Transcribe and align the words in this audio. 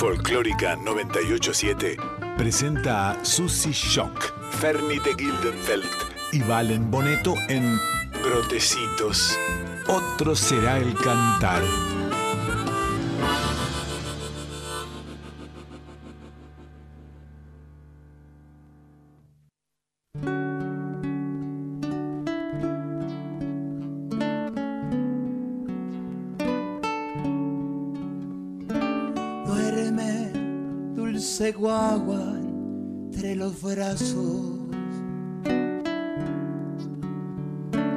Folclórica 0.00 0.76
987 0.76 1.98
presenta 2.38 3.10
a 3.10 3.22
Susie 3.22 3.70
Shock, 3.70 4.32
Fernie 4.52 4.98
de 5.00 5.12
Gildenfeld 5.12 5.84
y 6.32 6.40
Valen 6.40 6.90
Boneto 6.90 7.34
en 7.50 7.78
Brotecitos. 8.22 9.38
Otro 9.88 10.34
será 10.34 10.78
el 10.78 10.94
cantar. 10.94 11.60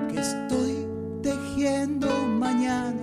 Que 0.09 0.20
estoy 0.20 0.85
tejiendo 1.21 2.09
mañana, 2.27 3.02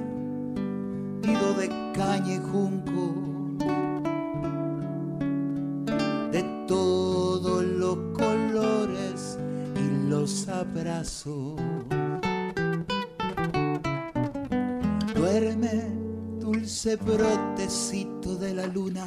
nido 1.22 1.54
de 1.54 1.68
caña 1.94 2.34
y 2.34 2.38
junco. 2.38 3.14
De 6.32 6.42
todos 6.68 7.64
los 7.64 7.96
colores 8.12 9.38
y 9.76 10.08
los 10.10 10.46
abrazos. 10.48 11.58
Duerme, 15.14 15.84
dulce 16.38 16.96
brotecito 16.96 18.36
de 18.36 18.52
la 18.52 18.66
luna. 18.66 19.06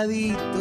Bocadito 0.00 0.59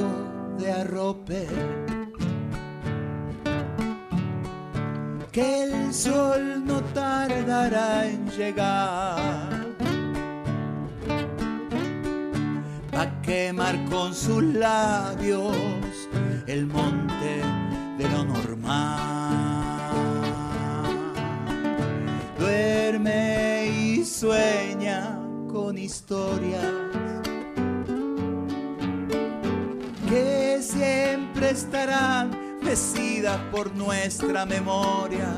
nuestra 33.79 34.45
memoria, 34.45 35.31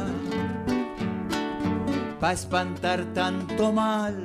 pa' 2.19 2.33
espantar 2.33 3.05
tanto 3.13 3.71
mal 3.71 4.15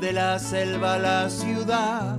de 0.00 0.12
la 0.12 0.38
selva 0.40 0.94
a 0.94 0.98
la 0.98 1.30
ciudad. 1.30 2.18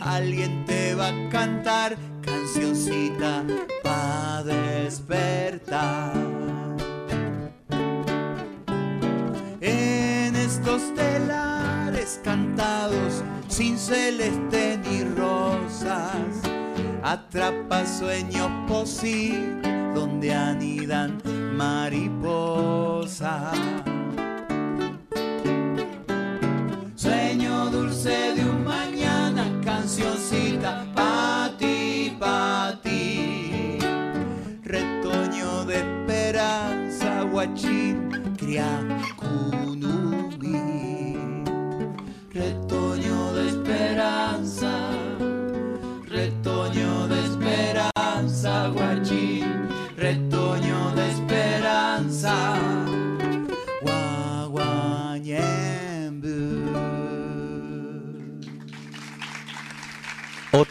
Alguien 0.00 0.64
te 0.66 0.94
va 0.94 1.08
a 1.08 1.28
cantar 1.30 1.96
cancioncita 2.20 3.44
pa' 3.82 4.42
despertar. 4.44 6.12
En 9.62 10.36
estos 10.36 10.94
telares 10.94 12.20
cantados 12.22 13.24
sin 13.48 13.78
celeste 13.78 14.78
ni 14.84 15.02
rosas, 15.02 16.35
atrapa 17.06 17.86
sueños 17.86 18.50
posibles 18.66 19.62
donde 19.94 20.34
anidan 20.34 21.22
mariposas. 21.56 23.56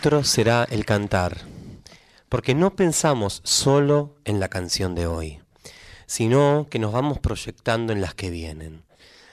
Será 0.06 0.68
el 0.70 0.86
cantar, 0.86 1.42
porque 2.30 2.54
no 2.54 2.76
pensamos 2.76 3.42
solo 3.44 4.16
en 4.24 4.40
la 4.40 4.50
canción 4.50 4.94
de 4.94 5.08
hoy, 5.08 5.40
sino 6.06 6.68
que 6.70 6.78
nos 6.78 6.94
vamos 6.94 7.18
proyectando 7.18 7.92
en 7.92 8.02
las 8.02 8.14
que 8.14 8.30
vienen, 8.30 8.86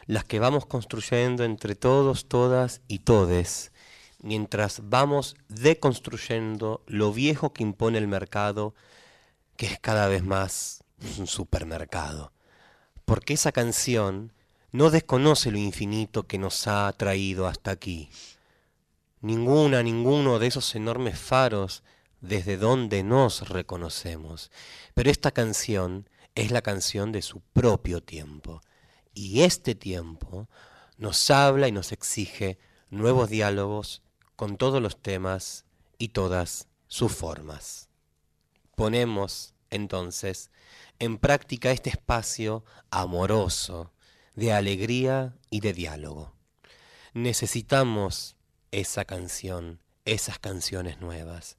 las 0.06 0.24
que 0.24 0.38
vamos 0.38 0.64
construyendo 0.64 1.44
entre 1.44 1.74
todos, 1.74 2.26
todas 2.26 2.80
y 2.88 3.00
todes, 3.00 3.70
mientras 4.22 4.80
vamos 4.84 5.36
deconstruyendo 5.50 6.82
lo 6.86 7.12
viejo 7.12 7.52
que 7.52 7.64
impone 7.64 7.98
el 7.98 8.08
mercado, 8.08 8.75
que 9.58 9.66
es 9.66 9.78
cada 9.78 10.08
vez 10.08 10.25
más 10.25 10.84
un 11.18 11.26
supermercado. 11.26 12.32
Porque 13.04 13.34
esa 13.34 13.52
canción 13.52 14.32
no 14.70 14.88
desconoce 14.88 15.50
lo 15.50 15.58
infinito 15.58 16.22
que 16.26 16.38
nos 16.38 16.66
ha 16.66 16.90
traído 16.96 17.46
hasta 17.46 17.72
aquí. 17.72 18.08
Ninguna, 19.22 19.82
ninguno 19.82 20.38
de 20.38 20.48
esos 20.48 20.74
enormes 20.74 21.19
faros 21.19 21.84
desde 22.20 22.56
donde 22.56 23.02
nos 23.02 23.48
reconocemos. 23.48 24.50
Pero 24.94 25.10
esta 25.10 25.30
canción 25.30 26.08
es 26.34 26.50
la 26.50 26.60
canción 26.60 27.12
de 27.12 27.22
su 27.22 27.40
propio 27.40 28.02
tiempo. 28.02 28.60
Y 29.14 29.42
este 29.42 29.74
tiempo 29.74 30.48
nos 30.98 31.30
habla 31.30 31.69
y 31.69 31.72
nos 31.72 31.92
exige 31.92 32.58
nuevos 32.90 33.30
diálogos 33.30 34.02
con 34.36 34.56
todos 34.56 34.82
los 34.82 35.00
temas 35.00 35.66
y 35.98 36.08
todas 36.08 36.68
sus 36.88 37.12
formas. 37.12 37.88
Ponemos 38.75 39.54
entonces 39.70 40.50
en 40.98 41.18
práctica 41.18 41.70
este 41.70 41.90
espacio 41.90 42.64
amoroso 42.90 43.92
de 44.34 44.52
alegría 44.52 45.36
y 45.50 45.60
de 45.60 45.72
diálogo. 45.72 46.34
Necesitamos 47.14 48.36
esa 48.72 49.04
canción, 49.04 49.78
esas 50.04 50.38
canciones 50.38 51.00
nuevas. 51.00 51.56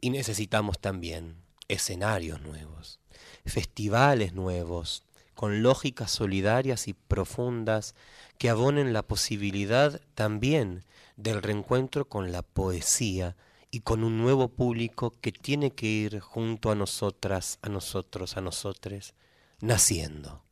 Y 0.00 0.10
necesitamos 0.10 0.80
también 0.80 1.36
escenarios 1.68 2.40
nuevos, 2.40 2.98
festivales 3.44 4.32
nuevos, 4.32 5.04
con 5.34 5.62
lógicas 5.62 6.10
solidarias 6.10 6.88
y 6.88 6.94
profundas 6.94 7.94
que 8.36 8.50
abonen 8.50 8.92
la 8.92 9.02
posibilidad 9.02 10.00
también 10.14 10.84
del 11.16 11.42
reencuentro 11.42 12.06
con 12.06 12.32
la 12.32 12.42
poesía 12.42 13.36
y 13.70 13.80
con 13.80 14.02
un 14.02 14.18
nuevo 14.18 14.48
público 14.48 15.14
que 15.20 15.32
tiene 15.32 15.70
que 15.70 15.86
ir 15.86 16.20
junto 16.20 16.70
a 16.70 16.74
nosotras, 16.74 17.58
a 17.62 17.68
nosotros, 17.68 18.36
a 18.36 18.40
nosotres, 18.40 19.14
naciendo. 19.60 20.42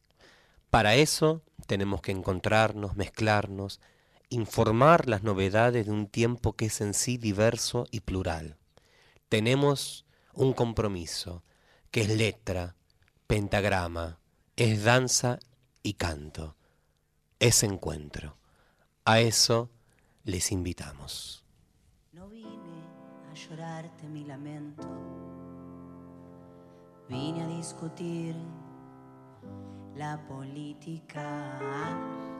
Para 0.70 0.94
eso 0.94 1.42
tenemos 1.66 2.00
que 2.00 2.12
encontrarnos, 2.12 2.96
mezclarnos, 2.96 3.80
informar 4.30 5.08
las 5.08 5.22
novedades 5.22 5.86
de 5.86 5.92
un 5.92 6.06
tiempo 6.06 6.54
que 6.54 6.66
es 6.66 6.80
en 6.80 6.94
sí 6.94 7.16
diverso 7.16 7.86
y 7.90 8.00
plural. 8.00 8.56
Tenemos 9.28 10.06
un 10.34 10.52
compromiso, 10.52 11.42
que 11.90 12.02
es 12.02 12.08
letra, 12.08 12.76
pentagrama, 13.26 14.18
es 14.56 14.84
danza 14.84 15.38
y 15.82 15.94
canto, 15.94 16.56
es 17.38 17.62
encuentro. 17.62 18.36
A 19.04 19.20
eso 19.20 19.70
les 20.24 20.52
invitamos. 20.52 21.44
No 22.12 22.28
vine 22.28 22.48
a 23.30 23.34
llorarte 23.34 24.08
mi 24.08 24.24
lamento, 24.24 24.86
vine 27.08 27.42
a 27.42 27.48
discutir 27.48 28.36
la 29.98 30.16
política 30.28 31.50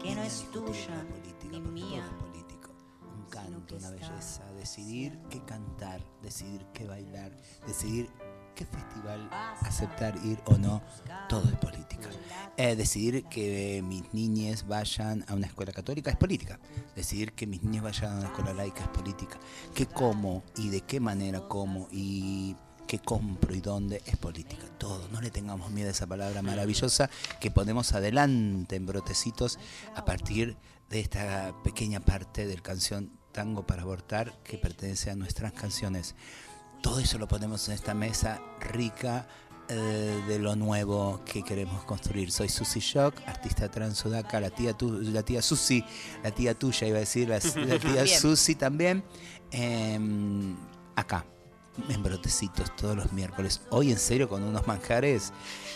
que 0.00 0.14
no 0.14 0.22
es 0.22 0.49
tuya 0.52 1.05
ni 1.50 1.60
mía. 1.60 2.08
político. 2.20 2.70
Un 3.02 3.25
canto, 3.28 3.76
una 3.76 3.90
belleza. 3.90 4.44
Decidir 4.52 5.19
qué 5.28 5.43
cantar, 5.44 6.00
decidir 6.22 6.64
qué 6.72 6.87
bailar, 6.87 7.37
decidir 7.66 8.08
qué 8.55 8.64
festival 8.64 9.28
aceptar 9.62 10.14
ir 10.25 10.40
o 10.46 10.56
no, 10.56 10.81
todo 11.28 11.49
es 11.49 11.56
política. 11.56 12.08
Eh, 12.56 12.76
decidir 12.76 13.25
que 13.25 13.82
mis 13.84 14.14
niñas 14.14 14.66
vayan 14.66 15.25
a 15.26 15.34
una 15.34 15.49
escuela 15.49 15.72
católica 15.72 16.11
es 16.11 16.16
política. 16.16 16.61
Decidir 16.94 17.32
que 17.32 17.49
mis 17.49 17.64
niños 17.64 17.82
vayan 17.82 18.12
a 18.12 18.19
una 18.19 18.26
escuela 18.26 18.52
laica 18.52 18.82
es 18.82 18.88
política. 18.88 19.37
¿Qué 19.75 19.87
como 19.87 20.44
y 20.56 20.69
de 20.69 20.82
qué 20.82 21.00
manera 21.00 21.40
como 21.49 21.88
y 21.90 22.56
qué 22.88 22.99
compro 22.99 23.55
y 23.55 23.61
dónde 23.61 24.02
es 24.06 24.17
política. 24.17 24.64
Todo. 24.79 25.06
No 25.12 25.20
le 25.20 25.31
tengamos 25.31 25.70
miedo 25.70 25.88
a 25.88 25.93
esa 25.93 26.06
palabra 26.06 26.43
maravillosa 26.43 27.08
que 27.38 27.52
ponemos 27.52 27.93
adelante 27.93 28.75
en 28.75 28.87
brotecitos 28.87 29.58
a 29.94 30.05
partir 30.05 30.56
de 30.90 31.00
esta 31.00 31.55
pequeña 31.62 32.00
parte 32.00 32.46
del 32.46 32.62
canción 32.62 33.12
Tango 33.31 33.67
para 33.67 33.82
abortar 33.82 34.43
que 34.43 34.58
pertenece 34.58 35.11
a 35.11 35.14
nuestras 35.14 35.52
canciones. 35.52 36.17
Todo 36.82 36.99
eso 36.99 37.19
lo 37.19 37.29
ponemos 37.29 37.69
en 37.69 37.75
esta 37.75 37.93
mesa 37.93 38.40
rica 38.58 39.29
eh, 39.69 40.23
de 40.26 40.38
lo 40.38 40.56
nuevo 40.56 41.20
que 41.25 41.44
queremos 41.44 41.85
construir. 41.85 42.32
Soy 42.32 42.49
Susi 42.49 42.81
Shock, 42.81 43.14
artista 43.26 43.70
trans 43.70 43.99
sudaca, 43.99 44.40
la 44.40 44.49
tía, 44.50 44.73
tu, 44.73 44.90
la 44.90 45.23
tía 45.23 45.43
Susi, 45.43 45.85
la 46.25 46.31
tía 46.31 46.55
tuya 46.55 46.87
iba 46.88 46.96
a 46.96 47.00
decir, 47.00 47.29
la, 47.29 47.38
la 47.67 47.79
tía. 47.79 48.06
Susi 48.06 48.55
también. 48.55 49.05
em, 49.50 50.56
acá, 50.96 51.26
en 51.88 52.02
brotecitos 52.02 52.75
todos 52.76 52.96
los 52.96 53.12
miércoles. 53.12 53.60
Hoy 53.70 53.92
en 53.92 53.98
serio 53.98 54.28
con 54.28 54.42
unos 54.42 54.66
manjares 54.66 55.32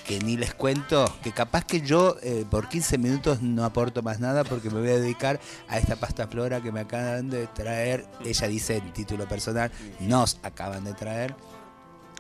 que 0.06 0.19
ni 0.19 0.37
les 0.37 0.54
cuento, 0.54 1.04
que 1.22 1.32
capaz 1.32 1.64
que 1.64 1.81
yo 1.81 2.16
eh, 2.22 2.44
por 2.50 2.69
15 2.69 2.99
minutos 2.99 3.43
no 3.43 3.64
aporto 3.64 4.02
más 4.02 4.20
nada 4.20 4.44
porque 4.44 4.70
me 4.70 4.81
voy 4.81 4.90
a 4.90 4.99
dedicar 4.99 5.40
a 5.69 5.78
esta 5.78 5.96
pasta 5.96 6.26
flora 6.26 6.60
que 6.60 6.72
me 6.72 6.81
acaban 6.81 7.31
de 7.31 7.46
traer. 7.46 8.06
Ella 8.25 8.49
dice 8.49 8.76
en 8.76 8.93
título 8.93 9.28
personal, 9.28 9.70
nos 10.00 10.38
acaban 10.43 10.84
de 10.84 10.94
traer. 10.94 11.34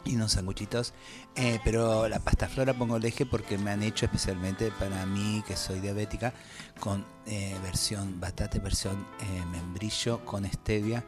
Y 0.04 0.16
unos 0.16 0.32
sanguchitos. 0.32 0.94
Eh, 1.36 1.60
pero 1.64 2.08
la 2.08 2.18
pasta 2.18 2.48
flora 2.48 2.74
pongo 2.74 2.96
el 2.96 3.04
eje 3.04 3.24
porque 3.24 3.56
me 3.56 3.70
han 3.70 3.84
hecho 3.84 4.06
especialmente 4.06 4.72
para 4.72 5.06
mí, 5.06 5.44
que 5.46 5.56
soy 5.56 5.78
diabética, 5.78 6.34
con 6.80 7.04
eh, 7.26 7.56
versión 7.62 8.20
batata, 8.20 8.58
versión 8.58 9.06
eh, 9.20 9.44
membrillo, 9.50 10.24
con 10.24 10.44
stevia 10.50 11.04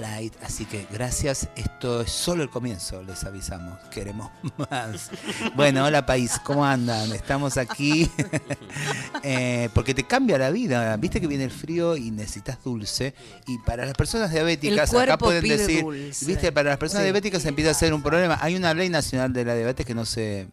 light. 0.00 0.32
Así 0.42 0.64
que 0.64 0.86
gracias. 0.90 1.48
Esto 1.54 2.00
es 2.00 2.10
solo 2.10 2.42
el 2.42 2.48
comienzo, 2.50 3.02
les 3.02 3.22
avisamos. 3.24 3.78
Queremos 3.90 4.30
más. 4.70 5.10
Bueno, 5.56 5.84
hola 5.84 6.06
país, 6.06 6.38
¿cómo 6.42 6.64
andan? 6.64 7.12
Estamos 7.12 7.56
aquí 7.58 8.10
eh, 9.22 9.68
porque 9.74 9.94
te 9.94 10.04
cambia 10.04 10.38
la 10.38 10.50
vida. 10.50 10.96
Viste 10.96 11.20
que 11.20 11.26
viene 11.26 11.44
el 11.44 11.50
frío 11.50 11.96
y 11.96 12.10
necesitas 12.10 12.62
dulce. 12.62 13.14
Y 13.46 13.58
para 13.58 13.84
las 13.84 13.94
personas 13.94 14.30
diabéticas, 14.30 14.92
El 14.92 15.00
acá 15.00 15.18
pueden 15.18 15.42
decir, 15.46 15.82
dulce. 15.82 16.26
viste, 16.26 16.52
para 16.52 16.70
las 16.70 16.78
personas 16.78 17.02
Sí. 17.02 17.06
diabéticas 17.06 17.44
empieza 17.44 17.70
a 17.70 17.74
ser 17.74 17.92
un 17.94 18.02
problema. 18.02 18.38
Hay 18.40 18.56
una 18.56 18.72
ley 18.74 18.88
nacional 18.88 19.32
de 19.32 19.44
la 19.44 19.54
diabetes 19.54 19.84
que 19.86 19.94
no 19.94 20.04
se 20.04 20.48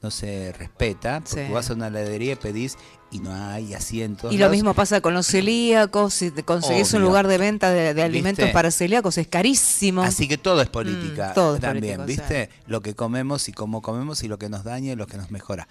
no 0.00 0.12
se 0.12 0.52
respeta, 0.52 1.18
porque 1.24 1.46
Sí. 1.48 1.52
vas 1.52 1.70
a 1.70 1.74
una 1.74 1.88
heladería 1.88 2.34
y 2.34 2.36
pedís 2.36 2.76
y 3.10 3.20
no 3.20 3.34
hay 3.34 3.74
asientos. 3.74 4.32
Y 4.32 4.38
lo 4.38 4.50
mismo 4.50 4.74
pasa 4.74 5.00
con 5.00 5.14
los 5.14 5.26
celíacos, 5.26 6.14
si 6.14 6.30
te 6.30 6.42
conseguís 6.42 6.92
un 6.92 7.02
lugar 7.02 7.26
de 7.26 7.38
venta 7.38 7.70
de, 7.70 7.94
de 7.94 8.02
alimentos 8.02 8.44
¿Viste? 8.44 8.52
para 8.52 8.70
celíacos 8.70 9.16
es 9.18 9.28
carísimo. 9.28 10.02
Así 10.02 10.28
que 10.28 10.38
todo 10.38 10.60
es 10.60 10.68
política 10.68 11.30
Mm, 11.30 11.34
todo 11.34 11.54
es 11.56 11.60
también, 11.60 11.98
político, 11.98 12.22
¿viste? 12.28 12.50
Lo 12.66 12.80
que 12.80 12.94
comemos 12.94 13.48
y 13.48 13.52
cómo 13.52 13.82
comemos 13.82 14.22
y 14.22 14.28
lo 14.28 14.38
que 14.38 14.48
nos 14.48 14.64
daña 14.64 14.92
y 14.92 14.96
lo 14.96 15.06
que 15.06 15.16
nos 15.16 15.30
mejora. 15.30 15.68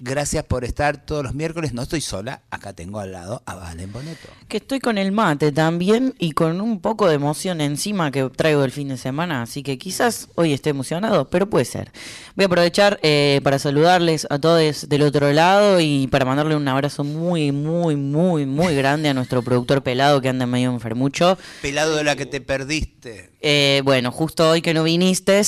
Gracias 0.00 0.44
por 0.44 0.64
estar 0.64 1.04
todos 1.04 1.24
los 1.24 1.34
miércoles. 1.34 1.72
No 1.72 1.82
estoy 1.82 2.00
sola, 2.00 2.42
acá 2.50 2.72
tengo 2.72 3.00
al 3.00 3.10
lado 3.10 3.42
a 3.46 3.56
Valen 3.56 3.92
Boneto. 3.92 4.28
Que 4.46 4.58
estoy 4.58 4.78
con 4.78 4.96
el 4.96 5.10
mate 5.10 5.50
también 5.50 6.14
y 6.20 6.32
con 6.32 6.60
un 6.60 6.80
poco 6.80 7.08
de 7.08 7.16
emoción 7.16 7.60
encima 7.60 8.12
que 8.12 8.30
traigo 8.30 8.62
el 8.62 8.70
fin 8.70 8.86
de 8.90 8.96
semana, 8.96 9.42
así 9.42 9.64
que 9.64 9.76
quizás 9.76 10.28
hoy 10.36 10.52
esté 10.52 10.70
emocionado, 10.70 11.28
pero 11.30 11.50
puede 11.50 11.64
ser. 11.64 11.90
Voy 12.36 12.44
a 12.44 12.46
aprovechar 12.46 13.00
eh, 13.02 13.40
para 13.42 13.58
saludarles 13.58 14.28
a 14.30 14.38
todos 14.38 14.88
del 14.88 15.02
otro 15.02 15.32
lado 15.32 15.80
y 15.80 16.06
para 16.06 16.24
mandarle 16.24 16.54
un 16.54 16.68
abrazo 16.68 17.02
muy, 17.02 17.50
muy, 17.50 17.96
muy, 17.96 18.46
muy 18.46 18.76
grande 18.76 19.08
a 19.08 19.14
nuestro 19.14 19.42
productor 19.42 19.82
pelado 19.82 20.20
que 20.20 20.28
anda 20.28 20.46
medio 20.46 20.70
enfermucho. 20.70 21.36
Pelado 21.60 21.96
de 21.96 22.04
la 22.04 22.14
que 22.14 22.26
te 22.26 22.40
perdiste. 22.40 23.32
Eh, 23.40 23.82
bueno, 23.84 24.10
justo 24.10 24.50
hoy 24.50 24.60
que 24.62 24.74
no 24.74 24.82
viniste, 24.82 25.40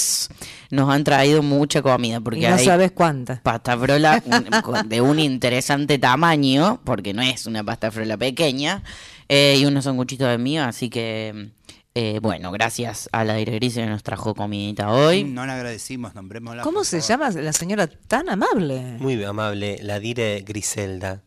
nos 0.71 0.89
han 0.91 1.03
traído 1.05 1.43
mucha 1.43 1.83
comida 1.83 2.21
porque 2.21 2.41
y 2.41 2.43
no 2.49 2.55
hay 2.55 2.65
sabes 2.65 2.93
cuántas. 2.93 3.41
pasta 3.41 3.77
frola 3.77 4.23
un- 4.73 4.89
de 4.89 5.01
un 5.01 5.19
interesante 5.19 5.99
tamaño, 5.99 6.81
porque 6.85 7.13
no 7.13 7.23
es 7.23 7.47
una 7.47 7.65
pasta 7.65 7.91
frola 7.91 8.17
pequeña, 8.17 8.83
eh, 9.29 9.57
y 9.59 9.65
unos 9.67 9.85
sanguchitos 9.85 10.29
de 10.29 10.39
mío, 10.39 10.63
así 10.65 10.89
que, 10.89 11.51
eh, 11.97 12.21
bueno, 12.23 12.53
gracias 12.53 13.09
a 13.13 13.25
la 13.25 13.35
Dire 13.35 13.53
Gris 13.57 13.75
que 13.75 13.87
nos 13.87 14.05
trajo 14.05 14.35
comidita 14.37 14.93
hoy. 14.93 15.25
No 15.25 15.45
le 15.45 15.53
agradecimos, 15.53 16.15
nombrémosla. 16.15 16.63
¿Cómo 16.63 16.85
se 16.85 17.01
favor. 17.01 17.33
llama 17.33 17.43
la 17.43 17.53
señora 17.53 17.89
tan 17.89 18.29
amable? 18.29 18.81
Muy 19.01 19.23
amable, 19.25 19.79
la 19.83 19.99
dire 19.99 20.45
Griselda, 20.47 21.23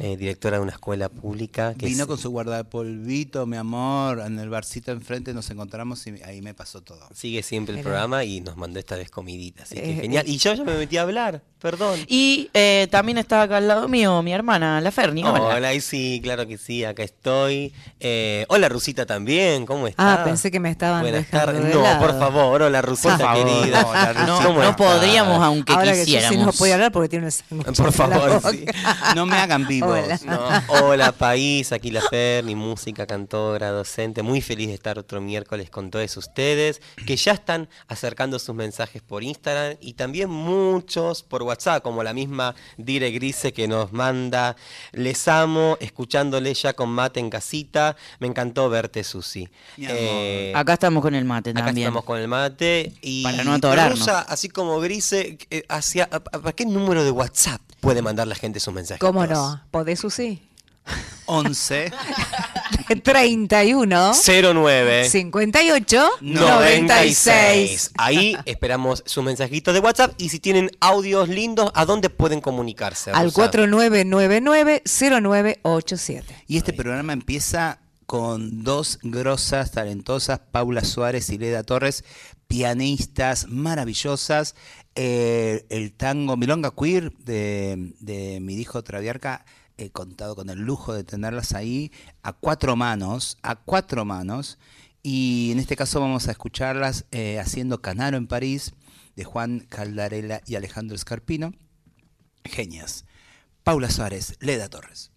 eh, 0.00 0.16
directora 0.18 0.56
de 0.58 0.62
una 0.62 0.72
escuela 0.72 1.08
pública. 1.08 1.74
Que 1.78 1.86
Vino 1.86 2.02
es- 2.02 2.06
con 2.08 2.18
su 2.18 2.30
guardapolvito, 2.30 3.46
mi 3.46 3.56
amor, 3.56 4.20
en 4.26 4.38
el 4.38 4.48
barcito 4.48 4.92
enfrente 4.92 5.32
nos 5.34 5.48
encontramos 5.50 6.06
y 6.06 6.22
ahí 6.22 6.42
me 6.42 6.54
pasó 6.54 6.82
todo. 6.82 7.08
Sigue 7.14 7.42
siempre 7.42 7.74
el 7.76 7.82
programa 7.82 8.24
y 8.24 8.40
nos 8.40 8.56
mandó 8.56 8.78
esta 8.78 8.96
vez 8.96 9.10
comidita, 9.10 9.62
así 9.62 9.74
que 9.76 9.90
Eh, 9.90 9.94
genial. 10.02 10.24
eh. 10.26 10.30
Y 10.30 10.38
yo 10.38 10.52
ya 10.54 10.64
me 10.64 10.74
metí 10.76 10.96
a 10.96 11.02
hablar, 11.02 11.42
perdón. 11.60 12.00
Y 12.08 12.50
eh, 12.54 12.88
también 12.90 13.18
está 13.18 13.42
acá 13.42 13.58
al 13.58 13.68
lado 13.68 13.88
mío 13.88 14.22
mi 14.22 14.32
hermana, 14.32 14.80
la 14.80 14.90
Ferni. 14.90 15.22
hola. 15.24 15.40
Hola, 15.56 15.74
y 15.74 15.80
sí, 15.80 16.20
claro 16.22 16.46
que 16.46 16.58
sí, 16.58 16.84
acá 16.84 17.02
estoy. 17.02 17.72
Eh, 18.00 18.44
hola, 18.48 18.68
Rusita 18.68 19.06
también, 19.06 19.66
¿cómo 19.66 19.86
estás? 19.86 20.18
Ah, 20.20 20.24
pensé 20.24 20.50
que 20.50 20.60
me 20.60 20.70
estaban 20.70 21.02
Buenas 21.02 21.22
dejando 21.30 21.52
tardes. 21.52 21.64
de 21.68 21.74
No, 21.74 21.82
lado. 21.82 22.00
por 22.06 22.18
favor, 22.18 22.62
hola, 22.62 22.82
Rusita 22.82 23.32
querida. 23.34 23.86
Hola, 23.86 24.24
no, 24.26 24.76
podríamos 24.76 25.42
aunque 25.42 25.72
Ahora 25.72 25.92
que 25.92 26.00
quisiéramos. 26.04 26.34
Susi 26.34 26.46
no 26.46 26.52
puede 26.52 26.72
hablar 26.74 26.92
porque 26.92 27.08
tiene 27.08 27.30
sándwich 27.30 27.76
Por 27.76 27.92
favor, 27.92 28.40
sí. 28.50 28.64
No 29.14 29.26
me 29.26 29.36
hagan 29.54 29.68
vivos. 29.68 29.98
Hola. 30.04 30.20
No, 30.24 30.84
hola 30.86 31.12
país, 31.12 31.72
aquí 31.72 31.90
la 31.90 32.00
Fer, 32.02 32.44
mi 32.44 32.54
música, 32.54 33.06
cantora, 33.06 33.70
docente, 33.70 34.22
muy 34.22 34.40
feliz 34.40 34.68
de 34.68 34.74
estar 34.74 34.98
otro 34.98 35.20
miércoles 35.20 35.70
con 35.70 35.90
todos 35.90 36.16
ustedes, 36.16 36.80
que 37.06 37.16
ya 37.16 37.32
están 37.32 37.68
acercando 37.88 38.38
sus 38.38 38.54
mensajes 38.54 39.02
por 39.02 39.22
Instagram 39.22 39.76
y 39.80 39.94
también 39.94 40.30
muchos 40.30 41.22
por 41.22 41.42
WhatsApp, 41.42 41.82
como 41.82 42.02
la 42.02 42.12
misma 42.12 42.54
Dire 42.76 43.10
Grise 43.10 43.52
que 43.52 43.68
nos 43.68 43.92
manda, 43.92 44.56
les 44.92 45.28
amo, 45.28 45.76
escuchándole 45.80 46.52
ya 46.54 46.72
con 46.74 46.90
mate 46.90 47.20
en 47.20 47.30
casita, 47.30 47.96
me 48.18 48.26
encantó 48.26 48.68
verte 48.68 49.04
Susi. 49.04 49.48
Eh, 49.78 50.52
Acá 50.54 50.74
estamos 50.74 51.02
con 51.02 51.14
el 51.14 51.24
mate 51.24 51.50
Acá 51.50 51.66
también. 51.66 51.88
estamos 51.88 52.04
con 52.04 52.18
el 52.18 52.28
mate 52.28 52.92
y 53.02 53.22
Para 53.22 53.44
no 53.44 53.54
atorarnos. 53.54 54.08
Así 54.08 54.48
como 54.48 54.80
Grise, 54.80 55.38
eh, 55.50 55.64
hacia, 55.68 56.08
a, 56.10 56.16
a- 56.16 56.48
¿a 56.48 56.52
qué 56.52 56.64
número 56.66 57.04
de 57.04 57.10
WhatsApp 57.10 57.60
puede 57.80 58.02
mandar 58.02 58.26
la 58.26 58.34
gente 58.34 58.60
sus 58.60 58.72
mensajes? 58.74 59.00
¿Cómo 59.00 59.26
no? 59.26 59.43
¿Podés, 59.70 60.00
Susi? 60.00 60.42
11 61.26 61.90
31 63.02 64.12
09 64.14 65.08
58 65.08 66.10
96. 66.20 67.92
Ahí 67.96 68.36
esperamos 68.44 69.02
su 69.06 69.22
mensajito 69.22 69.72
de 69.72 69.80
WhatsApp 69.80 70.12
y 70.18 70.28
si 70.28 70.38
tienen 70.40 70.70
audios 70.80 71.30
lindos, 71.30 71.70
¿a 71.74 71.86
dónde 71.86 72.10
pueden 72.10 72.42
comunicarse? 72.42 73.12
al 73.12 73.32
Rosa? 73.32 73.50
4999-0987. 73.52 76.24
Y 76.46 76.58
este 76.58 76.74
programa 76.74 77.14
empieza 77.14 77.78
con 78.06 78.62
dos 78.62 78.98
grosas, 79.02 79.70
talentosas, 79.70 80.40
Paula 80.50 80.84
Suárez 80.84 81.30
y 81.30 81.38
Leda 81.38 81.62
Torres, 81.62 82.04
pianistas 82.48 83.46
maravillosas. 83.48 84.54
Eh, 84.96 85.66
el 85.70 85.92
tango 85.92 86.36
Milonga 86.36 86.70
Queer 86.70 87.12
de, 87.18 87.94
de 88.00 88.40
mi 88.40 88.54
hijo 88.54 88.82
Traviarca, 88.84 89.44
he 89.76 89.90
contado 89.90 90.36
con 90.36 90.50
el 90.50 90.60
lujo 90.60 90.94
de 90.94 91.04
tenerlas 91.04 91.52
ahí 91.52 91.90
a 92.22 92.32
cuatro 92.32 92.76
manos, 92.76 93.38
a 93.42 93.56
cuatro 93.56 94.04
manos. 94.04 94.58
Y 95.02 95.50
en 95.52 95.58
este 95.58 95.76
caso 95.76 96.00
vamos 96.00 96.28
a 96.28 96.30
escucharlas 96.30 97.04
eh, 97.10 97.38
haciendo 97.38 97.82
Canaro 97.82 98.16
en 98.16 98.26
París, 98.26 98.72
de 99.16 99.24
Juan 99.24 99.60
Caldarela 99.68 100.40
y 100.46 100.54
Alejandro 100.54 100.96
Escarpino. 100.96 101.52
Genias. 102.44 103.04
Paula 103.62 103.90
Suárez, 103.90 104.36
Leda 104.40 104.68
Torres. 104.68 105.13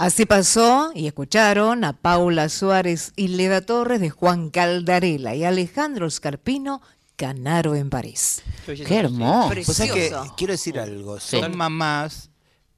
Así 0.00 0.24
pasó 0.24 0.92
y 0.94 1.06
escucharon 1.06 1.84
a 1.84 1.92
Paula 1.92 2.48
Suárez 2.48 3.12
y 3.16 3.28
Leda 3.28 3.60
Torres 3.60 4.00
de 4.00 4.08
Juan 4.08 4.48
Caldarela 4.48 5.34
y 5.34 5.44
Alejandro 5.44 6.08
Scarpino, 6.08 6.80
Canaro 7.16 7.74
en 7.74 7.90
París. 7.90 8.40
Qué 8.64 8.96
hermoso. 8.96 9.48
Pues 9.48 9.68
es 9.78 9.92
que 9.92 9.92
Precioso. 9.92 10.34
quiero 10.38 10.52
decir 10.54 10.78
algo. 10.78 11.20
Son 11.20 11.54
mamás, 11.54 12.30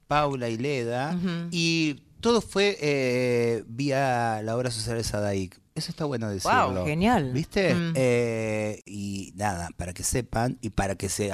Paula 0.08 0.48
y 0.48 0.56
Leda, 0.58 1.16
y 1.52 2.02
todo 2.20 2.40
fue 2.40 2.76
eh, 2.80 3.62
vía 3.68 4.42
la 4.42 4.56
obra 4.56 4.72
social 4.72 4.96
de 4.96 5.04
Sadaic. 5.04 5.60
Eso 5.76 5.92
está 5.92 6.04
bueno 6.04 6.28
decirlo. 6.28 6.72
Wow, 6.72 6.86
genial. 6.86 7.32
¿Viste? 7.32 7.72
Mm. 7.72 7.92
Eh, 7.94 8.82
y 8.84 9.32
nada, 9.36 9.68
para 9.76 9.94
que 9.94 10.02
sepan 10.02 10.58
y 10.60 10.70
para 10.70 10.96
que 10.96 11.08
se 11.08 11.30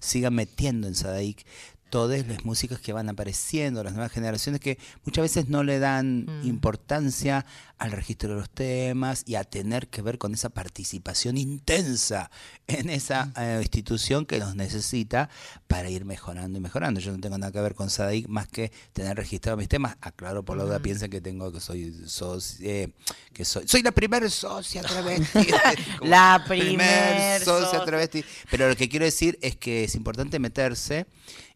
sigan 0.00 0.34
metiendo 0.34 0.88
en 0.88 0.96
Sadaic 0.96 1.46
todas 1.90 2.26
las 2.26 2.44
músicas 2.44 2.80
que 2.80 2.92
van 2.92 3.08
apareciendo, 3.08 3.82
las 3.82 3.92
nuevas 3.94 4.12
generaciones 4.12 4.60
que 4.60 4.78
muchas 5.04 5.22
veces 5.22 5.48
no 5.48 5.62
le 5.64 5.78
dan 5.78 6.26
Mm. 6.26 6.46
importancia 6.46 7.44
al 7.78 7.92
registro 7.92 8.30
de 8.30 8.34
los 8.40 8.50
temas 8.50 9.22
y 9.26 9.36
a 9.36 9.44
tener 9.44 9.88
que 9.88 10.02
ver 10.02 10.18
con 10.18 10.34
esa 10.34 10.48
participación 10.48 11.36
intensa 11.38 12.30
en 12.66 12.90
esa 12.90 13.26
Mm. 13.26 13.32
eh, 13.36 13.58
institución 13.62 14.26
que 14.26 14.38
nos 14.38 14.56
necesita 14.56 15.30
para 15.68 15.88
ir 15.88 16.04
mejorando 16.04 16.58
y 16.58 16.60
mejorando. 16.60 16.98
Yo 17.00 17.12
no 17.12 17.20
tengo 17.20 17.38
nada 17.38 17.52
que 17.52 17.60
ver 17.60 17.74
con 17.74 17.88
Sadaic 17.90 18.26
más 18.28 18.48
que 18.48 18.72
tener 18.92 19.16
registrado 19.16 19.56
mis 19.56 19.68
temas. 19.68 19.96
Aclaro, 20.00 20.44
por 20.44 20.56
la 20.56 20.64
Mm. 20.64 20.66
duda 20.66 20.78
piensen 20.80 21.10
que 21.10 21.20
tengo 21.20 21.52
que 21.52 21.60
soy 21.60 21.92
soci- 22.06 22.58
eh, 22.62 22.92
que 23.32 23.44
soy 23.44 23.66
soy 23.68 23.82
la 23.82 23.92
primer 23.92 24.28
socia 24.30 24.82
travesti. 24.82 25.38
La 26.02 26.44
primer 26.48 27.42
socia 27.44 27.66
socia. 27.68 27.84
travesti. 27.84 28.24
Pero 28.50 28.68
lo 28.68 28.76
que 28.76 28.88
quiero 28.88 29.04
decir 29.04 29.38
es 29.40 29.56
que 29.56 29.84
es 29.84 29.94
importante 29.94 30.38
meterse 30.38 31.06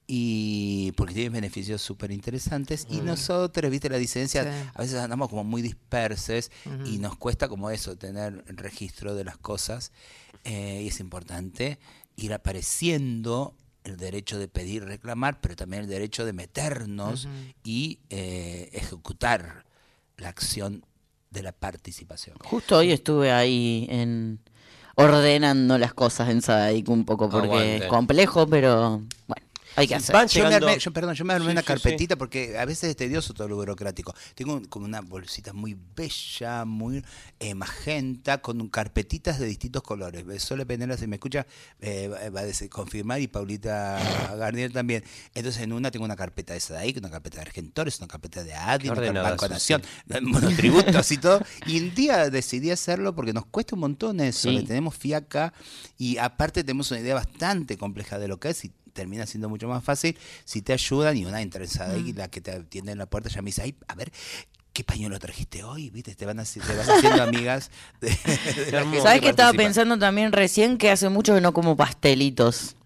y 0.07 0.93
porque 0.97 1.15
tiene 1.15 1.31
beneficios 1.31 1.81
súper 1.81 2.11
interesantes 2.11 2.87
y 2.91 3.01
nosotros, 3.01 3.71
viste 3.71 3.89
la 3.89 3.99
disidencia, 3.99 4.43
Sí. 4.43 4.71
a 4.75 4.81
veces 4.83 4.99
andamos 4.99 5.29
como 5.29 5.45
muy 5.45 5.63
disperses 5.63 6.51
y 6.87 6.99
nos 6.99 7.17
cuesta 7.17 7.49
como 7.49 7.71
eso, 7.71 7.97
tener 7.97 8.45
registro 8.49 9.15
de 9.15 9.25
las 9.25 9.39
cosas 9.39 9.93
eh, 10.45 10.83
y 10.85 10.89
es 10.89 11.01
importante 11.01 11.79
ir 12.17 12.33
apareciendo 12.35 13.55
el 13.85 13.97
derecho 13.97 14.39
de 14.39 14.49
pedir, 14.49 14.85
reclamar, 14.85 15.41
pero 15.41 15.57
también 15.57 15.85
el 15.85 15.89
derecho 15.89 16.25
de 16.25 16.33
meternos 16.33 17.27
y 17.65 17.99
eh, 18.11 18.71
ejecutar 18.73 19.65
la 20.19 20.29
acción 20.29 20.85
de 21.31 21.43
la 21.43 21.53
participación. 21.53 22.37
Justo 22.45 22.77
hoy 22.77 22.93
estuve 22.93 23.33
ahí 23.33 23.87
en 23.89 24.39
ordenando 24.97 25.79
las 25.79 25.95
cosas 25.95 26.29
en 26.29 26.43
Sadaic 26.43 26.89
un 26.91 27.05
poco 27.05 27.29
porque 27.31 27.47
Aguante. 27.49 27.77
es 27.79 27.87
complejo, 27.87 28.47
pero 28.47 29.01
bueno, 29.27 29.47
hay 29.76 29.87
que 29.88 29.95
hacer. 29.95 30.14
Van 30.14 30.29
Yo 30.29 30.49
me 30.49 30.55
armé, 30.55 30.79
yo, 30.79 30.93
perdón, 30.93 31.14
yo 31.14 31.25
me 31.25 31.33
armé 31.35 31.47
Sí, 31.47 31.52
una 31.52 31.61
sí, 31.62 31.67
carpetita 31.67 32.17
porque 32.17 32.59
a 32.59 32.64
veces 32.64 32.91
es 32.91 32.97
tedioso 32.97 33.35
todo 33.35 33.49
lo 33.49 33.57
burocrático. 33.57 34.14
Tengo 34.35 34.55
un- 34.55 34.64
como 34.67 34.85
una 34.87 35.00
bolsita 35.00 35.52
muy 35.52 35.76
bella, 35.97 36.64
muy 36.64 37.05
eh, 37.41 37.55
magenta, 37.55 38.38
con 38.43 38.69
carpetitas 38.69 39.38
de 39.38 39.47
distintos 39.47 39.83
colores. 39.83 40.25
Sole 40.43 40.67
Penela, 40.67 40.97
si 40.97 41.07
me 41.07 41.17
escucha, 41.17 41.47
eh, 41.81 42.09
va- 42.09 42.41
a 42.41 42.45
decir- 42.45 42.69
confirmar 42.69 43.21
y 43.21 43.29
Paulita 43.29 43.99
Garnier 44.37 44.73
también. 44.73 45.05
Entonces 45.35 45.62
en 45.62 45.73
una 45.73 45.91
tengo 45.91 46.05
una 46.05 46.17
carpeta 46.17 46.52
de 46.55 46.61
Sadaic, 46.61 46.97
una 46.99 47.11
carpeta 47.11 47.37
de 47.37 47.43
Argentores, 47.43 47.99
una 47.99 48.09
carpeta 48.09 48.43
de 48.45 48.55
ADI, 48.55 48.88
una 48.88 48.95
carpeta 48.97 49.12
de 49.23 49.31
Banco. 49.31 49.49
Nación, 49.49 49.83
monotributos 50.23 51.11
y 51.12 51.19
todo. 51.19 51.41
Y 51.67 51.81
un 51.81 51.95
día 51.95 52.31
decidí 52.31 52.71
hacerlo 52.71 53.14
porque 53.14 53.33
nos 53.33 53.47
cuesta 53.47 53.75
un 53.75 53.81
montón 53.81 54.21
eso. 54.21 54.49
Sí. 54.49 54.55
Le 54.57 54.62
tenemos 54.62 54.95
fiaca 54.97 55.52
y 55.99 56.17
aparte 56.19 56.62
tenemos 56.64 56.91
una 56.91 57.00
idea 57.00 57.14
bastante 57.14 57.76
compleja 57.76 58.19
de 58.19 58.29
lo 58.29 58.38
que 58.41 58.50
es 58.50 58.64
y 58.64 58.73
termina 58.93 59.27
siendo 59.27 59.49
mucho 59.49 59.69
más 59.69 59.83
fácil 59.83 60.17
si 60.45 60.63
te 60.63 60.73
ayudan 60.73 61.17
y 61.17 61.25
una 61.25 61.43
interesada 61.43 61.97
Mm. 61.99 62.07
y 62.09 62.13
la 62.13 62.29
que 62.29 62.41
te 62.41 62.51
atiende 62.53 62.93
en 62.93 62.99
la 62.99 63.07
puerta 63.07 63.29
ya 63.29 63.43
me 63.43 63.47
dice, 63.47 63.63
ay, 63.63 63.75
a 63.89 63.95
ver, 63.95 64.13
¿qué 64.73 64.85
pañuelo 64.85 65.19
trajiste 65.19 65.65
hoy? 65.65 65.91
¿Viste? 65.91 66.15
Te 66.15 66.25
van 66.27 66.41
a, 66.41 66.45
te 66.45 66.61
vas 66.61 66.89
haciendo 66.89 67.23
amigas 67.23 67.71
de, 68.01 68.09
de 68.09 69.01
¿Sabes 69.01 69.21
qué 69.21 69.29
estaba 69.31 69.49
participa. 69.51 69.57
pensando 69.57 69.99
también 69.99 70.33
recién? 70.33 70.79
Que 70.79 70.91
hace 70.91 71.09
mucho 71.09 71.35
que 71.35 71.41
no 71.41 71.53
como 71.53 71.77
pastelitos. 71.77 72.77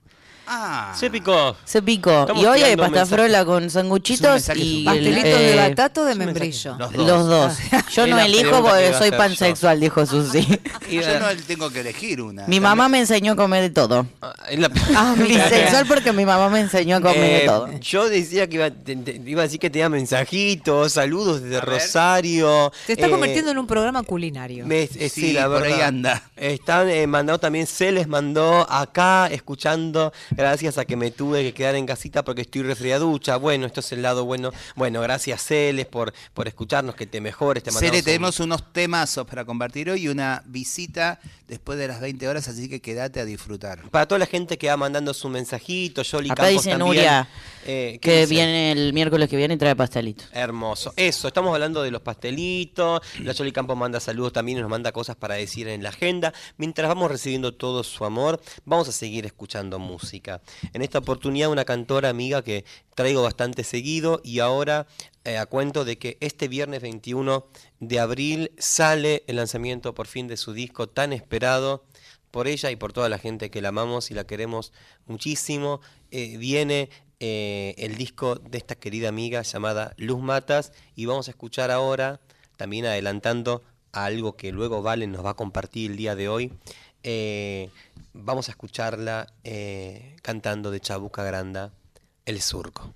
Ah, 0.49 0.95
Se 0.97 1.11
picó. 1.11 1.57
Se 1.65 1.83
picó. 1.83 2.21
Estamos 2.21 2.43
y 2.43 2.47
hoy 2.47 2.59
hay 2.63 2.75
tirando 2.75 2.83
pasta 2.85 2.99
mensajes. 3.01 3.15
frola 3.27 3.45
con 3.45 3.71
sanguchitos 3.71 4.49
y... 4.55 4.85
Pastelitos 4.85 5.25
de 5.25 5.53
eh, 5.53 5.57
batata 5.57 6.01
o 6.01 6.05
de 6.05 6.13
un 6.13 6.19
mensaje. 6.19 6.41
membrillo. 6.41 6.77
Los 6.79 6.95
Los 6.95 7.27
dos. 7.27 7.59
Yo 7.93 8.07
no 8.07 8.19
elijo 8.21 8.63
porque 8.63 8.93
soy 8.95 9.11
yo. 9.11 9.17
pansexual, 9.17 9.81
dijo 9.81 10.07
Susi. 10.07 10.47
yo 10.91 11.21
no 11.21 11.27
tengo 11.47 11.71
que 11.71 11.81
elegir 11.81 12.21
una. 12.23 12.47
Mi 12.47 12.61
mamá 12.61 12.89
me 12.89 13.01
enseñó 13.01 13.33
a 13.33 13.37
comer 13.37 13.63
de 13.63 13.71
todo. 13.71 14.07
Ah, 14.23 14.35
Ah. 14.95 15.15
Bisexual 15.19 15.87
porque 15.87 16.13
mi 16.13 16.25
mamá 16.25 16.49
me 16.49 16.61
enseñó 16.61 16.97
a 16.97 17.01
comer 17.01 17.19
de 17.21 17.43
Eh, 17.45 17.47
todo. 17.47 17.69
Yo 17.81 18.09
decía 18.09 18.49
que 18.49 18.57
iba, 18.57 18.71
te- 18.71 18.97
te- 18.97 19.21
iba 19.27 19.43
a 19.43 19.45
decir 19.45 19.59
que 19.59 19.71
tenía 19.71 19.89
mensajitos, 19.89 20.93
saludos 20.93 21.43
desde. 21.43 21.61
Rosario. 21.61 22.73
Te 22.87 22.93
estás 22.93 23.09
eh, 23.09 23.11
convirtiendo 23.11 23.51
en 23.51 23.59
un 23.59 23.67
programa 23.67 24.03
culinario. 24.03 24.67
me- 24.67 24.83
eh, 24.85 24.89
sí, 24.93 25.09
Sí, 25.27 25.33
la 25.33 25.47
por 25.49 25.63
ahí 25.63 25.73
verdad. 25.73 25.89
anda. 25.89 26.23
Están 26.37 26.89
eh, 26.89 27.07
mandando 27.07 27.39
también, 27.41 27.67
se 27.67 27.91
les 27.93 28.07
mandó 28.07 28.71
acá, 28.71 29.27
escuchando, 29.29 30.13
gracias 30.37 30.79
a 30.79 30.85
que 30.85 30.97
me 30.97 31.11
tuve 31.11 31.43
que 31.43 31.55
quedar 31.55 31.75
en 31.75 31.87
casita 31.87 32.25
porque 32.25 32.43
estoy 32.43 32.63
resfriaducha. 32.63 33.37
Bueno, 33.37 33.67
esto 33.67 33.81
es 33.81 33.93
el 33.93 34.03
lado 34.03 34.25
bueno. 34.25 34.53
Bueno, 34.75 35.01
gracias 35.01 35.43
Celes 35.43 35.87
por, 35.87 36.13
por 36.35 36.49
escucharnos, 36.49 36.95
que 36.95 37.07
te 37.07 37.21
mejores. 37.21 37.63
Te 37.63 37.73
Cele, 37.73 38.03
tenemos 38.03 38.41
unos 38.41 38.73
temazos 38.73 39.27
para 39.27 39.45
compartir 39.45 39.91
hoy 39.91 40.05
y 40.05 40.09
una 40.09 40.43
visita 40.47 41.19
después 41.49 41.79
de 41.79 41.89
las 41.89 42.01
20 42.01 42.29
horas, 42.29 42.49
así 42.49 42.69
que 42.69 42.81
quédate 42.81 43.21
a 43.21 43.25
disfrutar. 43.25 43.89
Para 43.91 44.07
toda 44.07 44.19
la 44.19 44.27
gente 44.27 44.59
que 44.59 44.69
va 44.69 44.77
mandando 44.77 45.15
su 45.15 45.29
mensajito, 45.29 46.03
Yoli 46.03 46.31
Acá 46.31 46.45
Campos 46.45 46.53
dice 46.65 46.71
también. 46.71 46.89
Nuria 46.89 47.29
Eh, 47.65 47.99
¿qué 48.01 48.11
que 48.11 48.21
dice? 48.21 48.27
viene 48.35 48.73
el 48.73 48.93
miércoles 48.93 49.29
que 49.29 49.37
viene 49.37 49.55
y 49.55 49.57
trae 49.57 49.75
pastelitos. 49.77 50.29
Hermoso. 50.33 50.93
Eso, 50.97 51.29
estamos 51.29 51.53
hablando 51.53 51.83
de 51.83 51.91
los 51.91 52.01
pastelitos. 52.03 53.01
La 53.23 53.33
Yoli 53.33 53.53
Campos 53.53 53.77
manda 53.77 54.01
saludos 54.01 54.33
también 54.33 54.59
y 54.59 54.61
nos 54.61 54.71
manda 54.71 54.93
cosas 54.93 55.17
para 55.17 55.35
decir 55.35 55.69
en 55.69 55.83
la 55.83 55.89
agenda. 55.91 56.33
Mientras 56.57 56.89
vamos 56.89 57.11
recibiendo 57.11 57.55
todo 57.55 57.83
su 57.85 58.05
amor, 58.05 58.41
vamos 58.65 58.89
a 58.89 58.93
seguir 58.93 59.27
escuchando 59.27 59.79
música. 59.79 60.41
En 60.73 60.83
esta 60.83 60.99
oportunidad, 60.99 61.51
una 61.51 61.65
cantora 61.65 62.09
amiga 62.09 62.43
que 62.43 62.65
traigo 62.95 63.23
bastante 63.23 63.63
seguido 63.65 64.21
y 64.25 64.39
ahora 64.41 64.87
eh, 65.27 65.39
a 65.39 65.47
cuento 65.47 65.85
de 65.85 65.99
que 65.99 66.19
este 66.21 66.47
viernes 66.47 66.81
21 66.83 67.49
de 67.81 67.99
abril 67.99 68.53
sale 68.59 69.25
el 69.27 69.35
lanzamiento 69.35 69.93
por 69.93 70.07
fin 70.07 70.29
de 70.29 70.37
su 70.37 70.53
disco 70.53 70.89
tan 70.89 71.13
esperado 71.13 71.85
por 72.31 72.47
ella 72.47 72.71
y 72.71 72.77
por 72.77 72.93
toda 72.93 73.09
la 73.09 73.19
gente 73.19 73.51
que 73.51 73.61
la 73.61 73.71
amamos 73.71 74.13
y 74.13 74.15
la 74.15 74.25
queremos 74.25 74.73
muchísimo. 75.07 75.81
Eh, 76.13 76.37
viene 76.37 76.91
eh, 77.19 77.75
el 77.79 77.97
disco 77.97 78.37
de 78.37 78.57
esta 78.57 78.77
querida 78.77 79.09
amiga 79.09 79.43
llamada 79.43 79.95
Luz 79.97 80.23
Matas 80.23 80.73
y 80.95 81.07
vamos 81.07 81.27
a 81.27 81.33
escuchar 81.33 81.73
ahora, 81.73 82.21
también 82.57 82.87
adelantando 82.87 83.65
a 83.91 84.05
algo 84.05 84.37
que 84.37 84.53
luego 84.53 84.81
Valen 84.81 85.11
nos 85.11 85.25
va 85.25 85.31
a 85.31 85.35
compartir 85.35 85.91
el 85.91 85.97
día 85.97 86.15
de 86.15 86.29
hoy. 86.29 86.53
vamos 88.13 88.47
a 88.49 88.53
escucharla 88.53 89.27
cantando 90.23 90.71
de 90.71 90.79
Chabuca 90.79 91.25
Granda, 91.25 91.73
El 92.27 92.41
Surco. 92.41 92.95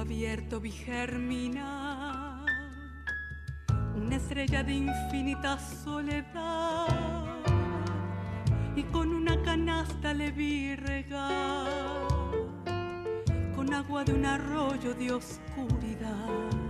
Abierto 0.00 0.60
vi 0.60 0.70
germinar 0.70 2.46
una 3.94 4.16
estrella 4.16 4.62
de 4.62 4.72
infinita 4.72 5.58
soledad 5.58 6.86
y 8.74 8.82
con 8.84 9.12
una 9.12 9.42
canasta 9.42 10.14
le 10.14 10.30
vi 10.30 10.74
regar 10.74 11.68
con 13.54 13.74
agua 13.74 14.02
de 14.04 14.14
un 14.14 14.24
arroyo 14.24 14.94
de 14.94 15.12
oscuridad. 15.12 16.69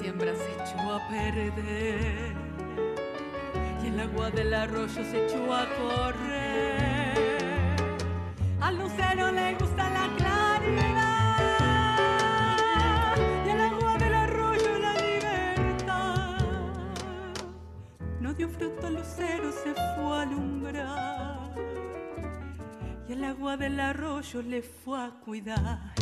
Siembra 0.00 0.32
se 0.34 0.50
echó 0.52 0.94
a 0.94 1.08
perder 1.08 2.32
y 3.82 3.86
el 3.86 4.00
agua 4.00 4.30
del 4.30 4.54
arroyo 4.54 5.04
se 5.04 5.26
echó 5.26 5.54
a 5.54 5.66
correr. 5.76 7.18
Al 8.62 8.78
lucero 8.78 9.30
le 9.30 9.54
gusta 9.56 9.90
la 9.90 10.08
claridad 10.16 11.36
y 13.44 13.48
el 13.50 13.60
agua 13.60 13.98
del 13.98 14.14
arroyo 14.14 14.78
la 14.78 14.94
libertad. 14.94 16.38
No 18.20 18.32
dio 18.32 18.48
fruto 18.48 18.86
al 18.86 18.94
lucero, 18.94 19.52
se 19.52 19.74
fue 19.74 20.16
a 20.16 20.22
alumbrar 20.22 21.50
y 23.06 23.12
el 23.12 23.24
agua 23.24 23.58
del 23.58 23.78
arroyo 23.78 24.40
le 24.40 24.62
fue 24.62 24.98
a 24.98 25.10
cuidar. 25.10 25.92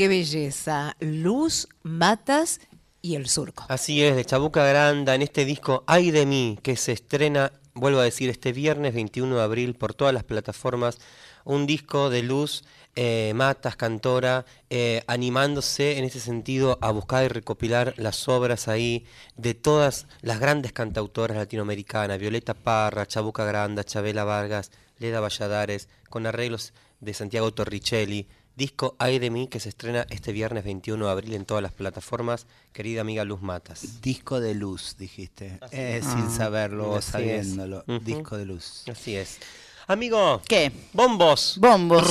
Qué 0.00 0.08
belleza. 0.08 0.96
Luz, 1.00 1.68
Matas 1.82 2.62
y 3.02 3.16
el 3.16 3.28
surco. 3.28 3.66
Así 3.68 4.02
es, 4.02 4.16
de 4.16 4.24
Chabuca 4.24 4.64
Granda, 4.64 5.14
en 5.14 5.20
este 5.20 5.44
disco 5.44 5.84
Ay 5.86 6.10
de 6.10 6.24
mí, 6.24 6.58
que 6.62 6.76
se 6.76 6.92
estrena, 6.92 7.52
vuelvo 7.74 8.00
a 8.00 8.04
decir, 8.04 8.30
este 8.30 8.54
viernes 8.54 8.94
21 8.94 9.36
de 9.36 9.42
abril 9.42 9.74
por 9.74 9.92
todas 9.92 10.14
las 10.14 10.24
plataformas, 10.24 10.96
un 11.44 11.66
disco 11.66 12.08
de 12.08 12.22
luz, 12.22 12.64
eh, 12.96 13.32
Matas, 13.34 13.76
Cantora, 13.76 14.46
eh, 14.70 15.02
animándose 15.06 15.98
en 15.98 16.04
ese 16.04 16.20
sentido 16.20 16.78
a 16.80 16.92
buscar 16.92 17.26
y 17.26 17.28
recopilar 17.28 17.92
las 17.98 18.26
obras 18.26 18.68
ahí 18.68 19.04
de 19.36 19.52
todas 19.52 20.06
las 20.22 20.40
grandes 20.40 20.72
cantautoras 20.72 21.36
latinoamericanas, 21.36 22.18
Violeta 22.18 22.54
Parra, 22.54 23.04
Chabuca 23.04 23.44
Granda, 23.44 23.84
Chabela 23.84 24.24
Vargas, 24.24 24.70
Leda 24.98 25.20
Valladares, 25.20 25.90
con 26.08 26.26
arreglos 26.26 26.72
de 27.00 27.12
Santiago 27.12 27.52
Torricelli, 27.52 28.28
Disco 28.60 28.94
Ay 28.98 29.18
de 29.18 29.30
mí 29.30 29.48
que 29.48 29.58
se 29.58 29.70
estrena 29.70 30.06
este 30.10 30.32
viernes 30.32 30.64
21 30.64 31.06
de 31.06 31.10
abril 31.10 31.32
en 31.32 31.46
todas 31.46 31.62
las 31.62 31.72
plataformas. 31.72 32.46
Querida 32.74 33.00
amiga 33.00 33.24
Luz 33.24 33.40
Matas. 33.40 34.02
Disco 34.02 34.38
de 34.38 34.54
luz, 34.54 34.96
dijiste. 34.98 35.58
Eh, 35.70 36.02
Sin 36.02 36.30
saberlo 36.30 36.90
o 36.90 37.00
sabiéndolo. 37.00 37.84
Disco 38.02 38.36
de 38.36 38.44
luz. 38.44 38.84
Así 38.86 39.16
es. 39.16 39.38
Amigo. 39.86 40.42
¿Qué? 40.46 40.70
Bombos. 40.92 41.56
Bombos. 41.58 42.06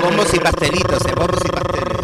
Bombos 0.00 0.32
y 0.32 0.38
pastelitos, 0.38 1.04
eh, 1.06 1.14
bombos 1.16 1.40
y 1.44 1.48
pasteles. 1.48 2.00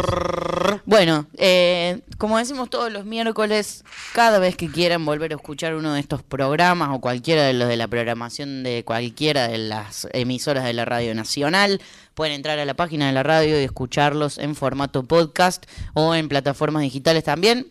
Bueno, 0.85 1.27
eh, 1.37 2.01
como 2.17 2.37
decimos 2.37 2.69
todos 2.69 2.91
los 2.91 3.05
miércoles, 3.05 3.83
cada 4.13 4.39
vez 4.39 4.55
que 4.55 4.69
quieran 4.69 5.05
volver 5.05 5.31
a 5.31 5.35
escuchar 5.35 5.75
uno 5.75 5.93
de 5.93 5.99
estos 5.99 6.23
programas 6.23 6.89
o 6.91 6.99
cualquiera 6.99 7.43
de 7.43 7.53
los 7.53 7.67
de 7.67 7.77
la 7.77 7.87
programación 7.87 8.63
de 8.63 8.83
cualquiera 8.83 9.47
de 9.47 9.57
las 9.57 10.07
emisoras 10.13 10.65
de 10.65 10.73
la 10.73 10.85
Radio 10.85 11.15
Nacional, 11.15 11.81
pueden 12.17 12.33
entrar 12.33 12.57
a 12.57 12.65
la 12.65 12.73
página 12.73 13.05
de 13.05 13.13
la 13.13 13.21
radio 13.21 13.61
y 13.61 13.63
escucharlos 13.63 14.39
en 14.39 14.55
formato 14.55 15.03
podcast 15.03 15.67
o 15.93 16.15
en 16.15 16.27
plataformas 16.27 16.81
digitales 16.81 17.23
también. 17.23 17.67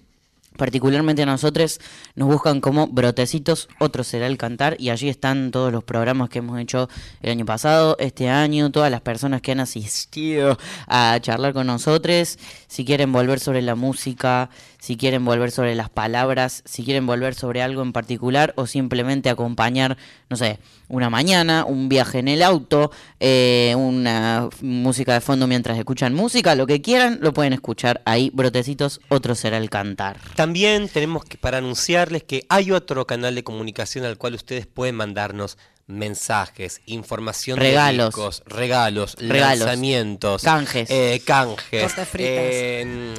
Particularmente 0.57 1.23
a 1.23 1.27
nosotros 1.27 1.81
nos 2.15 2.29
buscan 2.29 2.61
como 2.61 2.87
Brotecitos, 2.87 3.69
otro 3.81 4.05
será 4.05 4.29
el 4.29 4.39
cantar, 4.39 4.77
y 4.79 4.91
allí 4.91 5.09
están 5.09 5.51
todos 5.51 5.73
los 5.73 5.83
programas 5.83 6.31
que 6.31 6.39
hemos 6.39 6.61
hecho 6.61 6.89
el 7.23 7.33
año 7.33 7.45
pasado, 7.45 7.97
este 7.99 8.29
año, 8.29 8.71
todas 8.71 8.91
las 8.91 9.01
personas 9.01 9.43
que 9.43 9.51
han 9.51 9.61
asistido 9.61 10.57
a 10.87 11.19
charlar 11.21 11.53
con 11.53 11.67
nosotros. 11.67 12.39
Si 12.69 12.85
quieren 12.85 13.13
volver 13.13 13.41
sobre 13.41 13.63
la 13.63 13.75
música, 13.75 14.49
si 14.79 14.97
quieren 14.97 15.25
volver 15.25 15.51
sobre 15.51 15.75
las 15.75 15.91
palabras, 15.91 16.63
si 16.65 16.85
quieren 16.85 17.07
volver 17.07 17.35
sobre 17.35 17.63
algo 17.63 17.83
en 17.83 17.93
particular 17.93 18.53
o 18.57 18.67
simplemente 18.67 19.31
acompañar, 19.31 19.97
no 20.29 20.37
sé, 20.37 20.59
una 20.89 21.11
mañana, 21.11 21.65
un 21.65 21.89
viaje 21.89 22.19
en 22.19 22.29
el 22.29 22.43
auto, 22.43 22.91
eh, 23.21 23.75
una 23.77 24.49
música 24.61 25.15
de 25.15 25.21
fondo 25.21 25.47
mientras 25.47 25.79
escuchan 25.79 26.15
música, 26.15 26.55
lo 26.55 26.67
que 26.67 26.83
quieran, 26.83 27.19
lo 27.21 27.33
pueden 27.33 27.53
escuchar 27.53 28.03
ahí. 28.05 28.31
Brotecitos, 28.33 29.01
otro 29.09 29.35
será 29.35 29.59
el 29.59 29.71
cantar. 29.71 30.19
También 30.35 30.89
tenemos 30.89 31.25
que 31.25 31.39
para 31.39 31.59
anunciarles 31.59 32.23
que 32.23 32.45
hay 32.49 32.73
otro 32.73 33.07
canal 33.07 33.35
de 33.35 33.45
comunicación 33.45 34.05
al 34.05 34.19
cual 34.19 34.35
ustedes 34.35 34.67
pueden 34.67 34.95
mandarnos 34.95 35.59
mensajes, 35.87 36.81
información 36.87 37.59
Regalos. 37.59 37.99
de 37.99 38.05
discos, 38.07 38.43
regalos, 38.47 39.15
Regalos. 39.21 39.59
lanzamientos, 39.61 40.43
Canjes. 40.43 40.91
eh, 40.91 41.23
canjes, 41.25 41.95
eh, 42.15 43.15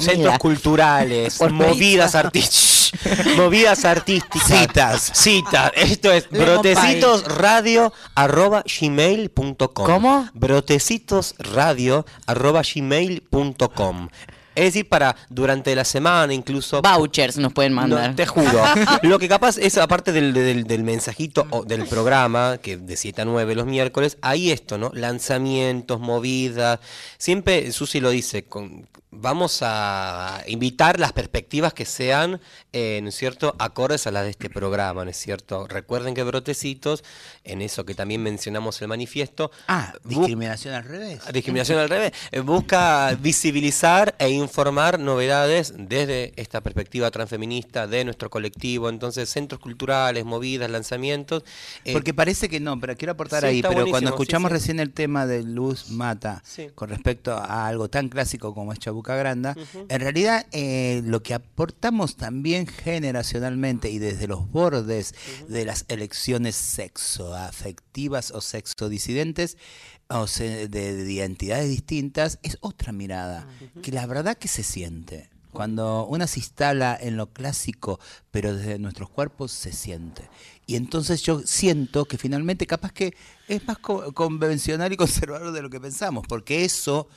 centros 0.00 0.38
culturales, 0.38 1.40
movidas 1.50 2.14
artísticas, 2.14 2.92
movidas 3.36 3.84
artísticas, 3.84 4.48
Citas. 4.48 5.10
citas. 5.14 5.72
Esto 5.76 6.12
es 6.12 6.26
Lemon 6.30 6.46
brotecitos 6.62 7.24
radio 7.36 7.92
arroba 8.14 8.64
gmail.com. 8.80 9.68
¿Cómo? 9.86 10.28
Brotecitos 10.34 11.34
radio 11.38 12.04
arroba 12.26 12.62
gmail.com. 12.62 14.08
Es 14.58 14.64
decir, 14.64 14.88
para 14.88 15.14
durante 15.28 15.72
la 15.76 15.84
semana 15.84 16.34
incluso 16.34 16.82
Vouchers 16.82 17.38
nos 17.38 17.52
pueden 17.52 17.72
mandar. 17.72 18.10
no, 18.10 18.16
te 18.16 18.26
juro. 18.26 18.60
Lo 19.02 19.20
que 19.20 19.28
capaz 19.28 19.56
es, 19.56 19.78
aparte 19.78 20.10
del, 20.10 20.32
del, 20.32 20.64
del 20.64 20.82
mensajito 20.82 21.46
o 21.50 21.64
del 21.64 21.86
programa, 21.86 22.58
que 22.58 22.76
de 22.76 22.96
7 22.96 23.22
a 23.22 23.24
9 23.24 23.54
los 23.54 23.66
miércoles, 23.66 24.18
hay 24.20 24.50
esto, 24.50 24.76
¿no? 24.76 24.90
Lanzamientos, 24.92 26.00
movidas. 26.00 26.80
Siempre, 27.18 27.70
Susi 27.70 28.00
lo 28.00 28.10
dice, 28.10 28.44
con, 28.44 28.88
vamos 29.10 29.60
a 29.62 30.42
invitar 30.46 31.00
las 31.00 31.12
perspectivas 31.12 31.72
que 31.72 31.84
sean, 31.84 32.40
eh, 32.72 33.00
¿no 33.02 33.08
es 33.08 33.14
cierto?, 33.14 33.54
acordes 33.58 34.06
a 34.06 34.10
las 34.10 34.24
de 34.24 34.30
este 34.30 34.50
programa, 34.50 35.04
¿no 35.04 35.10
es 35.10 35.16
cierto? 35.16 35.66
Recuerden 35.66 36.14
que 36.14 36.22
Brotecitos, 36.22 37.02
en 37.44 37.62
eso 37.62 37.84
que 37.86 37.94
también 37.94 38.22
mencionamos 38.22 38.80
el 38.82 38.88
manifiesto, 38.88 39.50
Ah, 39.66 39.94
discriminación 40.04 40.74
al 40.74 40.84
revés. 40.84 41.20
Discriminación 41.32 41.78
al 41.78 41.88
revés. 41.88 42.12
Eh, 42.32 42.40
Busca 42.40 43.16
visibilizar 43.20 44.14
e 44.18 44.30
informar 44.30 44.98
novedades 44.98 45.72
desde 45.76 46.32
esta 46.36 46.60
perspectiva 46.60 47.10
transfeminista 47.10 47.86
de 47.86 48.04
nuestro 48.04 48.30
colectivo. 48.30 48.88
Entonces, 48.88 49.28
centros 49.30 49.60
culturales, 49.60 50.24
movidas, 50.24 50.70
lanzamientos. 50.70 51.44
eh, 51.84 51.92
Porque 51.92 52.12
parece 52.14 52.48
que 52.48 52.60
no, 52.60 52.78
pero 52.78 52.96
quiero 52.96 53.12
aportar 53.12 53.40
Sí, 53.42 53.46
ahí. 53.46 53.62
Pero 53.62 53.86
cuando 53.88 54.10
escuchamos 54.10 54.48
sí. 54.50 54.54
recién 54.54 54.80
el 54.80 54.92
tema 54.92 55.26
de 55.26 55.42
Luz 55.42 55.90
Mata 55.90 56.42
con 56.74 56.88
respecto 56.90 57.32
a 57.34 57.66
algo 57.66 57.88
tan 57.88 58.08
clásico 58.08 58.54
como 58.54 58.72
es 58.72 58.78
Chabuca 58.98 59.16
Granda, 59.16 59.54
en 59.88 60.00
realidad 60.00 60.46
eh, 60.52 61.02
lo 61.04 61.22
que 61.22 61.34
aportamos 61.34 62.16
también 62.16 62.66
generacionalmente 62.66 63.90
y 63.90 63.98
desde 63.98 64.26
los 64.26 64.50
bordes 64.50 65.14
de 65.48 65.64
las 65.64 65.84
elecciones 65.88 66.56
sexoafectivas 66.56 68.30
o 68.32 68.40
sexodisidentes 68.40 69.56
o 70.08 70.26
se- 70.26 70.68
de, 70.68 70.94
de 71.04 71.12
identidades 71.12 71.68
distintas 71.68 72.38
es 72.42 72.58
otra 72.60 72.92
mirada, 72.92 73.46
que 73.82 73.92
la 73.92 74.06
verdad 74.06 74.36
que 74.36 74.48
se 74.48 74.62
siente. 74.62 75.28
Cuando 75.52 76.06
una 76.06 76.26
se 76.26 76.40
instala 76.40 76.96
en 77.00 77.16
lo 77.16 77.32
clásico, 77.32 77.98
pero 78.30 78.54
desde 78.54 78.78
nuestros 78.78 79.08
cuerpos 79.10 79.50
se 79.50 79.72
siente. 79.72 80.28
Y 80.66 80.76
entonces 80.76 81.22
yo 81.22 81.40
siento 81.40 82.04
que 82.04 82.18
finalmente 82.18 82.66
capaz 82.66 82.92
que 82.92 83.14
es 83.48 83.66
más 83.66 83.78
co- 83.78 84.12
convencional 84.12 84.92
y 84.92 84.96
conservador 84.98 85.52
de 85.52 85.62
lo 85.62 85.70
que 85.70 85.80
pensamos, 85.80 86.26
porque 86.28 86.64
eso 86.64 87.08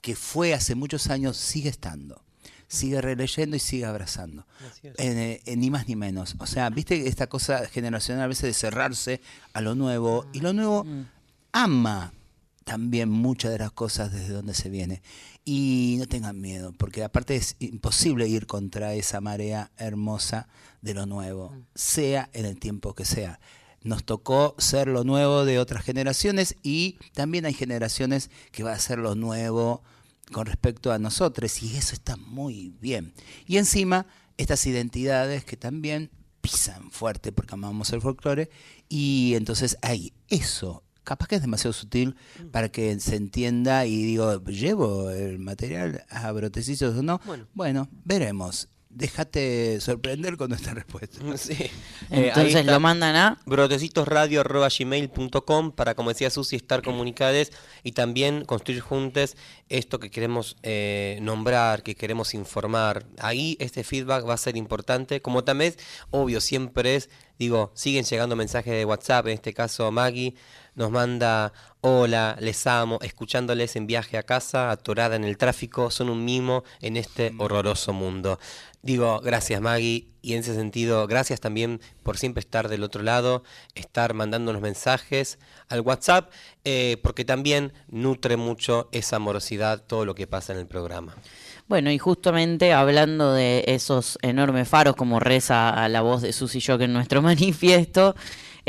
que 0.00 0.16
fue 0.16 0.54
hace 0.54 0.74
muchos 0.74 1.08
años 1.08 1.36
sigue 1.36 1.68
estando. 1.68 2.22
Sigue 2.68 3.00
releyendo 3.00 3.56
y 3.56 3.58
sigue 3.58 3.84
abrazando. 3.84 4.46
Eh, 4.82 5.42
ni 5.56 5.70
más 5.70 5.88
ni 5.88 5.96
menos. 5.96 6.36
O 6.38 6.46
sea, 6.46 6.70
viste 6.70 7.08
esta 7.08 7.26
cosa 7.26 7.66
generacional 7.66 8.24
a 8.24 8.28
veces 8.28 8.44
de 8.44 8.54
cerrarse 8.54 9.20
a 9.52 9.60
lo 9.60 9.74
nuevo. 9.74 10.26
Y 10.32 10.40
lo 10.40 10.52
nuevo 10.52 10.86
ama 11.52 12.12
también 12.64 13.10
muchas 13.10 13.50
de 13.50 13.58
las 13.58 13.72
cosas 13.72 14.12
desde 14.12 14.32
donde 14.32 14.54
se 14.54 14.70
viene. 14.70 15.02
Y 15.44 15.96
no 15.98 16.06
tengan 16.06 16.40
miedo, 16.40 16.72
porque 16.78 17.02
aparte 17.02 17.34
es 17.34 17.56
imposible 17.58 18.28
ir 18.28 18.46
contra 18.46 18.94
esa 18.94 19.20
marea 19.20 19.72
hermosa 19.76 20.46
de 20.80 20.94
lo 20.94 21.06
nuevo, 21.06 21.52
sea 21.74 22.30
en 22.32 22.44
el 22.46 22.60
tiempo 22.60 22.94
que 22.94 23.04
sea. 23.04 23.40
Nos 23.82 24.04
tocó 24.04 24.54
ser 24.58 24.88
lo 24.88 25.04
nuevo 25.04 25.44
de 25.44 25.58
otras 25.58 25.84
generaciones 25.84 26.56
y 26.62 26.98
también 27.14 27.46
hay 27.46 27.54
generaciones 27.54 28.30
que 28.52 28.62
va 28.62 28.72
a 28.72 28.78
ser 28.78 28.98
lo 28.98 29.14
nuevo 29.14 29.82
con 30.32 30.46
respecto 30.46 30.92
a 30.92 30.98
nosotros 30.98 31.62
y 31.62 31.76
eso 31.76 31.94
está 31.94 32.16
muy 32.16 32.74
bien. 32.80 33.14
Y 33.46 33.56
encima 33.56 34.06
estas 34.36 34.66
identidades 34.66 35.44
que 35.44 35.56
también 35.56 36.10
pisan 36.40 36.90
fuerte 36.90 37.32
porque 37.32 37.54
amamos 37.54 37.92
el 37.92 38.00
folclore 38.00 38.50
y 38.88 39.34
entonces 39.34 39.76
hay 39.82 40.12
eso. 40.28 40.82
Capaz 41.04 41.28
que 41.28 41.36
es 41.36 41.42
demasiado 41.42 41.72
sutil 41.72 42.14
para 42.52 42.70
que 42.70 42.98
se 43.00 43.16
entienda 43.16 43.86
y 43.86 44.02
digo, 44.02 44.44
¿llevo 44.44 45.10
el 45.10 45.38
material 45.38 46.04
a 46.10 46.30
brotecitos 46.30 46.96
o 46.96 47.02
no? 47.02 47.20
Bueno. 47.24 47.46
bueno 47.54 47.88
veremos. 48.04 48.68
Déjate 48.92 49.80
sorprender 49.80 50.36
con 50.36 50.48
nuestra 50.48 50.74
respuesta. 50.74 51.20
Sí. 51.36 51.70
Eh, 52.10 52.10
Entonces 52.10 52.66
lo 52.66 52.80
mandan 52.80 53.14
a 53.14 53.38
brotecitosradio.gmail.com 53.46 55.70
para, 55.72 55.94
como 55.94 56.08
decía 56.10 56.28
Susi, 56.28 56.56
estar 56.56 56.82
comunicadas 56.82 57.52
y 57.84 57.92
también 57.92 58.44
construir 58.44 58.80
juntos 58.80 59.36
esto 59.68 60.00
que 60.00 60.10
queremos 60.10 60.56
eh, 60.64 61.20
nombrar, 61.22 61.84
que 61.84 61.94
queremos 61.94 62.34
informar. 62.34 63.06
Ahí 63.18 63.56
este 63.60 63.84
feedback 63.84 64.28
va 64.28 64.34
a 64.34 64.38
ser 64.38 64.56
importante. 64.56 65.22
Como 65.22 65.44
también, 65.44 65.76
obvio, 66.10 66.40
siempre 66.40 66.96
es, 66.96 67.10
digo, 67.38 67.70
siguen 67.74 68.04
llegando 68.04 68.34
mensajes 68.34 68.72
de 68.72 68.84
WhatsApp, 68.84 69.28
en 69.28 69.34
este 69.34 69.54
caso 69.54 69.92
Maggie 69.92 70.34
nos 70.80 70.90
manda, 70.90 71.52
hola, 71.82 72.36
les 72.40 72.66
amo, 72.66 73.00
escuchándoles 73.02 73.76
en 73.76 73.86
viaje 73.86 74.16
a 74.16 74.22
casa, 74.22 74.70
atorada 74.70 75.14
en 75.14 75.24
el 75.24 75.36
tráfico, 75.36 75.90
son 75.90 76.08
un 76.08 76.24
mimo 76.24 76.64
en 76.80 76.96
este 76.96 77.32
horroroso 77.36 77.92
mundo. 77.92 78.38
Digo, 78.80 79.20
gracias 79.20 79.60
Maggie, 79.60 80.08
y 80.22 80.32
en 80.32 80.40
ese 80.40 80.54
sentido, 80.54 81.06
gracias 81.06 81.38
también 81.38 81.82
por 82.02 82.16
siempre 82.16 82.40
estar 82.40 82.70
del 82.70 82.82
otro 82.82 83.02
lado, 83.02 83.42
estar 83.74 84.14
mandándonos 84.14 84.62
mensajes 84.62 85.38
al 85.68 85.82
WhatsApp, 85.82 86.32
eh, 86.64 86.96
porque 87.02 87.26
también 87.26 87.74
nutre 87.88 88.38
mucho 88.38 88.88
esa 88.90 89.16
amorosidad 89.16 89.84
todo 89.86 90.06
lo 90.06 90.14
que 90.14 90.26
pasa 90.26 90.54
en 90.54 90.60
el 90.60 90.66
programa. 90.66 91.14
Bueno, 91.68 91.90
y 91.90 91.98
justamente 91.98 92.72
hablando 92.72 93.34
de 93.34 93.64
esos 93.66 94.18
enormes 94.22 94.66
faros, 94.66 94.96
como 94.96 95.20
reza 95.20 95.68
a 95.68 95.90
la 95.90 96.00
voz 96.00 96.22
de 96.22 96.32
Susy 96.32 96.58
Shock 96.58 96.80
en 96.80 96.94
nuestro 96.94 97.20
manifiesto, 97.30 98.16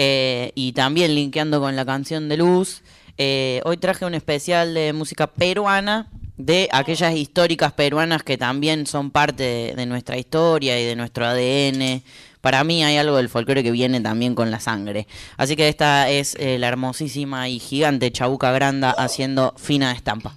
eh, 0.04 0.52
y 0.56 0.72
también 0.72 1.14
linkeando 1.14 1.60
con 1.60 1.76
la 1.76 1.86
canción 1.86 2.28
de 2.28 2.36
Luz, 2.36 2.82
eh, 3.20 3.62
hoy 3.66 3.78
traje 3.78 4.04
un 4.04 4.16
especial 4.16 4.74
de 4.74 4.94
música 4.94 5.28
peruana, 5.28 6.08
de 6.38 6.70
aquellas 6.72 7.14
históricas 7.14 7.72
peruanas 7.74 8.24
que 8.24 8.36
también 8.36 8.88
son 8.88 9.12
parte 9.12 9.76
de, 9.76 9.86
nuestra 9.86 10.18
historia 10.18 10.82
y 10.82 10.86
de 10.86 10.96
nuestro 10.96 11.28
ADN. 11.28 12.02
Para 12.42 12.64
mí 12.64 12.84
hay 12.84 12.98
algo 12.98 13.18
del 13.18 13.30
folclore 13.30 13.62
que 13.62 13.70
viene 13.70 14.02
también 14.02 14.34
con 14.34 14.50
la 14.50 14.60
sangre. 14.60 15.06
Así 15.38 15.56
que 15.56 15.70
esta 15.70 16.10
es 16.10 16.36
eh, 16.40 16.58
la 16.58 16.70
hermosísima 16.70 17.48
y 17.48 17.60
gigante 17.60 18.12
Chabuca 18.12 18.52
Granda 18.52 18.90
haciendo 18.90 19.54
fina 19.56 19.92
estampa. 19.92 20.36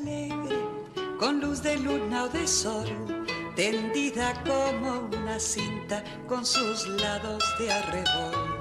Alegre, 0.00 0.58
con 1.18 1.40
luz 1.40 1.62
de 1.62 1.78
luna 1.78 2.24
o 2.24 2.28
de 2.28 2.46
sol, 2.46 2.88
tendida 3.54 4.32
como 4.44 5.08
una 5.16 5.38
cinta 5.38 6.02
con 6.26 6.44
sus 6.44 6.86
lados 6.88 7.42
de 7.58 7.72
arrebol. 7.72 8.60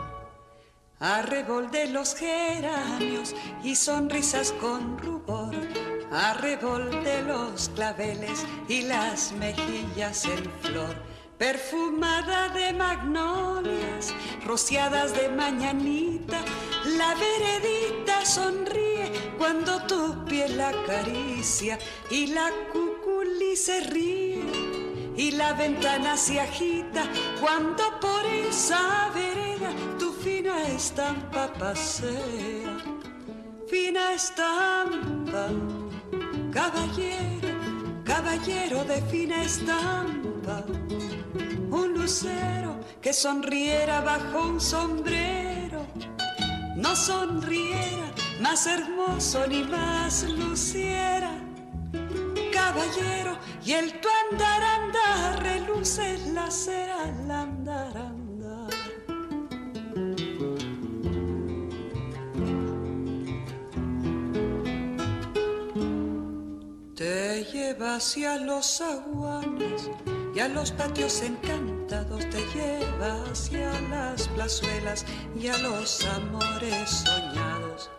Arrebol 0.99 1.71
de 1.71 1.87
los 1.87 2.13
geranios 2.13 3.33
y 3.63 3.75
sonrisas 3.75 4.51
con 4.59 4.97
rubor. 4.97 5.55
Arrebol 6.11 6.89
de 7.03 7.21
los 7.23 7.69
claveles 7.69 8.45
y 8.67 8.81
las 8.81 9.31
mejillas 9.33 10.25
en 10.25 10.43
flor. 10.61 10.95
Perfumada 11.39 12.49
de 12.49 12.73
magnolias, 12.73 14.13
rociadas 14.45 15.15
de 15.15 15.29
mañanita, 15.29 16.37
la 16.97 17.15
veredita 17.15 18.25
sonríe 18.25 19.09
cuando 19.37 19.81
tu 19.83 20.25
piel 20.25 20.59
acaricia 20.59 21.79
y 22.11 22.27
la 22.27 22.49
cuculi 22.73 23.55
se 23.55 23.79
ríe 23.79 24.43
y 25.15 25.31
la 25.31 25.53
ventana 25.53 26.17
se 26.17 26.41
agita 26.41 27.09
cuando 27.39 27.83
por 28.01 28.25
esa 28.25 29.09
vereda 29.15 29.71
tu 29.97 30.11
fina 30.11 30.67
estampa 30.67 31.53
pasea. 31.53 32.77
Fina 33.69 34.13
estampa, 34.13 35.47
caballero, 36.51 37.55
caballero 38.03 38.83
de 38.83 39.01
fina 39.03 39.41
estampa, 39.43 40.65
un 41.71 41.93
lucero 41.93 42.79
que 43.01 43.13
sonriera 43.13 44.01
bajo 44.01 44.47
un 44.47 44.59
sombrero, 44.59 45.85
no 46.75 46.95
sonriera 46.95 48.11
más 48.41 48.67
hermoso 48.67 49.45
ni 49.47 49.63
más 49.63 50.23
luciera 50.23 51.31
caballero 52.51 53.37
y 53.65 53.73
el 53.73 53.99
tu 53.99 54.07
andar 54.31 54.61
andar 54.61 55.43
reluce 55.43 56.17
la 56.33 56.49
cera 56.51 57.03
al 57.03 57.31
andar 57.31 57.97
andar. 57.97 58.69
Te 66.95 67.45
lleva 67.45 67.95
hacia 67.95 68.37
los 68.37 68.81
aguanes 68.81 69.89
y 70.33 70.39
a 70.39 70.47
los 70.47 70.71
patios 70.71 71.21
encantados 71.21 72.29
te 72.29 72.39
lleva 72.53 73.23
hacia 73.31 73.79
las 73.89 74.27
plazuelas 74.29 75.05
y 75.39 75.47
a 75.47 75.57
los 75.57 76.05
amores 76.05 76.89
soñados. 76.89 77.89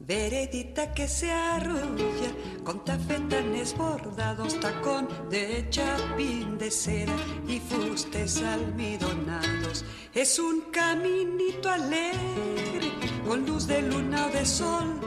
Veredita 0.00 0.94
que 0.94 1.08
se 1.08 1.30
arrulla 1.32 2.30
con 2.64 2.84
tafetanes 2.84 3.76
bordados, 3.76 4.58
tacón 4.60 5.08
de 5.28 5.66
chapín 5.70 6.56
de 6.56 6.70
seda 6.70 7.16
y 7.48 7.58
fustes 7.58 8.40
almidonados. 8.42 9.84
Es 10.14 10.38
un 10.38 10.70
caminito 10.70 11.68
alegre 11.68 12.92
con 13.26 13.44
luz 13.44 13.66
de 13.66 13.82
luna 13.82 14.26
o 14.26 14.30
de 14.30 14.46
sol 14.46 15.00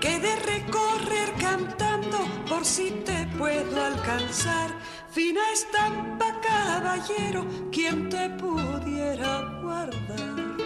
que 0.00 0.18
de 0.18 0.36
recorrer 0.36 1.32
cantando 1.40 2.18
por 2.46 2.64
si 2.64 2.90
te 2.90 3.26
puedo 3.38 3.82
alcanzar. 3.82 4.70
Fina 5.14 5.40
estampa, 5.52 6.40
caballero, 6.40 7.46
quien 7.70 8.08
te 8.08 8.28
pudiera 8.30 9.60
guardar. 9.62 10.56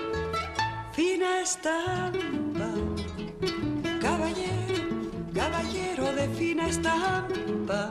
Fina 0.93 1.43
estampa 1.43 2.71
caballero, 4.01 4.85
caballero 5.35 6.13
de 6.15 6.29
fina 6.31 6.67
estampa, 6.67 7.91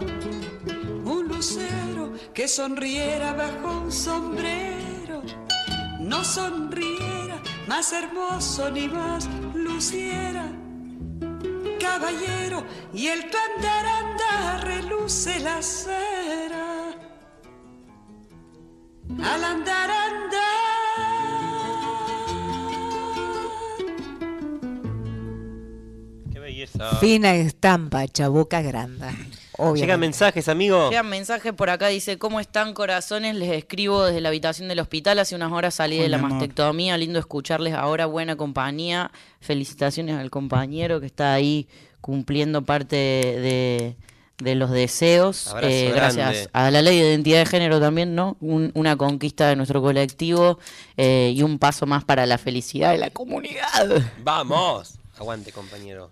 un 1.06 1.28
lucero 1.28 2.14
que 2.34 2.48
sonriera 2.48 3.34
bajo 3.34 3.82
un 3.82 3.92
sombrero, 3.92 5.22
no 6.00 6.24
sonriera 6.24 7.40
más 7.68 7.94
hermoso 7.94 8.72
ni 8.72 8.88
más 8.88 9.30
luciera. 9.54 10.27
Caballero, 11.88 12.64
y 12.94 13.08
el 13.08 13.30
tu 13.30 13.38
andar 13.38 13.86
andar 13.86 14.66
reluce 14.66 15.40
la 15.40 15.62
cera. 15.62 16.94
Al 19.24 19.44
andar 19.44 19.90
andar. 19.90 20.38
Qué 26.32 26.40
belleza. 26.40 26.96
Fina 26.98 27.34
estampa, 27.36 28.08
chabuca 28.08 28.62
granda. 28.62 29.12
Llegan 29.76 30.00
mensajes, 30.00 30.48
amigo. 30.50 30.90
Llegan 30.90 31.10
mensaje 31.10 31.52
por 31.54 31.70
acá, 31.70 31.88
dice, 31.88 32.18
¿cómo 32.18 32.40
están 32.40 32.74
corazones? 32.74 33.36
Les 33.36 33.52
escribo 33.52 34.06
desde 34.06 34.22
la 34.22 34.30
habitación 34.30 34.68
del 34.68 34.80
hospital, 34.80 35.20
hace 35.20 35.36
unas 35.36 35.52
horas 35.52 35.76
salí 35.76 35.98
de 35.98 36.10
la 36.10 36.18
amor. 36.18 36.32
mastectomía, 36.32 36.98
lindo 36.98 37.20
escucharles 37.20 37.74
ahora, 37.74 38.06
buena 38.06 38.36
compañía, 38.36 39.12
felicitaciones 39.40 40.16
al 40.18 40.30
compañero 40.30 41.00
que 41.00 41.06
está 41.08 41.34
ahí 41.34 41.68
cumpliendo 42.02 42.64
parte 42.64 42.96
de, 42.96 43.96
de 44.38 44.56
los 44.56 44.70
deseos, 44.70 45.54
Eh, 45.64 45.92
gracias 45.94 46.50
a 46.54 46.70
la 46.70 46.82
ley 46.84 47.00
de 47.00 47.10
identidad 47.10 47.40
de 47.40 47.46
género 47.48 47.80
también, 47.80 48.14
¿no? 48.14 48.38
Un- 48.40 48.72
una 48.76 48.96
conquista 48.96 49.50
de 49.50 49.56
nuestro 49.56 49.82
colectivo 49.82 50.60
eh, 50.98 51.34
y 51.36 51.42
un 51.42 51.58
paso 51.58 51.86
más 51.88 52.04
para 52.06 52.26
la 52.28 52.38
felicidad 52.38 52.92
de 52.92 53.00
la 53.00 53.10
comunidad. 53.10 54.04
Vamos. 54.24 55.00
Aguante, 55.18 55.52
compañero. 55.52 56.12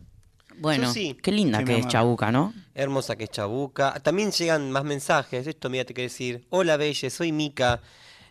Bueno, 0.60 0.88
Susi. 0.88 1.16
qué 1.22 1.32
linda 1.32 1.60
Sí, 1.60 1.66
que 1.66 1.78
es. 1.80 1.88
Chabuca, 1.88 2.32
¿no? 2.32 2.54
Hermosa 2.74 3.16
que 3.16 3.26
es 3.26 3.30
Chabuca. 3.32 4.00
También 4.02 4.32
llegan 4.32 4.72
más 4.72 4.84
mensajes. 4.84 5.48
Esto, 5.48 5.70
mira, 5.70 5.86
te 5.86 5.94
quiero 5.94 6.10
decir. 6.10 6.46
Hola, 6.50 6.78
Belle, 6.78 7.10
soy 7.10 7.32
Mica. 7.32 7.82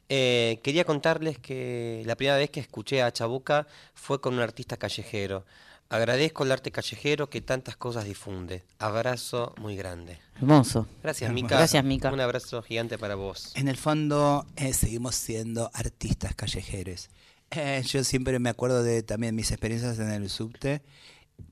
Eh, 0.08 0.60
quería 0.62 0.84
contarles 0.84 1.38
que 1.38 2.02
la 2.04 2.14
primera 2.14 2.36
vez 2.36 2.50
que 2.50 2.60
escuché 2.60 3.02
a 3.02 3.10
Chabuca 3.12 3.66
fue 3.94 4.20
con 4.20 4.34
un 4.34 4.40
artista 4.40 4.76
callejero. 4.76 5.44
Agradezco 5.88 6.44
el 6.44 6.52
arte 6.52 6.70
callejero 6.72 7.28
que 7.30 7.40
tantas 7.40 7.76
cosas 7.76 8.04
difunde. 8.04 8.64
Abrazo 8.78 9.54
muy 9.60 9.76
grande. 9.76 10.18
Hermoso. 10.36 10.86
Gracias, 11.02 11.28
Hermoso. 11.28 11.44
Mica. 11.44 11.56
Gracias, 11.58 11.84
Mica. 11.84 12.10
Un 12.12 12.20
abrazo 12.20 12.62
gigante 12.62 12.98
para 12.98 13.14
vos. 13.14 13.52
En 13.54 13.68
el 13.68 13.76
fondo 13.76 14.46
eh, 14.56 14.72
seguimos 14.72 15.14
siendo 15.14 15.70
artistas 15.72 16.34
callejeros. 16.34 17.10
Eh, 17.50 17.82
yo 17.86 18.02
siempre 18.02 18.38
me 18.40 18.50
acuerdo 18.50 18.82
de 18.82 19.02
también 19.02 19.34
mis 19.36 19.50
experiencias 19.52 19.98
en 19.98 20.10
el 20.10 20.28
subte, 20.28 20.82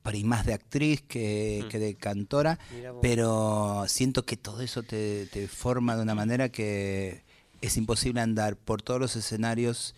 por 0.03 0.15
ahí 0.15 0.25
más 0.25 0.47
de 0.47 0.55
actriz 0.55 1.03
que, 1.03 1.67
que 1.71 1.79
de 1.79 1.95
cantora, 1.95 2.59
pero 3.01 3.85
siento 3.89 4.25
que 4.25 4.37
todo 4.37 4.63
eso 4.63 4.83
te, 4.83 5.27
te 5.27 5.49
forma 5.49 5.97
de 5.97 6.03
una 6.03 6.15
manera 6.15 6.49
que 6.49 7.23
es 7.61 7.77
imposible 7.77 8.21
andar 8.21 8.57
por 8.57 8.83
todos 8.83 9.01
los 9.01 9.17
escenarios 9.17 9.95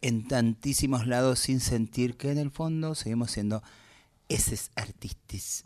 en 0.00 0.26
tantísimos 0.28 1.06
lados 1.06 1.40
sin 1.40 1.60
sentir 1.60 2.16
que 2.16 2.30
en 2.30 2.38
el 2.38 2.50
fondo 2.50 2.94
seguimos 2.94 3.32
siendo 3.32 3.62
esos 4.28 4.70
artistas 4.76 5.64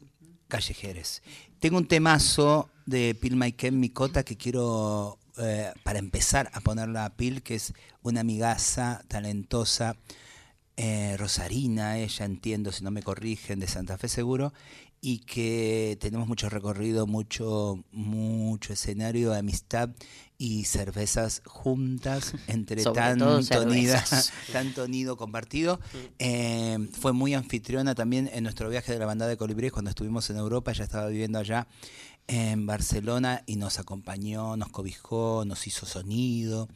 callejeros. 0.49 1.23
Tengo 1.61 1.79
un 1.79 1.87
temazo 1.87 2.69
de 2.87 3.15
Pil 3.15 3.37
Maiken 3.37 3.79
Micota 3.81 4.23
que 4.23 4.37
quiero, 4.37 5.19
eh, 5.39 5.73
para 5.83 5.99
empezar 5.99 6.51
a 6.53 6.61
ponerla 6.61 7.07
a 7.07 7.11
Pil, 7.11 7.43
que 7.43 7.55
es 7.55 7.73
una 8.03 8.21
amigaza 8.21 9.03
talentosa, 9.09 9.97
eh, 10.77 11.17
rosarina, 11.19 11.99
ella 11.99 12.25
entiendo, 12.25 12.73
si 12.73 12.83
no 12.83 12.91
me 12.91 13.03
corrigen, 13.03 13.61
de 13.61 13.67
Santa 13.67 13.99
Fe 13.99 14.09
seguro, 14.09 14.53
y 15.05 15.19
que 15.19 15.99
tenemos 16.01 16.29
mucho 16.29 16.49
recorrido, 16.49 17.09
mucho, 17.09 17.85
mucho 17.91 18.73
escenario 18.73 19.33
de 19.33 19.39
amistad 19.41 19.91
y 20.39 20.65
cervezas 20.65 21.43
juntas 21.45 22.35
entre 22.47 22.85
tanto 22.85 23.41
nido, 23.41 23.43
cervezas. 23.43 24.33
tanto 24.53 24.87
nido 24.87 25.17
compartido. 25.17 25.81
Eh, 26.21 26.79
fue 26.93 27.13
muy 27.13 27.35
anfitriona 27.35 27.97
también 27.97 28.31
en 28.33 28.45
nuestro 28.45 28.69
viaje 28.69 28.93
de 28.93 29.01
la 29.01 29.07
bandada 29.07 29.31
de 29.31 29.37
colibríes 29.37 29.73
cuando 29.73 29.91
estuvimos 29.91 30.31
en 30.31 30.37
Europa, 30.37 30.71
ella 30.71 30.85
estaba 30.85 31.09
viviendo 31.09 31.41
allá 31.41 31.67
en 32.29 32.65
Barcelona 32.67 33.43
y 33.47 33.57
nos 33.57 33.81
acompañó, 33.81 34.57
nos 34.57 34.69
cobijó, 34.69 35.45
nos 35.45 35.67
hizo 35.67 35.85
sonido 35.85 36.69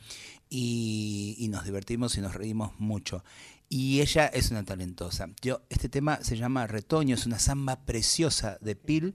y, 0.51 1.37
y 1.39 1.49
nos 1.49 1.65
divertimos 1.65 2.17
y 2.19 2.21
nos 2.21 2.35
reímos 2.35 2.73
mucho. 2.79 3.23
Y 3.69 4.01
ella 4.01 4.27
es 4.27 4.51
una 4.53 4.65
talentosa. 4.65 5.29
Yo, 5.43 5.61
este 5.71 5.89
tema 5.89 6.21
se 6.23 6.37
llama 6.37 6.67
Retoño, 6.69 7.15
es 7.17 7.27
una 7.27 7.39
samba 7.41 7.85
preciosa 7.85 8.59
de 8.61 8.77
Pil 8.77 9.15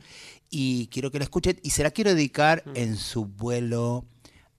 y 0.49 0.87
quiero 0.87 1.09
que 1.09 1.19
la 1.19 1.23
escuchen 1.23 1.57
y 1.63 1.69
se 1.69 1.83
la 1.83 1.91
quiero 1.91 2.13
dedicar 2.13 2.63
en 2.75 2.97
su 2.97 3.25
vuelo 3.25 4.05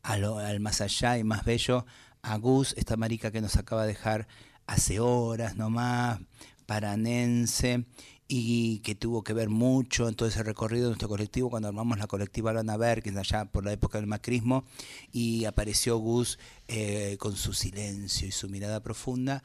a 0.03 0.17
lo- 0.17 0.39
al 0.39 0.61
más 0.61 0.81
allá 0.81 1.19
y 1.19 1.25
más 1.25 1.45
bello 1.45 1.85
a 2.23 2.37
Gus, 2.39 2.75
esta 2.79 2.97
marica 2.97 3.31
que 3.31 3.41
nos 3.43 3.57
acaba 3.57 3.83
de 3.83 3.89
dejar 3.89 4.27
hace 4.67 4.99
horas 5.01 5.57
nomás, 5.57 6.21
paranense 6.65 7.85
y 8.29 8.79
que 8.79 8.95
tuvo 8.95 9.23
que 9.23 9.35
ver 9.35 9.51
mucho 9.51 10.09
en 10.09 10.15
todo 10.15 10.29
ese 10.29 10.43
recorrido 10.43 10.85
de 10.85 10.91
nuestro 10.91 11.09
colectivo 11.09 11.51
cuando 11.51 11.69
armamos 11.69 11.99
la 11.99 12.07
colectiva 12.07 12.53
Lana 12.53 12.77
Berkins 12.79 13.17
allá 13.19 13.45
por 13.45 13.65
la 13.65 13.73
época 13.73 13.99
del 13.99 14.07
macrismo 14.07 14.65
y 15.13 15.45
apareció 15.45 15.99
Gus 15.99 16.39
eh, 16.67 17.17
con 17.19 17.37
su 17.37 17.53
silencio 17.53 18.27
y 18.27 18.33
su 18.33 18.49
mirada 18.49 18.81
profunda 18.83 19.43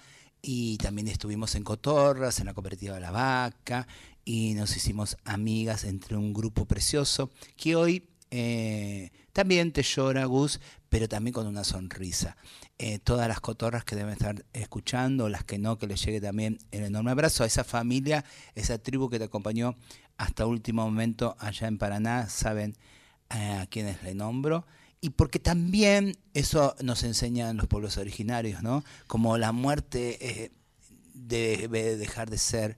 y 0.49 0.77
también 0.77 1.10
estuvimos 1.10 1.55
en 1.55 1.65
Cotorras, 1.65 2.39
en 2.39 2.45
la 2.45 2.53
cooperativa 2.53 2.97
La 3.01 3.12
Vaca 3.12 3.86
y 4.23 4.53
nos 4.53 4.77
hicimos 4.77 5.17
amigas 5.25 5.83
entre 5.83 6.15
un 6.15 6.31
grupo 6.31 6.63
precioso 6.63 7.31
que 7.57 7.75
hoy 7.75 8.07
eh, 8.31 9.12
también 9.33 9.73
te 9.73 9.83
llora 9.83 10.23
Gus, 10.23 10.62
pero 10.88 11.10
también 11.10 11.33
con 11.33 11.47
una 11.47 11.65
sonrisa. 11.65 12.38
Eh, 12.77 12.99
todas 12.99 13.27
las 13.27 13.41
cotorras 13.41 13.83
que 13.83 13.97
deben 13.97 14.13
estar 14.13 14.45
escuchando, 14.53 15.27
las 15.27 15.43
que 15.43 15.60
no, 15.60 15.77
que 15.77 15.86
les 15.86 16.01
llegue 16.01 16.21
también 16.21 16.60
el 16.71 16.86
enorme 16.86 17.12
abrazo 17.12 17.43
a 17.43 17.47
esa 17.47 17.65
familia, 17.65 18.23
esa 18.55 18.77
tribu 18.77 19.10
que 19.10 19.19
te 19.19 19.25
acompañó 19.25 19.75
hasta 20.15 20.45
último 20.45 20.86
momento 20.86 21.36
allá 21.39 21.67
en 21.67 21.77
Paraná, 21.77 22.29
saben 22.29 22.77
eh, 23.31 23.60
a 23.62 23.65
quienes 23.65 24.01
le 24.01 24.15
nombro. 24.15 24.65
Y 24.99 25.12
porque 25.12 25.39
también 25.39 26.17
eso 26.33 26.75
nos 26.81 27.03
enseñan 27.03 27.57
los 27.57 27.67
pueblos 27.67 27.97
originarios, 27.97 28.63
¿no? 28.63 28.83
Como 29.05 29.38
la 29.38 29.51
muerte 29.51 30.17
eh, 30.19 30.51
debe 31.13 31.97
dejar 31.97 32.29
de 32.29 32.38
ser 32.38 32.77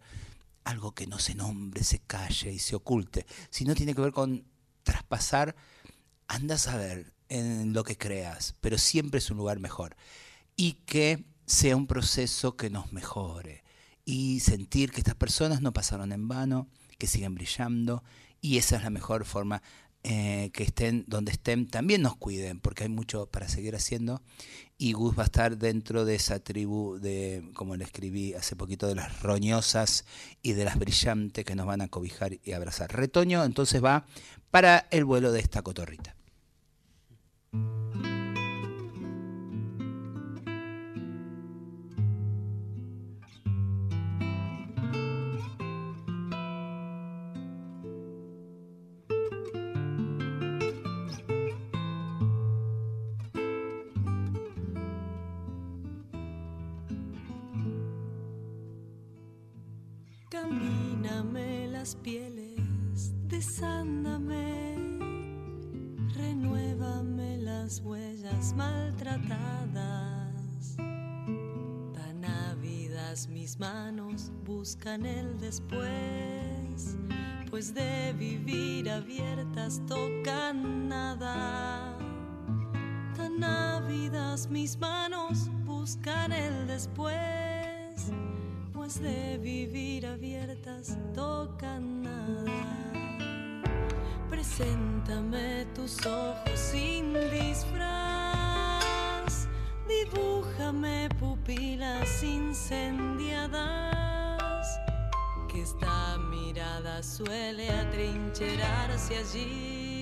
algo 0.64 0.94
que 0.94 1.08
no 1.08 1.18
se 1.18 1.36
nombre, 1.36 1.84
se 1.84 2.00
calle 2.00 2.52
y 2.52 2.60
se 2.60 2.76
oculte, 2.76 3.26
sino 3.50 3.74
tiene 3.74 3.96
que 3.96 4.02
ver 4.02 4.12
con 4.12 4.46
traspasar, 4.84 5.56
anda 6.28 6.56
a 6.56 6.60
saber 6.60 7.14
en 7.30 7.74
lo 7.74 7.84
que 7.84 7.98
creas, 7.98 8.56
pero 8.60 8.78
siempre 8.78 9.20
es 9.20 9.32
un 9.32 9.38
lugar 9.38 9.60
mejor. 9.60 9.96
Y 10.56 10.74
que 10.86 11.26
sea 11.46 11.76
un 11.76 11.88
proceso 11.88 12.56
que 12.56 12.70
nos 12.70 12.92
mejore. 12.92 13.64
Y 14.06 14.40
sentir 14.42 14.92
que 14.92 15.00
estas 15.00 15.16
personas 15.16 15.62
no 15.62 15.74
pasaron 15.74 16.12
en 16.12 16.28
vano, 16.28 16.68
que 16.98 17.08
siguen 17.08 17.36
brillando. 17.36 18.04
Y 18.42 18.58
esa 18.58 18.78
es 18.78 18.84
la 18.84 18.90
mejor 18.90 19.26
forma 19.26 19.62
eh, 20.04 20.50
que 20.54 20.64
estén 20.64 21.04
donde 21.08 21.32
estén. 21.32 21.68
También 21.68 22.02
nos 22.02 22.16
cuiden, 22.16 22.60
porque 22.60 22.84
hay 22.84 22.90
mucho 22.90 23.26
para 23.26 23.48
seguir 23.50 23.76
haciendo. 23.76 24.22
Y 24.78 24.94
Gus 24.94 25.18
va 25.18 25.24
a 25.24 25.26
estar 25.26 25.58
dentro 25.58 26.06
de 26.06 26.16
esa 26.16 26.40
tribu 26.40 27.00
de, 27.00 27.50
como 27.54 27.76
le 27.76 27.84
escribí 27.84 28.34
hace 28.34 28.56
poquito, 28.56 28.88
de 28.88 28.96
las 28.96 29.22
roñosas 29.22 30.06
y 30.42 30.54
de 30.54 30.64
las 30.64 30.80
brillantes 30.80 31.44
que 31.44 31.56
nos 31.56 31.66
van 31.66 31.82
a 31.82 31.90
cobijar 31.90 32.40
y 32.44 32.54
abrazar. 32.54 32.96
Retoño 32.96 33.44
entonces 33.44 33.84
va 33.84 34.06
para 34.52 34.88
el 34.92 35.04
vuelo 35.04 35.32
de 35.34 35.42
esta 35.42 35.62
cotorrita. 35.62 36.16
Buscan 74.50 75.06
el 75.06 75.40
después, 75.40 76.98
pues 77.52 77.74
de 77.74 78.14
vivir 78.18 78.90
abiertas 78.90 79.80
tocan 79.88 80.90
nada. 80.90 81.96
Tan 83.16 83.44
ávidas 83.44 84.50
mis 84.50 84.78
manos 84.80 85.50
buscan 85.66 86.32
el 86.32 86.66
después 86.68 87.70
pues 88.90 89.04
de 89.04 89.38
vivir 89.38 90.08
abiertas 90.08 90.98
tocan 91.14 92.02
nada. 92.02 92.92
Preséntame 94.32 95.68
tus 95.76 96.04
ojos 96.08 96.60
sin 96.60 97.14
disfraz, 97.30 98.80
dibújame 99.88 101.08
pupilas 101.20 102.24
incendiadas, 102.24 104.09
esta 105.62 106.18
mirada 106.18 107.04
suele 107.04 107.70
atrincherarse 107.70 109.18
allí, 109.18 110.02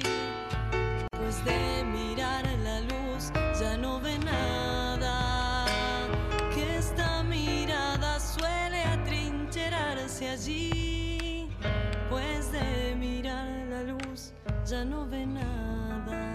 pues 1.11 1.43
de 1.45 1.83
mirar 1.83 2.45
la 2.63 2.81
luz 2.81 3.31
ya 3.59 3.75
no 3.77 3.99
ve 3.99 4.17
nada, 4.19 5.65
que 6.53 6.77
esta 6.77 7.23
mirada 7.23 8.19
suele 8.19 8.83
atrincherarse 8.83 10.29
allí, 10.29 11.49
pues 12.09 12.51
de 12.51 12.95
mirar 12.95 13.47
la 13.69 13.83
luz 13.83 14.33
ya 14.65 14.85
no 14.85 15.07
ve 15.07 15.25
nada. 15.25 16.33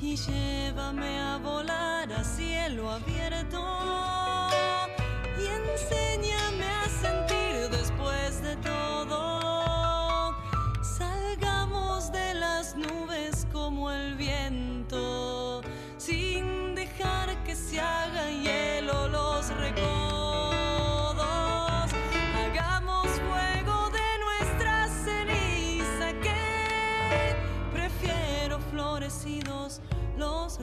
Y 0.00 0.16
llévame 0.16 1.20
a 1.20 1.38
volar 1.38 2.12
a 2.12 2.22
cielo 2.22 2.88
abierto 2.90 3.58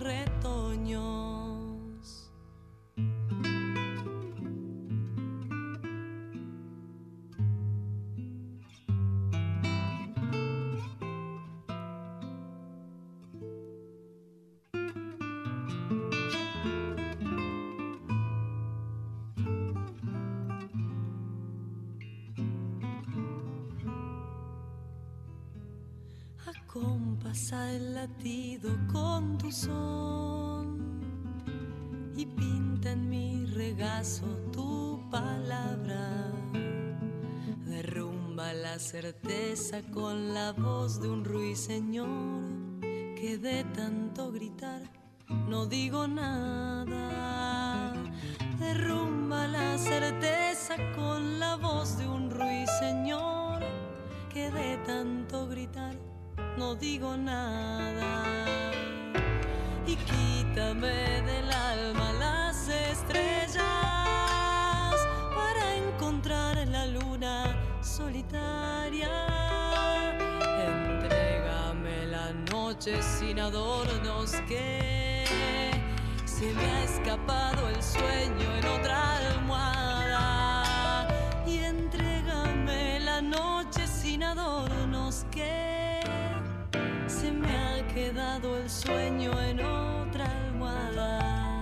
retoños. 0.05 0.44
Acompasa 26.85 27.71
el 27.71 27.95
latido 27.95 28.69
con 28.93 29.39
tu 29.39 29.51
son 29.51 31.01
y 32.15 32.27
pinta 32.27 32.91
en 32.91 33.09
mi 33.09 33.45
regazo 33.47 34.27
tu 34.53 35.01
palabra. 35.09 36.31
Derrumba 37.65 38.53
la 38.53 38.77
certeza 38.77 39.81
con 39.91 40.35
la 40.35 40.51
voz 40.51 41.01
de 41.01 41.09
un 41.09 41.25
ruiseñor 41.25 42.43
que 43.15 43.39
de 43.39 43.63
tanto 43.63 44.31
gritar 44.31 44.83
no 45.49 45.65
digo 45.65 46.07
nada. 46.07 47.93
Derrumba 48.59 49.47
la 49.47 49.79
certeza 49.79 50.75
con 50.95 51.39
la 51.39 51.55
voz 51.55 51.97
de 51.97 52.07
un 52.07 52.29
ruiseñor 52.29 53.63
que 54.31 54.51
de 54.51 54.77
tanto 54.85 55.47
gritar 55.47 56.14
no 56.57 56.75
digo 56.75 57.17
nada. 57.17 58.23
Y 59.85 59.95
quítame 59.95 61.21
del 61.21 61.51
alma 61.51 62.13
las 62.13 62.67
estrellas 62.67 63.55
para 65.35 65.75
encontrar 65.75 66.57
en 66.57 66.71
la 66.71 66.85
luna 66.87 67.55
solitaria. 67.81 69.09
Entrégame 70.65 72.05
la 72.07 72.31
noche 72.51 73.01
sin 73.01 73.39
adornos 73.39 74.31
que 74.47 75.25
se 76.25 76.53
me 76.53 76.65
ha 76.65 76.83
escapado 76.83 77.69
el 77.69 77.83
sueño 77.83 78.55
en 78.59 78.65
otra 78.79 79.17
almohada. 79.17 81.07
Y 81.45 81.59
entrégame 81.59 82.99
la 83.01 83.21
noche 83.21 83.85
sin 83.87 84.23
adornos 84.23 85.25
que 85.31 85.74
el 88.53 88.69
sueño 88.69 89.31
en 89.41 89.59
otra 89.59 90.25
almohada. 90.45 91.61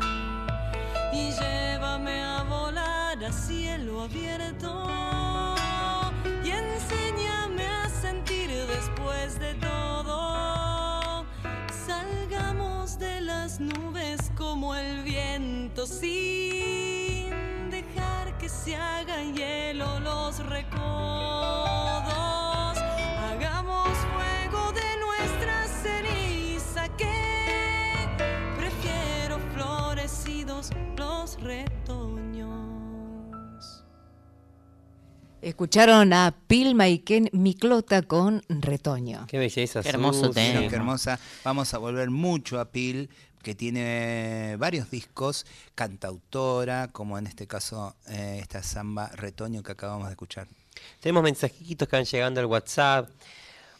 Y 1.13 1.31
llévame 1.31 2.21
a 2.21 2.43
volar 2.43 3.23
a 3.23 3.31
cielo 3.31 4.01
abierto. 4.01 4.71
Y 6.43 6.49
enséñame 6.51 7.65
a 7.65 7.89
sentir 7.89 8.49
después 8.67 9.39
de 9.39 9.53
todo. 9.55 11.25
Salgamos 11.87 12.99
de 12.99 13.21
las 13.21 13.59
nubes 13.59 14.19
como 14.35 14.75
el 14.75 15.03
viento 15.03 15.85
sin 15.87 17.29
dejar 17.69 18.37
que 18.37 18.49
se 18.49 18.75
hagan 18.75 19.33
hielo 19.35 19.99
los 20.01 20.39
recodos. 20.45 22.12
Escucharon 35.43 36.13
a 36.13 36.33
Pilma 36.47 36.87
y 36.87 36.99
Ken 36.99 37.29
Miclota 37.33 38.01
con 38.01 38.43
Retoño. 38.47 39.27
Qué 39.27 39.37
belleza. 39.37 39.81
Qué 39.81 39.89
hermoso 39.89 40.29
tema. 40.29 40.69
Qué 40.69 40.73
hermosa. 40.73 41.19
Vamos 41.43 41.73
a 41.73 41.79
volver 41.79 42.09
mucho 42.09 42.61
a 42.61 42.71
Pil, 42.71 43.09
que 43.41 43.53
tiene 43.53 44.55
varios 44.57 44.89
discos, 44.89 45.45
cantautora, 45.75 46.87
como 46.93 47.17
en 47.17 47.27
este 47.27 47.45
caso 47.45 47.93
eh, 48.07 48.37
esta 48.39 48.63
samba 48.63 49.09
Retoño 49.09 49.63
que 49.63 49.73
acabamos 49.73 50.07
de 50.07 50.13
escuchar. 50.13 50.47
Tenemos 51.01 51.23
mensajitos 51.23 51.89
que 51.89 51.97
van 51.97 52.05
llegando 52.05 52.39
al 52.39 52.45
WhatsApp. 52.45 53.09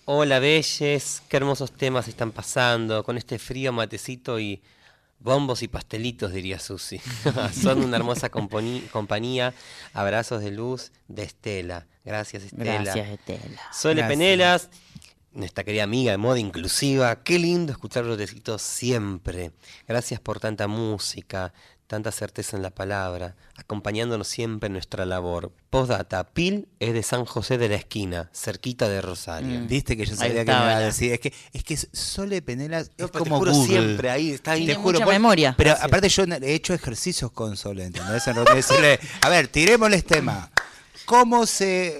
Hola, 0.03 0.39
Belles, 0.39 1.23
qué 1.29 1.37
hermosos 1.37 1.71
temas 1.71 2.09
están 2.09 2.33
pasando 2.33 3.05
con 3.05 3.17
este 3.17 3.39
frío 3.39 3.71
matecito 3.71 4.37
y 4.37 4.61
bombos 5.23 5.63
y 5.63 5.67
pastelitos, 5.67 6.33
diría 6.33 6.59
Susi. 6.59 6.99
Son 7.53 7.83
una 7.83 7.97
hermosa 7.97 8.29
compañía. 8.29 9.53
Abrazos 9.93 10.41
de 10.41 10.51
luz 10.51 10.91
de 11.07 11.23
Estela. 11.23 11.87
Gracias, 12.05 12.43
Estela. 12.43 12.83
Gracias, 12.83 13.09
Estela. 13.09 13.61
Sole 13.71 14.01
Gracias. 14.01 14.09
Penelas, 14.09 14.69
nuestra 15.31 15.63
querida 15.63 15.83
amiga 15.83 16.11
de 16.11 16.17
moda 16.17 16.39
inclusiva. 16.39 17.23
Qué 17.23 17.39
lindo 17.39 17.71
escuchar 17.71 18.03
brotecitos 18.03 18.61
siempre. 18.61 19.51
Gracias 19.87 20.19
por 20.19 20.39
tanta 20.39 20.67
música, 20.67 21.53
tanta 21.93 22.11
certeza 22.11 22.57
en 22.57 22.63
la 22.63 22.71
palabra, 22.71 23.35
acompañándonos 23.55 24.27
siempre 24.27 24.65
en 24.65 24.73
nuestra 24.73 25.05
labor. 25.05 25.51
Postdata, 25.69 26.23
Pil 26.23 26.67
es 26.79 26.91
de 26.91 27.03
San 27.03 27.23
José 27.25 27.59
de 27.59 27.69
la 27.69 27.75
Esquina, 27.75 28.31
cerquita 28.33 28.89
de 28.89 28.99
Rosario. 28.99 29.59
Mm. 29.59 29.67
Viste 29.67 29.95
que 29.95 30.07
yo 30.07 30.15
sabía 30.15 30.43
que 30.43 30.51
me 30.51 30.57
iba 30.57 30.75
a 30.75 30.79
decir. 30.79 31.13
Es 31.13 31.19
que, 31.19 31.31
es 31.53 31.63
que 31.63 31.77
Sole 31.77 32.41
Penelas 32.41 32.89
No, 32.97 33.05
es 33.05 33.11
pero 33.11 33.23
te 33.25 33.29
como 33.29 33.37
juro 33.37 33.51
Google. 33.51 33.67
siempre 33.67 34.09
ahí, 34.09 34.31
está 34.31 34.53
ahí. 34.53 34.61
Tiene 34.61 34.73
Te 34.73 34.79
juro, 34.79 35.01
mucha 35.01 35.11
memoria. 35.11 35.53
Pero 35.55 35.69
Gracias. 35.69 35.85
aparte 35.85 36.09
yo 36.09 36.23
he 36.23 36.53
hecho 36.55 36.73
ejercicios 36.73 37.31
con 37.31 37.55
Sole, 37.55 37.85
¿entendés? 37.85 38.25
En 38.25 38.37
lo 38.37 38.43
que 38.43 38.55
decirle, 38.55 38.99
a 39.21 39.29
ver, 39.29 39.49
tirémosles 39.49 40.03
tema. 40.03 40.49
¿Cómo 41.05 41.45
se 41.45 41.99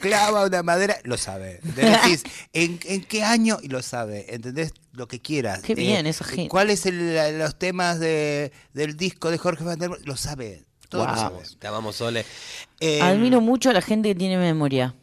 clava 0.00 0.44
una 0.44 0.62
madera? 0.62 0.98
Lo 1.04 1.16
sabe. 1.16 1.60
Le 1.76 1.90
decís, 1.90 2.22
¿en, 2.52 2.78
en 2.84 3.02
qué 3.04 3.22
año? 3.24 3.58
Y 3.62 3.68
lo 3.68 3.82
sabe. 3.82 4.26
¿Entendés? 4.34 4.72
Lo 4.92 5.06
que 5.08 5.20
quieras. 5.20 5.60
Qué 5.62 5.74
bien, 5.74 6.06
esa 6.06 6.24
eh, 6.24 6.28
gente. 6.28 6.48
¿Cuáles 6.48 6.80
son 6.80 7.38
los 7.38 7.58
temas 7.58 8.00
de, 8.00 8.52
del 8.72 8.96
disco 8.96 9.30
de 9.30 9.38
Jorge 9.38 9.64
Van 9.64 9.78
der 9.78 9.90
Lo 10.04 10.16
sabe. 10.16 10.64
Todo 10.88 11.06
lo 11.06 11.14
Guau. 11.14 11.20
sabe. 11.20 11.56
Te 11.58 11.66
amamos, 11.66 11.96
Sole. 11.96 12.24
Eh, 12.80 13.00
Admiro 13.02 13.40
mucho 13.40 13.70
a 13.70 13.72
la 13.72 13.82
gente 13.82 14.08
que 14.08 14.14
tiene 14.14 14.38
memoria. 14.38 14.94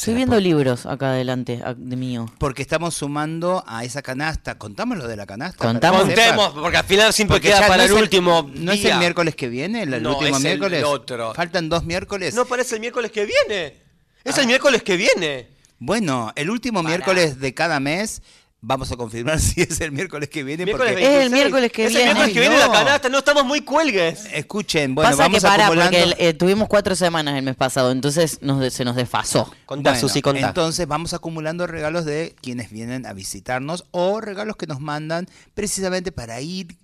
Estoy 0.00 0.14
viendo 0.14 0.40
libros 0.40 0.86
acá 0.86 1.10
adelante 1.10 1.60
a- 1.62 1.74
de 1.74 1.94
mío. 1.94 2.24
Porque 2.38 2.62
estamos 2.62 2.94
sumando 2.94 3.62
a 3.66 3.84
esa 3.84 4.00
canasta. 4.00 4.56
Contamos 4.56 4.96
lo 4.96 5.06
de 5.06 5.14
la 5.14 5.26
canasta. 5.26 5.62
Contamos. 5.62 6.04
Contemos, 6.04 6.54
porque 6.54 6.78
al 6.78 6.84
final 6.84 7.12
siempre 7.12 7.34
Porque 7.34 7.48
queda 7.48 7.60
para 7.68 7.76
no 7.86 7.94
el 7.96 8.02
último 8.02 8.50
¿No 8.54 8.72
es 8.72 8.82
el 8.82 8.96
miércoles 8.96 9.36
que 9.36 9.50
viene? 9.50 9.82
¿El, 9.82 9.92
el 9.92 10.02
No, 10.02 10.12
último 10.16 10.38
es 10.38 10.42
el 10.42 10.42
miércoles? 10.42 10.84
otro. 10.84 11.34
Faltan 11.34 11.68
dos 11.68 11.84
miércoles. 11.84 12.34
No 12.34 12.46
parece 12.46 12.76
el 12.76 12.80
miércoles 12.80 13.10
que 13.10 13.26
viene. 13.26 13.76
Es 14.24 14.38
Ah. 14.38 14.40
el 14.40 14.46
miércoles 14.46 14.82
que 14.82 14.96
viene. 14.96 15.48
Bueno, 15.78 16.32
el 16.34 16.48
último 16.48 16.82
miércoles 16.82 17.38
de 17.38 17.52
cada 17.52 17.78
mes 17.78 18.22
vamos 18.62 18.92
a 18.92 18.96
confirmar 18.96 19.38
si 19.40 19.60
es 19.62 19.80
el 19.80 19.92
miércoles 19.92 20.28
que 20.28 20.42
viene. 20.44 20.64
Miércoles 20.64 20.92
porque, 20.92 21.04
Es 21.06 21.10
el 21.24 21.30
26. 21.30 21.32
miércoles 21.32 21.72
que 21.72 21.84
Es 21.84 21.88
el 21.90 21.96
viene. 21.96 22.14
miércoles 22.14 22.34
que 22.34 22.40
viene 22.40 22.54
no. 22.56 22.66
la 22.66 22.72
canasta. 22.72 23.08
No 23.08 23.18
estamos 23.18 23.44
muy 23.44 23.60
cuelgues. 23.62 24.26
escuchen, 24.32 24.94
bueno, 24.94 25.10
Pasa 25.10 25.22
vamos 25.24 25.38
que 25.40 25.46
para, 25.48 25.64
acumulando. 25.66 25.98
porque 25.98 26.02
el- 26.20 26.28
eh, 26.28 26.34
tuvimos 26.34 26.68
cuatro 26.68 26.94
semanas 26.94 27.36
el 27.36 27.42
mes 27.44 27.56
pasado, 27.56 27.90
entonces 27.92 28.38
nos 28.42 28.72
se 28.72 28.84
nos 28.84 28.96
desfasó. 28.96 29.50
Contá, 29.66 29.90
Bueno, 29.90 30.00
Susi, 30.00 30.20
contá. 30.22 30.48
Entonces 30.48 30.86
vamos 30.86 31.14
acumulando 31.14 31.66
regalos 31.66 32.04
de 32.04 32.34
quienes 32.40 32.70
vienen 32.70 33.06
a 33.06 33.12
visitarnos 33.12 33.86
o 33.92 34.20
regalos 34.20 34.56
que 34.56 34.66
nos 34.66 34.80
mandan 34.80 35.26
precisamente 35.54 36.12
para 36.12 36.40
ir 36.40 36.76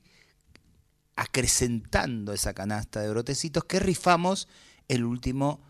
acrecentando 1.16 2.32
esa 2.32 2.52
canasta 2.54 3.00
de 3.00 3.08
brotecitos 3.08 3.64
que 3.64 3.78
rifamos 3.80 4.48
el 4.88 5.04
último 5.04 5.60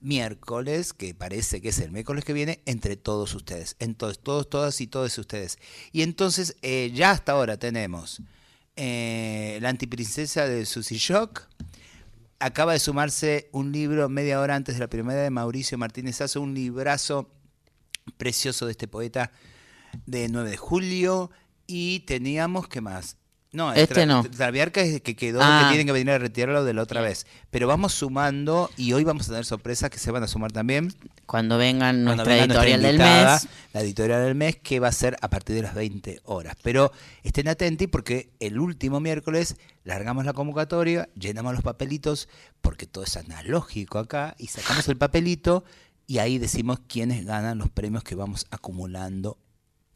miércoles, 0.00 0.92
que 0.92 1.14
parece 1.14 1.60
que 1.60 1.70
es 1.70 1.78
el 1.78 1.92
miércoles 1.92 2.24
que 2.24 2.32
viene, 2.32 2.60
entre 2.66 2.96
todos 2.96 3.34
ustedes. 3.34 3.76
Entonces, 3.78 4.22
todos, 4.22 4.48
todas 4.48 4.80
y 4.80 4.86
todos 4.86 5.16
ustedes. 5.18 5.58
Y 5.92 6.02
entonces, 6.02 6.56
eh, 6.62 6.90
ya 6.94 7.10
hasta 7.10 7.32
ahora 7.32 7.58
tenemos 7.58 8.22
eh, 8.76 9.58
La 9.60 9.68
antiprincesa 9.68 10.46
de 10.46 10.66
Susy 10.66 10.96
Shock. 10.96 11.48
Acaba 12.38 12.72
de 12.72 12.78
sumarse 12.78 13.48
un 13.52 13.72
libro 13.72 14.08
media 14.08 14.40
hora 14.40 14.54
antes 14.54 14.74
de 14.74 14.80
la 14.80 14.88
primera 14.88 15.22
de 15.22 15.30
Mauricio 15.30 15.78
Martínez 15.78 16.16
Sazo, 16.16 16.40
un 16.40 16.54
librazo 16.54 17.30
precioso 18.16 18.66
de 18.66 18.72
este 18.72 18.88
poeta 18.88 19.32
de 20.06 20.28
9 20.28 20.50
de 20.50 20.56
julio. 20.56 21.30
Y 21.66 22.00
teníamos, 22.00 22.68
¿qué 22.68 22.80
más? 22.80 23.16
No, 23.54 23.72
Este 23.72 24.02
tra- 24.02 24.06
no. 24.06 24.24
Traviarca 24.24 24.80
es 24.82 25.00
que 25.00 25.14
quedó, 25.14 25.38
Ah. 25.42 25.60
que 25.62 25.68
tienen 25.68 25.86
que 25.86 25.92
venir 25.92 26.10
a 26.10 26.18
retirarlo 26.18 26.64
de 26.64 26.74
la 26.74 26.82
otra 26.82 27.00
vez. 27.00 27.24
Pero 27.50 27.68
vamos 27.68 27.94
sumando 27.94 28.68
y 28.76 28.92
hoy 28.94 29.04
vamos 29.04 29.26
a 29.26 29.30
tener 29.30 29.44
sorpresas 29.44 29.90
que 29.90 29.98
se 29.98 30.10
van 30.10 30.22
a 30.24 30.28
sumar 30.28 30.50
también. 30.50 30.92
Cuando 31.24 31.56
vengan 31.56 32.04
Cuando 32.04 32.24
nuestra 32.24 32.34
venga 32.34 32.46
nuestra 32.48 32.64
editorial 32.68 32.82
del 32.82 32.98
mes. 32.98 33.48
La 33.72 33.80
editorial 33.80 34.24
del 34.24 34.34
mes 34.34 34.56
que 34.56 34.80
va 34.80 34.88
a 34.88 34.92
ser 34.92 35.16
a 35.22 35.30
partir 35.30 35.54
de 35.54 35.62
las 35.62 35.74
20 35.74 36.20
horas. 36.24 36.56
Pero 36.62 36.90
estén 37.22 37.46
atentos 37.48 37.86
porque 37.90 38.30
el 38.40 38.58
último 38.58 38.98
miércoles 38.98 39.54
largamos 39.84 40.24
la 40.24 40.32
convocatoria, 40.32 41.08
llenamos 41.14 41.54
los 41.54 41.62
papelitos, 41.62 42.28
porque 42.60 42.86
todo 42.86 43.04
es 43.04 43.16
analógico 43.16 43.98
acá, 44.00 44.34
y 44.38 44.48
sacamos 44.48 44.88
el 44.88 44.96
papelito 44.96 45.64
y 46.06 46.18
ahí 46.18 46.38
decimos 46.38 46.80
quiénes 46.88 47.24
ganan 47.24 47.58
los 47.58 47.70
premios 47.70 48.02
que 48.02 48.14
vamos 48.14 48.46
acumulando 48.50 49.38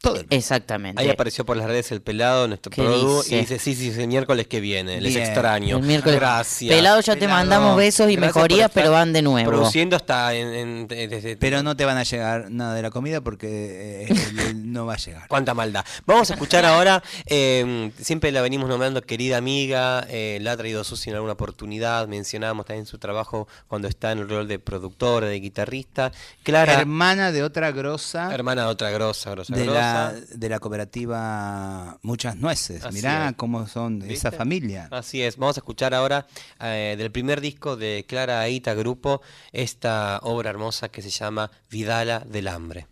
Todo 0.01 0.15
el 0.15 0.21
mundo. 0.21 0.35
Exactamente. 0.35 1.01
Ahí 1.01 1.09
apareció 1.09 1.45
por 1.45 1.57
las 1.57 1.67
redes 1.67 1.91
el 1.91 2.01
pelado, 2.01 2.47
nuestro 2.47 2.71
¿Qué 2.71 2.81
produ, 2.81 3.21
dice? 3.21 3.35
y 3.35 3.39
dice, 3.39 3.59
sí, 3.59 3.75
sí, 3.75 3.89
es 3.89 3.97
el 3.97 4.07
miércoles 4.07 4.47
que 4.47 4.59
viene, 4.59 5.01
les 5.01 5.13
Bien. 5.13 5.25
extraño. 5.25 5.77
El 5.77 5.83
miércoles. 5.83 6.19
Gracias. 6.19 6.73
Pelado, 6.73 7.01
ya 7.01 7.15
te 7.17 7.27
mandamos 7.27 7.75
besos 7.75 8.09
y 8.09 8.15
Gracias 8.15 8.35
mejorías, 8.35 8.71
pero 8.73 8.91
van 8.91 9.11
de 9.13 9.21
nuevo. 9.21 9.49
Produciendo 9.49 9.95
hasta 9.95 10.33
en, 10.33 10.47
en- 10.53 10.87
desde... 10.87 11.35
Pero 11.37 11.63
no 11.63 11.75
te 11.75 11.85
van 11.85 11.97
a 11.97 12.03
llegar 12.03 12.49
nada 12.49 12.73
de 12.75 12.81
la 12.81 12.91
comida 12.91 13.21
porque 13.21 14.07
eh, 14.09 14.53
no 14.55 14.85
va 14.85 14.93
a 14.93 14.97
llegar. 14.97 15.25
Cuánta 15.27 15.53
maldad. 15.53 15.83
Vamos 16.05 16.29
a 16.31 16.33
escuchar 16.33 16.65
ahora, 16.65 17.03
eh, 17.25 17.91
siempre 18.01 18.31
la 18.31 18.41
venimos 18.41 18.69
nombrando 18.69 19.01
querida 19.01 19.37
amiga, 19.37 20.05
eh, 20.09 20.39
la 20.41 20.53
ha 20.53 20.57
traído 20.57 20.83
Susi 20.83 21.09
en 21.09 21.15
alguna 21.15 21.33
oportunidad, 21.33 22.07
mencionábamos 22.07 22.65
también 22.65 22.85
su 22.85 22.97
trabajo 22.97 23.47
cuando 23.67 23.87
está 23.87 24.11
en 24.11 24.19
el 24.19 24.29
rol 24.29 24.47
de 24.47 24.59
productora, 24.59 25.27
de 25.27 25.39
guitarrista. 25.39 26.11
Clara, 26.43 26.73
Hermana 26.73 27.31
de 27.31 27.43
otra 27.43 27.71
grosa 27.71 28.33
hermana 28.33 28.63
de 28.63 28.67
otra 28.69 28.89
grosa, 28.91 29.31
grosa, 29.31 29.55
de 29.55 29.65
la, 29.65 29.88
de 30.13 30.49
la 30.49 30.59
cooperativa 30.59 31.99
Muchas 32.01 32.35
Nueces. 32.37 32.83
Así 32.83 32.95
Mirá 32.95 33.29
es. 33.29 33.35
cómo 33.35 33.67
son 33.67 34.01
esa 34.03 34.31
familia. 34.31 34.87
Así 34.91 35.21
es, 35.21 35.37
vamos 35.37 35.57
a 35.57 35.59
escuchar 35.59 35.93
ahora 35.93 36.27
eh, 36.59 36.95
del 36.97 37.11
primer 37.11 37.41
disco 37.41 37.75
de 37.75 38.05
Clara 38.07 38.41
Aita 38.41 38.73
Grupo 38.73 39.21
esta 39.51 40.19
obra 40.23 40.49
hermosa 40.49 40.89
que 40.89 41.01
se 41.01 41.09
llama 41.09 41.51
Vidala 41.69 42.19
del 42.21 42.47
Hambre. 42.47 42.87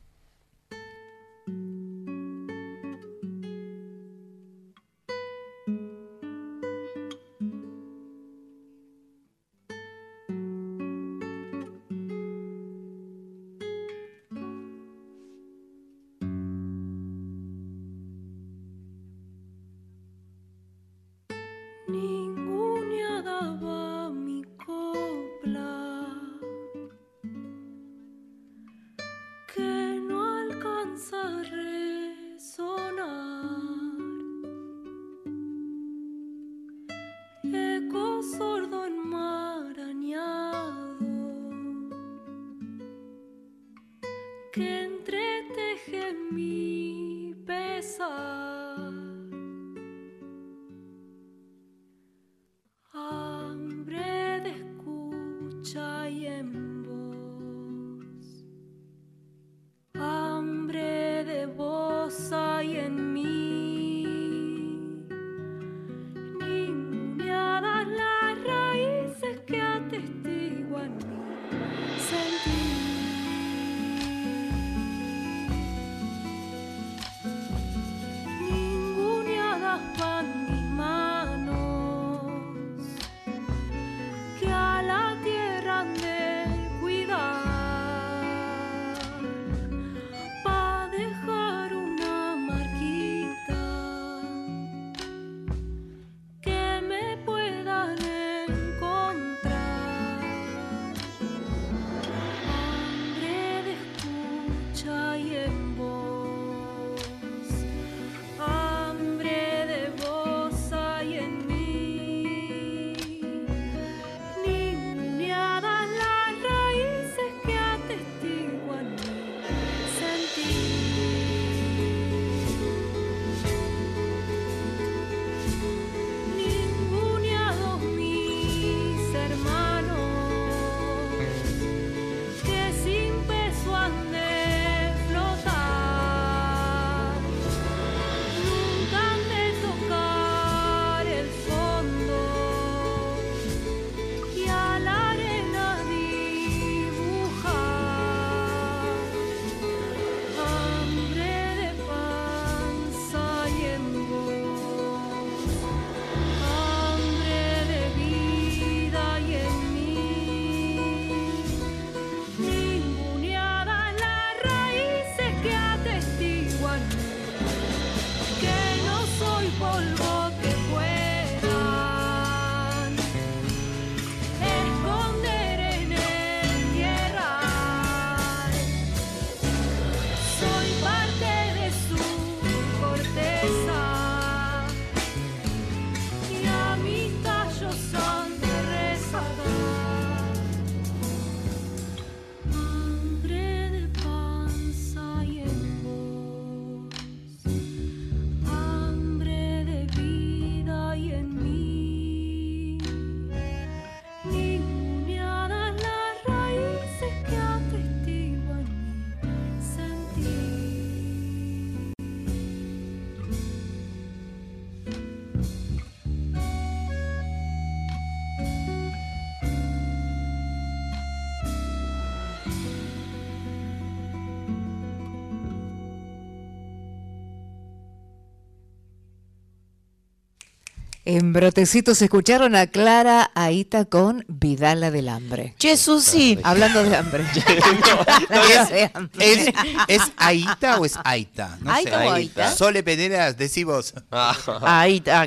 En 231.09 231.31
Brotecitos 231.31 232.01
escucharon 232.01 232.53
a 232.53 232.67
Clara 232.67 233.31
Aita 233.33 233.85
con 233.85 234.25
Vidala 234.27 234.91
del 234.91 235.07
Hambre. 235.07 235.55
Che, 235.57 235.77
Susi. 235.77 236.37
Hablando 236.43 236.83
de 236.83 236.97
hambre. 236.97 237.23
No, 238.29 238.65
de 238.65 238.91
hambre. 238.93 239.09
¿Es, 239.33 239.47
¿Es 239.87 240.01
Aita 240.17 240.77
o 240.79 240.83
es 240.85 240.95
Aita? 241.05 241.57
No 241.61 241.71
¿Aita 241.71 242.01
sé. 242.01 242.07
o 242.07 242.11
Aita? 242.11 242.51
Sole 242.51 242.83
Peneras, 242.83 243.37
decí 243.37 243.63
vos. 243.63 243.93
Ah, 244.11 244.35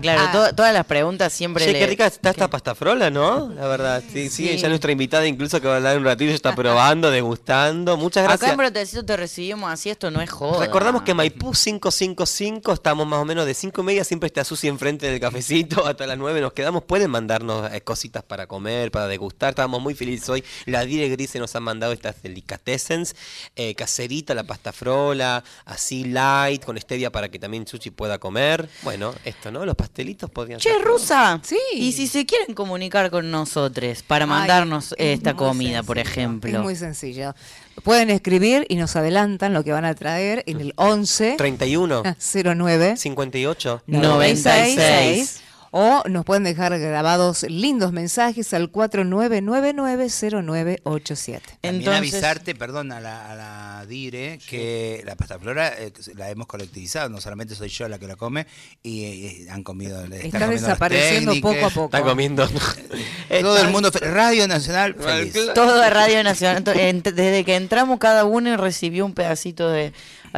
claro, 0.02 0.22
Ah. 0.28 0.32
to- 0.32 0.54
todas 0.54 0.74
las 0.74 0.84
preguntas 0.84 1.32
siempre 1.32 1.64
Che, 1.64 1.72
le- 1.72 1.78
qué 1.78 1.86
rica 1.86 2.06
está 2.06 2.28
esta 2.30 2.50
pasta 2.50 2.74
frola, 2.74 3.08
¿no? 3.10 3.48
La 3.48 3.66
verdad. 3.66 4.02
Sí, 4.12 4.28
sí, 4.28 4.58
ya 4.58 4.68
nuestra 4.68 4.92
invitada 4.92 5.26
incluso 5.26 5.62
que 5.62 5.66
va 5.66 5.74
a 5.74 5.76
hablar 5.78 5.96
un 5.96 6.04
ratito 6.04 6.28
ya 6.28 6.34
está 6.34 6.54
probando, 6.54 7.10
degustando. 7.10 7.96
Muchas 7.96 8.24
Acá 8.24 8.32
gracias. 8.32 8.50
en 8.50 8.56
Brotecito 8.58 9.04
te 9.06 9.16
recibimos 9.16 9.72
así, 9.72 9.88
esto 9.88 10.10
no 10.10 10.20
es 10.20 10.28
joda. 10.30 10.60
Recordamos 10.60 11.02
que 11.02 11.14
Maipú 11.14 11.52
555, 11.52 12.72
estamos 12.74 13.06
más 13.06 13.20
o 13.20 13.24
menos 13.24 13.46
de 13.46 13.54
5 13.54 13.80
y 13.80 13.84
media, 13.84 14.04
siempre 14.04 14.26
está 14.26 14.44
Susi 14.44 14.68
enfrente 14.68 15.10
del 15.10 15.18
cafecito, 15.20 15.69
hasta 15.86 16.06
las 16.06 16.18
9 16.18 16.40
nos 16.40 16.52
quedamos, 16.52 16.84
pueden 16.84 17.10
mandarnos 17.10 17.72
eh, 17.72 17.80
cositas 17.82 18.22
para 18.22 18.46
comer, 18.46 18.90
para 18.90 19.06
degustar, 19.06 19.50
estábamos 19.50 19.80
muy 19.80 19.94
felices 19.94 20.28
hoy, 20.28 20.44
la 20.66 20.84
Dire 20.84 21.08
Grise 21.08 21.38
nos 21.38 21.54
han 21.56 21.62
mandado 21.62 21.92
estas 21.92 22.22
delicatessens, 22.22 23.14
eh, 23.56 23.74
caserita, 23.74 24.34
la 24.34 24.44
pasta 24.44 24.72
frola, 24.72 25.42
así 25.64 26.04
light, 26.04 26.64
con 26.64 26.78
stevia 26.78 27.10
para 27.10 27.28
que 27.28 27.38
también 27.38 27.66
Sushi 27.66 27.90
pueda 27.90 28.18
comer, 28.18 28.68
bueno, 28.82 29.14
esto, 29.24 29.50
¿no? 29.50 29.64
Los 29.64 29.76
pastelitos 29.76 30.30
podrían 30.30 30.60
Che, 30.60 30.70
ser. 30.70 30.82
Rusa. 30.82 31.40
Sí. 31.42 31.58
Y 31.74 31.92
si 31.92 32.06
se 32.06 32.26
quieren 32.26 32.54
comunicar 32.54 33.10
con 33.10 33.30
nosotros 33.30 34.02
para 34.02 34.24
Ay, 34.24 34.30
mandarnos 34.30 34.92
es 34.98 35.18
esta 35.18 35.34
comida, 35.34 35.82
por 35.82 35.98
ejemplo. 35.98 36.50
Es 36.50 36.58
muy 36.58 36.76
sencillo. 36.76 37.34
Pueden 37.82 38.10
escribir 38.10 38.66
y 38.68 38.76
nos 38.76 38.96
adelantan 38.96 39.54
lo 39.54 39.64
que 39.64 39.72
van 39.72 39.84
a 39.84 39.94
traer 39.94 40.42
en 40.46 40.60
el 40.60 40.72
11 40.76 41.36
31, 41.38 42.02
09 42.44 42.96
58. 42.96 43.82
96. 43.86 45.40
O 45.72 46.02
nos 46.08 46.24
pueden 46.24 46.44
dejar 46.44 46.76
grabados 46.78 47.42
lindos 47.44 47.92
mensajes 47.92 48.52
al 48.54 48.70
49990987. 48.72 51.40
También 51.60 51.62
Entonces- 51.62 52.14
avisarte, 52.14 52.54
perdón, 52.54 52.92
a 52.92 53.00
la, 53.00 53.30
a 53.30 53.34
la 53.34 53.86
Dire, 53.86 54.38
que 54.48 55.02
la 55.04 55.16
pasta 55.16 55.38
flora 55.38 55.72
eh, 55.78 55.92
la 56.16 56.30
hemos 56.30 56.46
colectivizado, 56.46 57.08
no 57.08 57.20
solamente 57.20 57.54
soy 57.54 57.68
yo 57.68 57.88
la 57.88 57.98
que 57.98 58.06
la 58.06 58.16
come, 58.16 58.46
y 58.82 59.04
eh, 59.04 59.46
han 59.50 59.62
comido. 59.62 60.02
Está 60.04 60.38
comiendo 60.40 60.66
desapareciendo 60.66 61.34
poco 61.40 61.66
a 61.66 61.70
poco. 61.70 61.84
Está 61.96 62.02
comiendo. 62.02 62.48
Todo 63.40 63.58
el 63.58 63.68
mundo, 63.70 63.90
Radio 64.00 64.48
Nacional, 64.48 64.94
feliz. 64.94 65.34
Todo 65.54 65.88
Radio 65.90 66.22
Nacional. 66.24 66.64
Desde 66.64 67.44
que 67.44 67.56
entramos, 67.56 67.98
cada 67.98 68.24
uno 68.24 68.56
recibió 68.56 69.06
un 69.06 69.14
pedacito 69.14 69.68
de, 69.70 69.92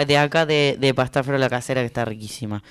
de 0.06 0.18
acá 0.18 0.46
de, 0.46 0.76
de 0.78 0.94
pasta 0.94 1.22
frola 1.22 1.48
casera 1.48 1.80
que 1.80 1.86
está 1.86 2.04
riquísima. 2.04 2.62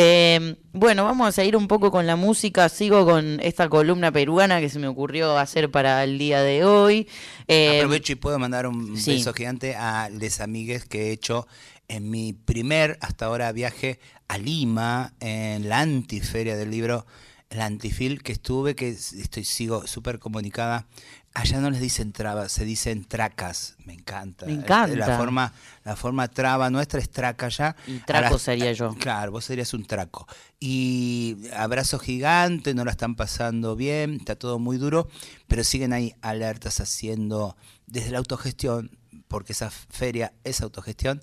Eh, 0.00 0.54
bueno, 0.72 1.02
vamos 1.02 1.26
a 1.26 1.32
seguir 1.32 1.56
un 1.56 1.66
poco 1.66 1.90
con 1.90 2.06
la 2.06 2.14
música. 2.14 2.68
Sigo 2.68 3.04
con 3.04 3.40
esta 3.40 3.68
columna 3.68 4.12
peruana 4.12 4.60
que 4.60 4.68
se 4.68 4.78
me 4.78 4.86
ocurrió 4.86 5.36
hacer 5.36 5.72
para 5.72 6.04
el 6.04 6.18
día 6.18 6.40
de 6.40 6.64
hoy. 6.64 7.08
Eh, 7.48 7.80
Aprovecho 7.80 8.12
y 8.12 8.14
puedo 8.14 8.38
mandar 8.38 8.68
un 8.68 8.96
sí. 8.96 9.14
beso 9.14 9.34
gigante 9.34 9.74
a 9.74 10.08
les 10.08 10.40
amigues 10.40 10.84
que 10.84 11.08
he 11.08 11.10
hecho 11.10 11.48
en 11.88 12.10
mi 12.10 12.32
primer 12.32 12.96
hasta 13.00 13.26
ahora 13.26 13.50
viaje 13.50 13.98
a 14.28 14.38
Lima, 14.38 15.14
en 15.18 15.68
la 15.68 15.80
antiferia 15.80 16.56
del 16.56 16.70
libro, 16.70 17.04
la 17.50 17.66
antifil 17.66 18.22
que 18.22 18.32
estuve, 18.32 18.74
que 18.74 18.90
estoy 18.90 19.44
sigo 19.44 19.86
súper 19.86 20.18
comunicada. 20.18 20.86
Allá 21.34 21.60
no 21.60 21.70
les 21.70 21.80
dicen 21.80 22.12
trabas, 22.12 22.52
se 22.52 22.64
dicen 22.64 23.04
tracas. 23.04 23.76
Me 23.84 23.94
encanta. 23.94 24.46
Me 24.46 24.52
encanta. 24.52 24.96
La 24.96 25.16
forma, 25.16 25.52
la 25.84 25.96
forma 25.96 26.28
traba 26.28 26.68
nuestra 26.68 27.00
es 27.00 27.10
traca 27.10 27.48
ya. 27.48 27.76
Y 27.86 27.98
traco 28.00 28.38
sería 28.38 28.72
yo. 28.72 28.94
Claro, 28.94 29.32
vos 29.32 29.44
serías 29.44 29.72
un 29.72 29.84
traco. 29.84 30.26
Y 30.58 31.36
abrazo 31.54 31.98
gigante, 31.98 32.74
no 32.74 32.84
la 32.84 32.90
están 32.90 33.14
pasando 33.14 33.76
bien, 33.76 34.16
está 34.16 34.36
todo 34.36 34.58
muy 34.58 34.78
duro, 34.78 35.08
pero 35.46 35.64
siguen 35.64 35.92
ahí 35.92 36.14
alertas 36.22 36.80
haciendo 36.80 37.56
desde 37.86 38.10
la 38.10 38.18
autogestión, 38.18 38.98
porque 39.28 39.52
esa 39.52 39.70
feria 39.70 40.32
es 40.44 40.60
autogestión, 40.60 41.22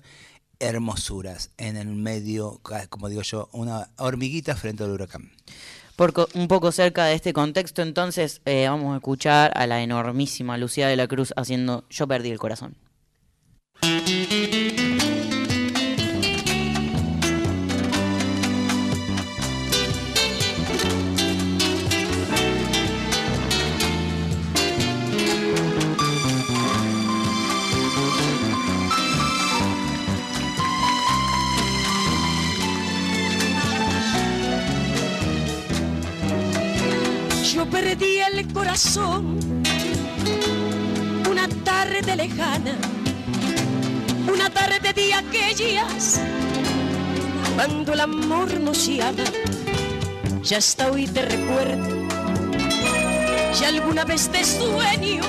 hermosuras 0.58 1.50
en 1.58 1.76
el 1.76 1.88
medio, 1.88 2.60
como 2.88 3.08
digo 3.08 3.22
yo, 3.22 3.48
una 3.52 3.90
hormiguita 3.96 4.56
frente 4.56 4.84
al 4.84 4.90
huracán. 4.90 5.30
Por 5.96 6.12
un 6.34 6.46
poco 6.46 6.72
cerca 6.72 7.06
de 7.06 7.14
este 7.14 7.32
contexto, 7.32 7.80
entonces 7.80 8.42
eh, 8.44 8.68
vamos 8.68 8.92
a 8.92 8.96
escuchar 8.96 9.52
a 9.54 9.66
la 9.66 9.82
enormísima 9.82 10.58
Lucía 10.58 10.88
de 10.88 10.96
la 10.96 11.08
Cruz 11.08 11.32
haciendo 11.36 11.84
Yo 11.88 12.06
perdí 12.06 12.30
el 12.30 12.38
corazón. 12.38 12.76
Perdí 37.80 38.20
el 38.20 38.50
corazón 38.54 39.38
una 41.30 41.46
tarde 41.62 42.16
lejana, 42.16 42.74
una 44.32 44.48
tarde 44.48 44.94
de 44.94 45.12
aquellas 45.12 46.18
cuando 47.54 47.92
el 47.92 48.00
amor 48.00 48.58
nos 48.60 48.86
llama. 48.86 49.24
Ya 50.42 50.56
hasta 50.56 50.90
hoy 50.90 51.06
te 51.06 51.20
recuerdo, 51.20 52.08
ya 53.60 53.68
alguna 53.68 54.06
vez 54.06 54.30
te 54.30 54.42
sueño, 54.42 55.24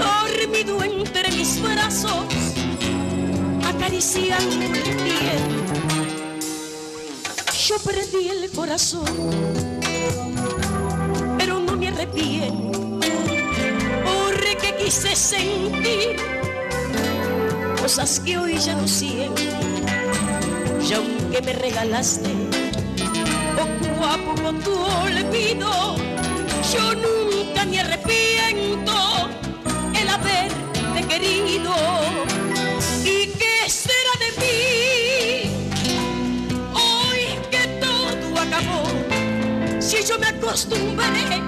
dormido 0.00 0.82
entre 0.82 1.30
mis 1.32 1.60
brazos, 1.60 2.24
acariciando 3.68 4.64
el 4.64 4.96
piel. 5.04 5.42
Yo 7.66 7.76
perdí 7.84 8.28
el 8.30 8.50
corazón 8.52 9.81
no 9.81 9.81
arrepiento 11.92 12.80
porque 14.04 14.74
quise 14.78 15.14
sentir 15.14 16.16
cosas 17.80 18.20
que 18.20 18.38
hoy 18.38 18.58
ya 18.58 18.74
no 18.74 18.86
siento. 18.86 19.42
Y 20.88 20.92
aunque 20.94 21.40
me 21.42 21.52
regalaste 21.52 22.30
poco 23.56 24.06
a 24.06 24.16
poco 24.18 24.52
tu 24.64 24.74
olvido 24.74 25.96
yo 26.72 26.94
nunca 26.94 27.64
me 27.66 27.80
arrepiento 27.80 28.92
el 29.94 30.08
haberte 30.08 31.02
querido. 31.08 31.74
Y 33.04 33.26
qué 33.38 33.68
será 33.68 34.14
de 34.20 34.30
mí 34.40 35.50
hoy 36.72 37.38
que 37.50 37.66
todo 37.80 38.40
acabó 38.40 38.84
si 39.80 40.02
yo 40.04 40.18
me 40.18 40.28
acostumbré 40.28 41.42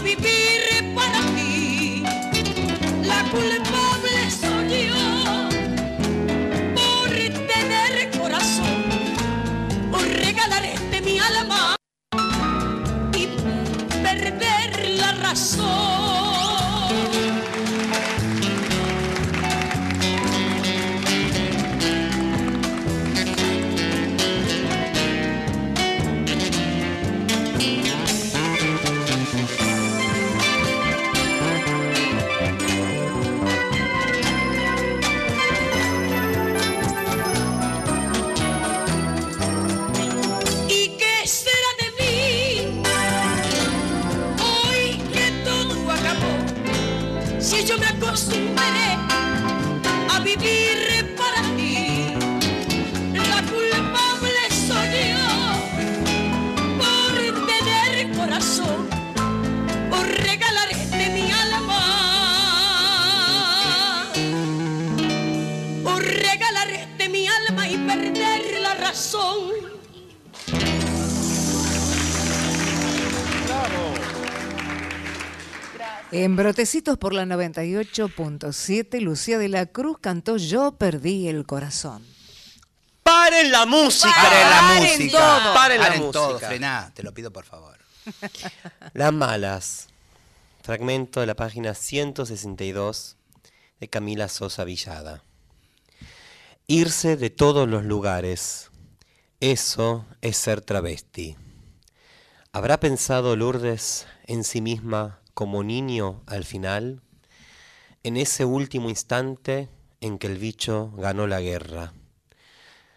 vivir 0.00 0.94
para 0.94 1.20
ti, 1.34 2.02
la 3.04 3.22
culpable 3.30 3.77
si 48.16 48.32
yo 48.32 48.57
En 76.10 76.36
Brotecitos 76.36 76.96
por 76.96 77.12
la 77.12 77.24
98.7, 77.26 79.00
Lucía 79.00 79.38
de 79.38 79.48
la 79.48 79.66
Cruz 79.66 79.98
cantó 80.00 80.38
Yo 80.38 80.72
perdí 80.72 81.28
el 81.28 81.44
corazón. 81.44 82.02
¡Paren 83.02 83.52
la 83.52 83.66
música! 83.66 84.14
Paren 84.14 84.50
la 84.50 84.60
Paren 84.60 84.82
música. 84.98 85.18
todo. 85.18 85.54
Paren 85.54 85.80
la 85.80 85.86
Paren 85.88 86.10
todo. 86.10 86.30
música. 86.32 86.48
Frená, 86.48 86.92
te 86.94 87.02
lo 87.02 87.12
pido 87.12 87.30
por 87.30 87.44
favor. 87.44 87.76
Las 88.94 89.12
malas. 89.12 89.88
Fragmento 90.62 91.20
de 91.20 91.26
la 91.26 91.34
página 91.34 91.74
162 91.74 93.16
de 93.80 93.88
Camila 93.88 94.28
Sosa 94.28 94.64
Villada. 94.64 95.22
Irse 96.66 97.16
de 97.16 97.30
todos 97.30 97.68
los 97.68 97.84
lugares. 97.84 98.70
Eso 99.40 100.06
es 100.20 100.36
ser 100.36 100.60
travesti. 100.62 101.36
¿Habrá 102.52 102.80
pensado 102.80 103.36
Lourdes 103.36 104.06
en 104.26 104.42
sí 104.44 104.60
misma 104.60 105.20
como 105.38 105.62
niño 105.62 106.24
al 106.26 106.42
final? 106.42 107.00
En 108.02 108.16
ese 108.16 108.44
último 108.44 108.88
instante 108.88 109.68
en 110.00 110.18
que 110.18 110.26
el 110.26 110.36
bicho 110.36 110.90
ganó 110.96 111.28
la 111.28 111.40
guerra. 111.40 111.92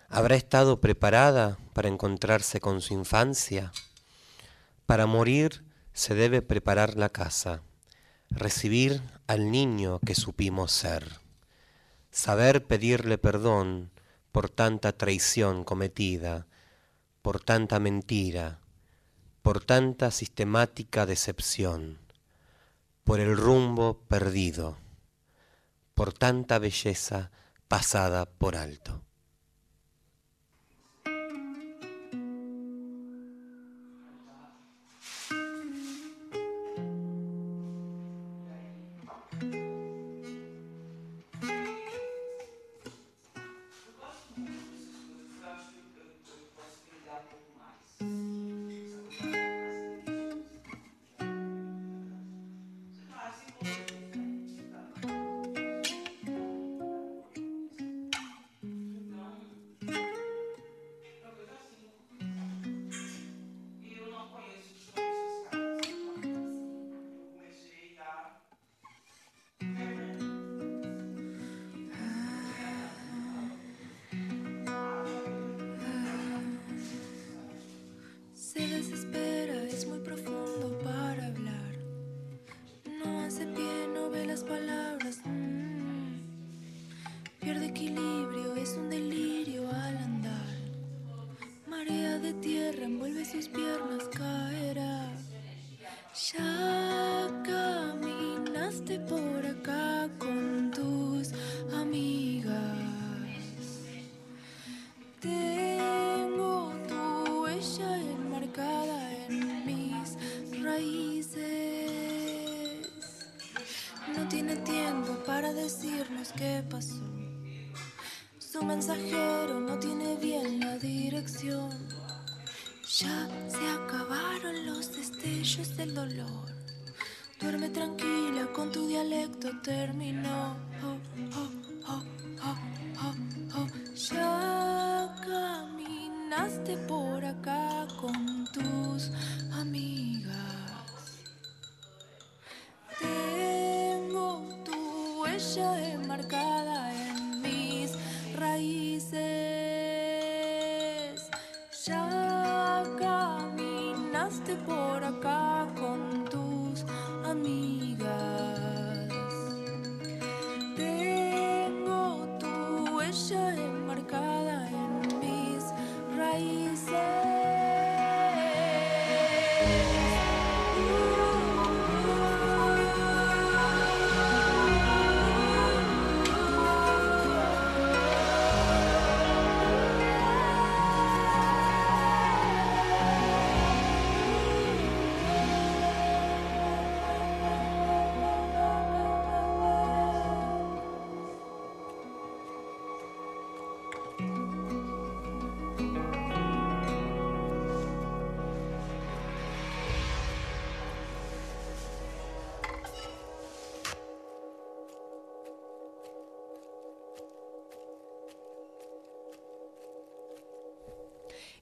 ¿Habrá 0.09 0.33
estado 0.37 0.81
preparada 0.81 1.59
para 1.73 1.87
encontrarse 1.87 2.59
con 2.59 2.81
su 2.81 2.95
infancia? 2.95 3.71
Para 4.87 5.05
morir 5.05 5.63
se 5.93 6.15
debe 6.15 6.41
preparar 6.41 6.97
la 6.97 7.09
casa, 7.09 7.61
recibir 8.31 9.03
al 9.27 9.51
niño 9.51 9.99
que 9.99 10.15
supimos 10.15 10.71
ser, 10.71 11.19
saber 12.09 12.65
pedirle 12.65 13.19
perdón 13.19 13.91
por 14.31 14.49
tanta 14.49 14.93
traición 14.93 15.63
cometida, 15.63 16.47
por 17.21 17.39
tanta 17.39 17.77
mentira, 17.79 18.57
por 19.43 19.63
tanta 19.63 20.09
sistemática 20.09 21.05
decepción, 21.05 21.99
por 23.11 23.19
el 23.19 23.35
rumbo 23.35 24.05
perdido, 24.07 24.77
por 25.93 26.13
tanta 26.13 26.59
belleza 26.59 27.29
pasada 27.67 28.25
por 28.25 28.55
alto. 28.55 29.03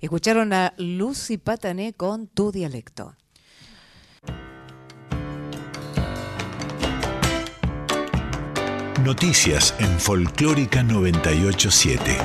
Escucharon 0.01 0.53
a 0.53 0.73
Lucy 0.77 1.37
Patané 1.37 1.91
con 1.91 2.27
Tu 2.27 2.53
Dialecto. 2.53 3.17
Noticias 9.03 9.75
en 9.79 9.99
Folclórica 9.99 10.83
987. 10.83 12.17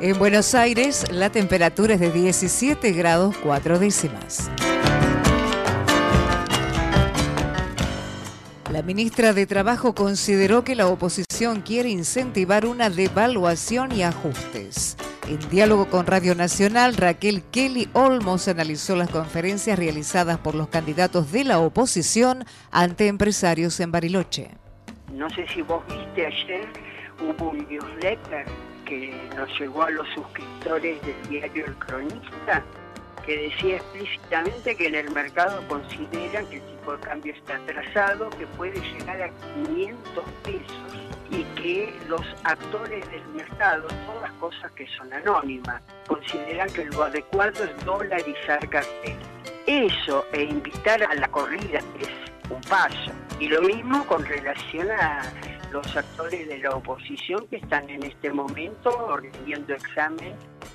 En 0.00 0.18
Buenos 0.18 0.54
Aires 0.54 1.04
la 1.10 1.28
temperatura 1.28 1.94
es 1.94 2.00
de 2.00 2.12
17 2.12 2.92
grados 2.92 3.36
4 3.42 3.78
décimas. 3.78 4.50
Ministra 8.84 9.32
de 9.32 9.46
Trabajo 9.46 9.94
consideró 9.94 10.62
que 10.62 10.74
la 10.74 10.88
oposición 10.88 11.62
quiere 11.62 11.88
incentivar 11.88 12.66
una 12.66 12.90
devaluación 12.90 13.92
y 13.92 14.02
ajustes. 14.02 14.96
En 15.26 15.38
diálogo 15.48 15.86
con 15.88 16.06
Radio 16.06 16.34
Nacional, 16.34 16.94
Raquel 16.94 17.42
Kelly 17.50 17.88
Olmos 17.94 18.46
analizó 18.46 18.94
las 18.94 19.08
conferencias 19.08 19.78
realizadas 19.78 20.36
por 20.38 20.54
los 20.54 20.68
candidatos 20.68 21.32
de 21.32 21.44
la 21.44 21.60
oposición 21.60 22.44
ante 22.70 23.06
empresarios 23.06 23.80
en 23.80 23.90
Bariloche. 23.90 24.50
No 25.14 25.30
sé 25.30 25.46
si 25.48 25.62
vos 25.62 25.82
viste 25.88 26.26
ayer, 26.26 26.68
hubo 27.22 27.50
un 27.50 27.66
newsletter 27.66 28.44
que 28.84 29.18
nos 29.34 29.48
llegó 29.58 29.84
a 29.84 29.90
los 29.90 30.06
suscriptores 30.14 31.00
del 31.06 31.28
diario 31.30 31.64
El 31.66 31.74
Cronista, 31.76 32.62
que 33.24 33.48
decía 33.48 33.76
explícitamente 33.76 34.76
que 34.76 34.88
en 34.88 34.94
el 34.96 35.10
mercado 35.10 35.66
consideran 35.68 36.46
que 36.48 36.60
de 36.92 36.98
cambio 37.00 37.34
está 37.34 37.56
atrasado, 37.56 38.30
que 38.30 38.46
puede 38.48 38.80
llegar 38.80 39.22
a 39.22 39.28
500 39.64 40.24
pesos 40.42 41.04
y 41.30 41.42
que 41.60 41.96
los 42.08 42.22
actores 42.44 43.08
del 43.10 43.24
mercado, 43.28 43.88
todas 44.06 44.30
cosas 44.32 44.70
que 44.72 44.86
son 44.96 45.12
anónimas, 45.12 45.82
consideran 46.06 46.70
que 46.72 46.84
lo 46.86 47.04
adecuado 47.04 47.64
es 47.64 47.84
dolarizar 47.84 48.68
cartel. 48.68 49.16
Eso 49.66 50.24
e 50.32 50.42
invitar 50.42 51.02
a 51.02 51.14
la 51.14 51.28
corrida 51.28 51.80
es 52.00 52.50
un 52.50 52.60
paso. 52.62 53.12
Y 53.40 53.48
lo 53.48 53.62
mismo 53.62 54.06
con 54.06 54.24
relación 54.24 54.90
a 54.90 55.22
los 55.74 55.96
actores 55.96 56.46
de 56.46 56.58
la 56.58 56.70
oposición 56.70 57.48
que 57.48 57.56
están 57.56 57.90
en 57.90 58.04
este 58.04 58.32
momento 58.32 59.16
rindiendo 59.16 59.74
examen 59.74 60.32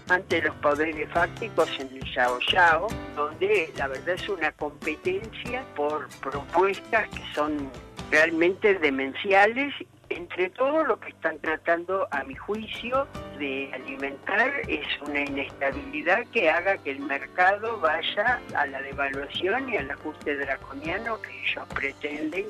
ante 0.09 0.41
los 0.41 0.53
poderes 0.57 1.09
fácticos 1.11 1.69
en 1.79 1.87
el 1.95 2.03
Yao 2.13 2.37
Yao, 2.51 2.87
donde 3.15 3.71
la 3.77 3.87
verdad 3.87 4.15
es 4.15 4.27
una 4.27 4.51
competencia 4.51 5.63
por 5.73 6.09
propuestas 6.19 7.07
que 7.09 7.23
son 7.33 7.71
realmente 8.11 8.75
demenciales. 8.75 9.73
Entre 10.09 10.49
todo 10.49 10.83
lo 10.83 10.99
que 10.99 11.09
están 11.09 11.37
tratando, 11.37 12.07
a 12.09 12.23
mi 12.23 12.35
juicio, 12.35 13.07
de 13.37 13.69
alimentar 13.73 14.51
es 14.67 14.87
una 15.07 15.21
inestabilidad 15.21 16.25
que 16.33 16.49
haga 16.49 16.77
que 16.79 16.91
el 16.91 16.99
mercado 16.99 17.79
vaya 17.79 18.41
a 18.55 18.65
la 18.65 18.81
devaluación 18.81 19.69
y 19.69 19.77
al 19.77 19.91
ajuste 19.91 20.35
draconiano 20.35 21.21
que 21.21 21.29
ellos 21.43 21.63
pretenden 21.75 22.47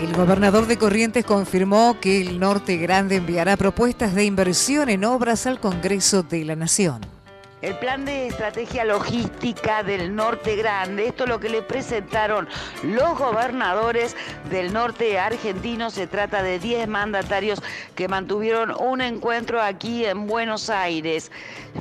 El 0.00 0.12
gobernador 0.12 0.66
de 0.66 0.76
Corrientes 0.76 1.24
confirmó 1.24 1.98
que 2.00 2.20
el 2.20 2.38
Norte 2.38 2.76
Grande 2.76 3.16
enviará 3.16 3.56
propuestas 3.56 4.14
de 4.14 4.26
inversión 4.26 4.90
en 4.90 5.04
obras 5.04 5.46
al 5.46 5.58
Congreso 5.58 6.22
de 6.22 6.44
la 6.44 6.54
Nación. 6.54 7.15
El 7.62 7.74
plan 7.78 8.04
de 8.04 8.26
estrategia 8.26 8.84
logística 8.84 9.82
del 9.82 10.14
Norte 10.14 10.56
Grande, 10.56 11.06
esto 11.06 11.24
es 11.24 11.30
lo 11.30 11.40
que 11.40 11.48
le 11.48 11.62
presentaron 11.62 12.46
los 12.82 13.18
gobernadores 13.18 14.14
del 14.50 14.74
norte 14.74 15.18
argentino. 15.18 15.88
Se 15.88 16.06
trata 16.06 16.42
de 16.42 16.58
10 16.58 16.86
mandatarios 16.86 17.62
que 17.94 18.08
mantuvieron 18.08 18.74
un 18.78 19.00
encuentro 19.00 19.62
aquí 19.62 20.04
en 20.04 20.26
Buenos 20.26 20.68
Aires. 20.68 21.32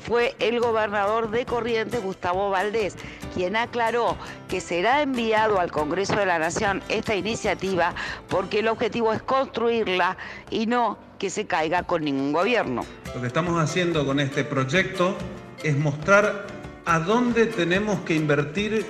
Fue 0.07 0.33
el 0.39 0.61
gobernador 0.61 1.29
de 1.29 1.45
Corrientes, 1.45 2.01
Gustavo 2.01 2.49
Valdés, 2.49 2.95
quien 3.33 3.57
aclaró 3.57 4.15
que 4.47 4.61
será 4.61 5.01
enviado 5.01 5.59
al 5.59 5.73
Congreso 5.73 6.15
de 6.15 6.25
la 6.25 6.39
Nación 6.39 6.83
esta 6.87 7.15
iniciativa 7.15 7.93
porque 8.29 8.59
el 8.59 8.69
objetivo 8.69 9.11
es 9.11 9.21
construirla 9.21 10.15
y 10.49 10.67
no 10.67 10.97
que 11.19 11.29
se 11.29 11.47
caiga 11.47 11.83
con 11.83 12.05
ningún 12.05 12.31
gobierno. 12.31 12.85
Lo 13.13 13.19
que 13.19 13.27
estamos 13.27 13.61
haciendo 13.61 14.05
con 14.05 14.21
este 14.21 14.45
proyecto 14.45 15.17
es 15.65 15.75
mostrar 15.75 16.45
a 16.85 16.99
dónde 16.99 17.47
tenemos 17.47 17.99
que 18.01 18.15
invertir 18.15 18.85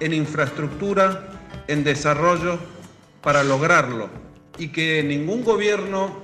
en 0.00 0.12
infraestructura, 0.12 1.26
en 1.66 1.82
desarrollo, 1.82 2.58
para 3.22 3.42
lograrlo. 3.42 4.10
Y 4.58 4.68
que 4.68 5.02
ningún 5.02 5.42
gobierno 5.42 6.22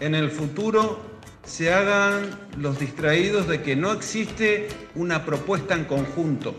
en 0.00 0.14
el 0.14 0.30
futuro 0.30 0.98
se 1.44 1.74
hagan 1.74 2.30
los 2.56 2.78
distraídos 2.78 3.46
de 3.48 3.60
que 3.60 3.76
no 3.76 3.92
existe 3.92 4.68
una 4.94 5.26
propuesta 5.26 5.74
en 5.74 5.84
conjunto. 5.84 6.54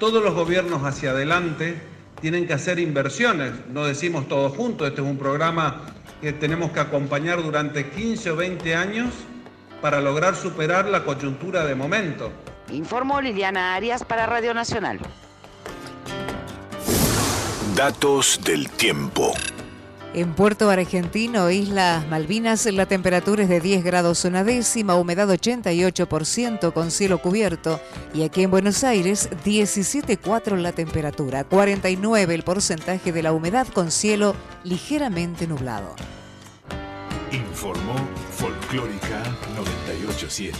Todos 0.00 0.20
los 0.20 0.34
gobiernos 0.34 0.82
hacia 0.82 1.12
adelante 1.12 1.80
tienen 2.20 2.48
que 2.48 2.54
hacer 2.54 2.80
inversiones, 2.80 3.52
no 3.72 3.86
decimos 3.86 4.28
todos 4.28 4.56
juntos, 4.56 4.88
este 4.88 5.00
es 5.00 5.06
un 5.06 5.16
programa 5.16 5.86
que 6.20 6.32
tenemos 6.32 6.72
que 6.72 6.80
acompañar 6.80 7.42
durante 7.42 7.88
15 7.88 8.32
o 8.32 8.36
20 8.36 8.74
años 8.74 9.14
para 9.80 10.00
lograr 10.00 10.36
superar 10.36 10.86
la 10.86 11.04
coyuntura 11.04 11.64
de 11.64 11.74
momento. 11.74 12.30
Informó 12.72 13.20
Liliana 13.20 13.74
Arias 13.74 14.04
para 14.04 14.26
Radio 14.26 14.54
Nacional. 14.54 15.00
Datos 17.74 18.40
del 18.44 18.68
tiempo. 18.70 19.32
En 20.12 20.34
Puerto 20.34 20.68
Argentino, 20.68 21.50
Islas 21.50 22.04
Malvinas, 22.08 22.66
la 22.66 22.86
temperatura 22.86 23.44
es 23.44 23.48
de 23.48 23.60
10 23.60 23.84
grados 23.84 24.24
una 24.24 24.42
décima, 24.42 24.96
humedad 24.96 25.28
88% 25.28 26.72
con 26.72 26.90
cielo 26.90 27.22
cubierto. 27.22 27.80
Y 28.12 28.24
aquí 28.24 28.42
en 28.42 28.50
Buenos 28.50 28.82
Aires, 28.82 29.30
17,4 29.44 30.56
la 30.56 30.72
temperatura, 30.72 31.44
49 31.44 32.34
el 32.34 32.42
porcentaje 32.42 33.12
de 33.12 33.22
la 33.22 33.32
humedad 33.32 33.68
con 33.68 33.92
cielo 33.92 34.34
ligeramente 34.64 35.46
nublado. 35.46 35.94
Informó 37.30 37.94
Folclórica 38.40 39.22
987. 39.54 40.56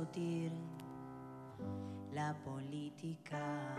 Discutir 0.00 0.50
la 2.14 2.34
política. 2.44 3.76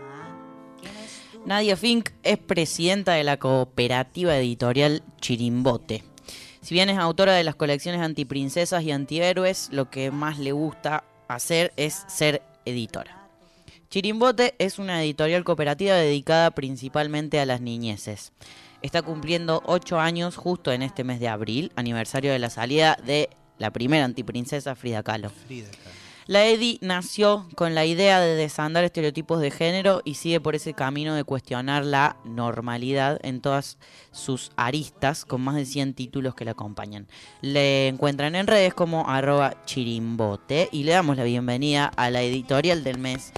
Nadia 1.44 1.76
Fink 1.76 2.10
es 2.22 2.38
presidenta 2.38 3.12
de 3.12 3.24
la 3.24 3.38
cooperativa 3.38 4.36
editorial 4.36 5.02
Chirimbote. 5.20 6.04
Si 6.60 6.74
bien 6.74 6.90
es 6.90 6.98
autora 6.98 7.34
de 7.34 7.44
las 7.44 7.56
colecciones 7.56 8.00
Antiprincesas 8.00 8.84
y 8.84 8.92
Antihéroes, 8.92 9.68
lo 9.72 9.90
que 9.90 10.10
más 10.10 10.38
le 10.38 10.52
gusta 10.52 11.04
hacer 11.28 11.72
es 11.76 12.04
ser 12.06 12.42
editora. 12.64 13.28
Chirimbote 13.90 14.54
es 14.58 14.78
una 14.78 15.02
editorial 15.02 15.44
cooperativa 15.44 15.94
dedicada 15.94 16.52
principalmente 16.52 17.40
a 17.40 17.46
las 17.46 17.60
niñeces. 17.60 18.32
Está 18.80 19.02
cumpliendo 19.02 19.62
8 19.66 19.98
años 19.98 20.36
justo 20.36 20.72
en 20.72 20.82
este 20.82 21.04
mes 21.04 21.20
de 21.20 21.28
abril, 21.28 21.72
aniversario 21.76 22.32
de 22.32 22.38
la 22.38 22.50
salida 22.50 22.96
de 23.04 23.28
la 23.58 23.70
primera 23.70 24.04
antiprincesa 24.04 24.74
Frida 24.74 25.02
Kahlo. 25.02 25.30
Frida 25.30 25.68
Kahlo. 25.70 26.01
La 26.26 26.44
EDI 26.44 26.78
nació 26.82 27.48
con 27.56 27.74
la 27.74 27.84
idea 27.84 28.20
de 28.20 28.36
desandar 28.36 28.84
estereotipos 28.84 29.40
de 29.40 29.50
género 29.50 30.02
y 30.04 30.14
sigue 30.14 30.40
por 30.40 30.54
ese 30.54 30.72
camino 30.72 31.14
de 31.14 31.24
cuestionar 31.24 31.84
la 31.84 32.16
normalidad 32.24 33.18
en 33.22 33.40
todas 33.40 33.76
sus 34.12 34.52
aristas, 34.56 35.24
con 35.24 35.40
más 35.40 35.56
de 35.56 35.66
100 35.66 35.94
títulos 35.94 36.36
que 36.36 36.44
la 36.44 36.52
acompañan. 36.52 37.08
Le 37.40 37.88
encuentran 37.88 38.36
en 38.36 38.46
redes 38.46 38.72
como 38.72 39.08
arroba 39.08 39.64
chirimbote 39.64 40.68
y 40.70 40.84
le 40.84 40.92
damos 40.92 41.16
la 41.16 41.24
bienvenida 41.24 41.86
a 41.96 42.08
la 42.10 42.22
editorial 42.22 42.84
del 42.84 42.98
mes 42.98 43.32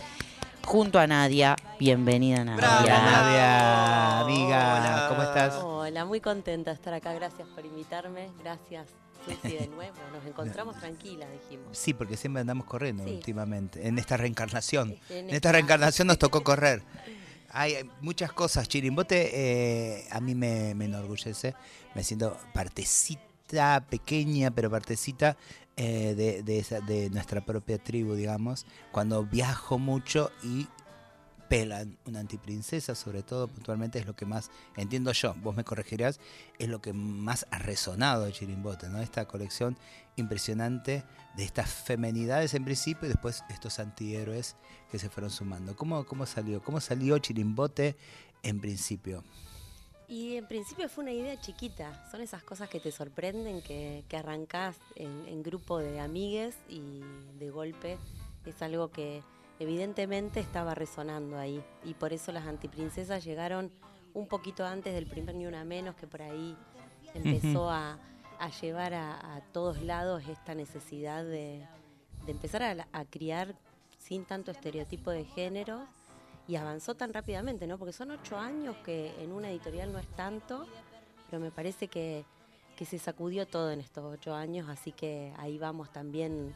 junto 0.65 0.99
a 0.99 1.07
Nadia. 1.07 1.57
Bienvenida 1.79 2.45
Nadia. 2.45 2.81
Hola 2.83 2.99
Nadia, 3.03 4.21
amiga, 4.21 5.09
¿cómo 5.09 5.23
estás? 5.23 5.55
Hola, 5.63 6.05
muy 6.05 6.21
contenta 6.21 6.71
de 6.71 6.75
estar 6.75 6.93
acá. 6.93 7.15
Gracias 7.15 7.49
por 7.49 7.65
invitarme. 7.65 8.29
Gracias, 8.43 8.89
Susi, 9.25 9.57
de 9.57 9.69
nuevo. 9.69 9.97
Nos 10.13 10.25
encontramos 10.27 10.79
tranquilas, 10.79 11.29
dijimos. 11.33 11.77
Sí, 11.77 11.95
porque 11.95 12.17
siempre 12.17 12.41
andamos 12.41 12.67
corriendo 12.67 13.05
Sí. 13.05 13.11
últimamente. 13.11 13.87
En 13.87 13.99
esta 13.99 14.17
reencarnación. 14.17 14.97
En 15.09 15.17
En 15.19 15.25
esta- 15.27 15.37
esta 15.37 15.53
reencarnación 15.53 16.09
nos 16.09 16.19
tocó 16.19 16.43
correr. 16.45 16.83
Hay 17.51 17.75
hay 17.77 17.91
muchas 18.01 18.33
cosas. 18.33 18.69
Chirimbote 18.69 19.31
eh, 19.33 20.09
a 20.11 20.21
mí 20.21 20.35
me, 20.35 20.75
me 20.75 20.87
enorgullece. 20.87 21.55
Me 21.95 22.03
siento 22.03 22.37
partecita, 22.53 23.85
pequeña, 23.89 24.51
pero 24.51 24.71
partecita 24.71 25.37
eh, 25.77 26.15
de, 26.17 26.43
de 26.43 26.59
esa- 26.59 26.81
de 26.81 27.11
nuestra 27.11 27.45
propia 27.45 27.79
tribu, 27.79 28.15
digamos. 28.15 28.67
Cuando 28.93 29.25
viajo 29.25 29.79
mucho 29.79 30.31
y 30.43 30.67
pelan 31.49 31.99
una 32.07 32.21
antiprincesa, 32.21 32.95
sobre 32.95 33.23
todo 33.23 33.49
puntualmente 33.49 33.99
es 33.99 34.07
lo 34.07 34.15
que 34.15 34.27
más, 34.27 34.51
entiendo 34.77 35.13
yo, 35.13 35.35
vos 35.43 35.55
me 35.55 35.65
corregirás, 35.65 36.21
es 36.59 36.69
lo 36.69 36.81
que 36.81 36.93
más 36.93 37.47
ha 37.51 37.59
resonado 37.59 38.25
de 38.25 38.33
Chirimbote, 38.33 38.89
¿no? 38.89 39.01
Esta 39.01 39.27
colección 39.27 39.77
impresionante 40.17 41.05
de 41.37 41.45
estas 41.45 41.71
femenidades 41.71 42.55
en 42.55 42.65
principio 42.65 43.07
y 43.07 43.13
después 43.13 43.45
estos 43.49 43.79
antihéroes 43.79 44.57
que 44.91 44.99
se 44.99 45.09
fueron 45.09 45.31
sumando. 45.31 45.77
¿Cómo, 45.77 46.05
cómo 46.05 46.27
salió? 46.27 46.63
¿Cómo 46.63 46.81
salió 46.81 47.19
Chirimbote 47.19 47.97
en 48.43 48.61
principio? 48.61 49.25
Y 50.07 50.37
en 50.37 50.47
principio 50.47 50.89
fue 50.89 51.05
una 51.05 51.13
idea 51.13 51.41
chiquita. 51.41 52.09
Son 52.11 52.21
esas 52.21 52.43
cosas 52.43 52.69
que 52.69 52.79
te 52.79 52.93
sorprenden, 52.93 53.63
que, 53.63 54.05
que 54.09 54.17
arrancás 54.17 54.77
en, 54.97 55.27
en 55.27 55.43
grupo 55.43 55.79
de 55.79 55.99
amigues 55.99 56.55
y 56.69 57.01
de 57.39 57.51
golpe 57.51 57.99
es 58.47 58.63
algo 58.63 58.91
que 58.91 59.23
evidentemente 59.59 60.41
estaba 60.41 60.75
resonando 60.75 61.39
ahí. 61.39 61.63
Y 61.85 61.95
por 61.95 62.13
eso 62.13 62.33
las 62.33 62.47
antiprincesas 62.47 63.25
llegaron 63.25 63.71
un 64.13 64.29
poquito 64.29 64.65
antes 64.65 64.95
del 64.95 65.07
primer 65.07 65.35
Ni 65.35 65.47
Una 65.47 65.65
Menos, 65.65 65.97
que 65.97 66.07
por 66.07 66.23
ahí 66.23 66.57
empezó 67.15 67.71
a, 67.71 67.99
a 68.39 68.51
llevar 68.61 68.95
a, 68.95 69.37
a 69.37 69.41
todos 69.53 69.83
lados 69.83 70.27
esta 70.29 70.55
necesidad 70.55 71.25
de, 71.25 71.67
de 72.25 72.33
empezar 72.33 72.63
a, 72.63 72.89
a 72.93 73.05
criar 73.05 73.55
sin 73.99 74.25
tanto 74.25 74.51
estereotipo 74.51 75.11
de 75.11 75.25
género 75.25 75.87
y 76.47 76.57
avanzó 76.57 76.95
tan 76.95 77.13
rápidamente, 77.13 77.67
¿no? 77.67 77.79
Porque 77.79 77.93
son 77.93 78.11
ocho 78.11 78.37
años 78.37 78.77
que 78.85 79.15
en 79.23 79.33
una 79.33 79.51
editorial 79.51 79.93
no 79.93 79.99
es 79.99 80.07
tanto, 80.09 80.67
pero 81.31 81.41
me 81.41 81.51
parece 81.51 81.89
que, 81.89 82.25
que 82.77 82.85
se 82.85 82.99
sacudió 82.99 83.47
todo 83.47 83.71
en 83.71 83.81
estos 83.81 84.05
ocho 84.05 84.35
años, 84.35 84.69
así 84.69 84.93
que 84.93 85.33
ahí 85.39 85.59
vamos 85.59 85.91
también 85.91 86.53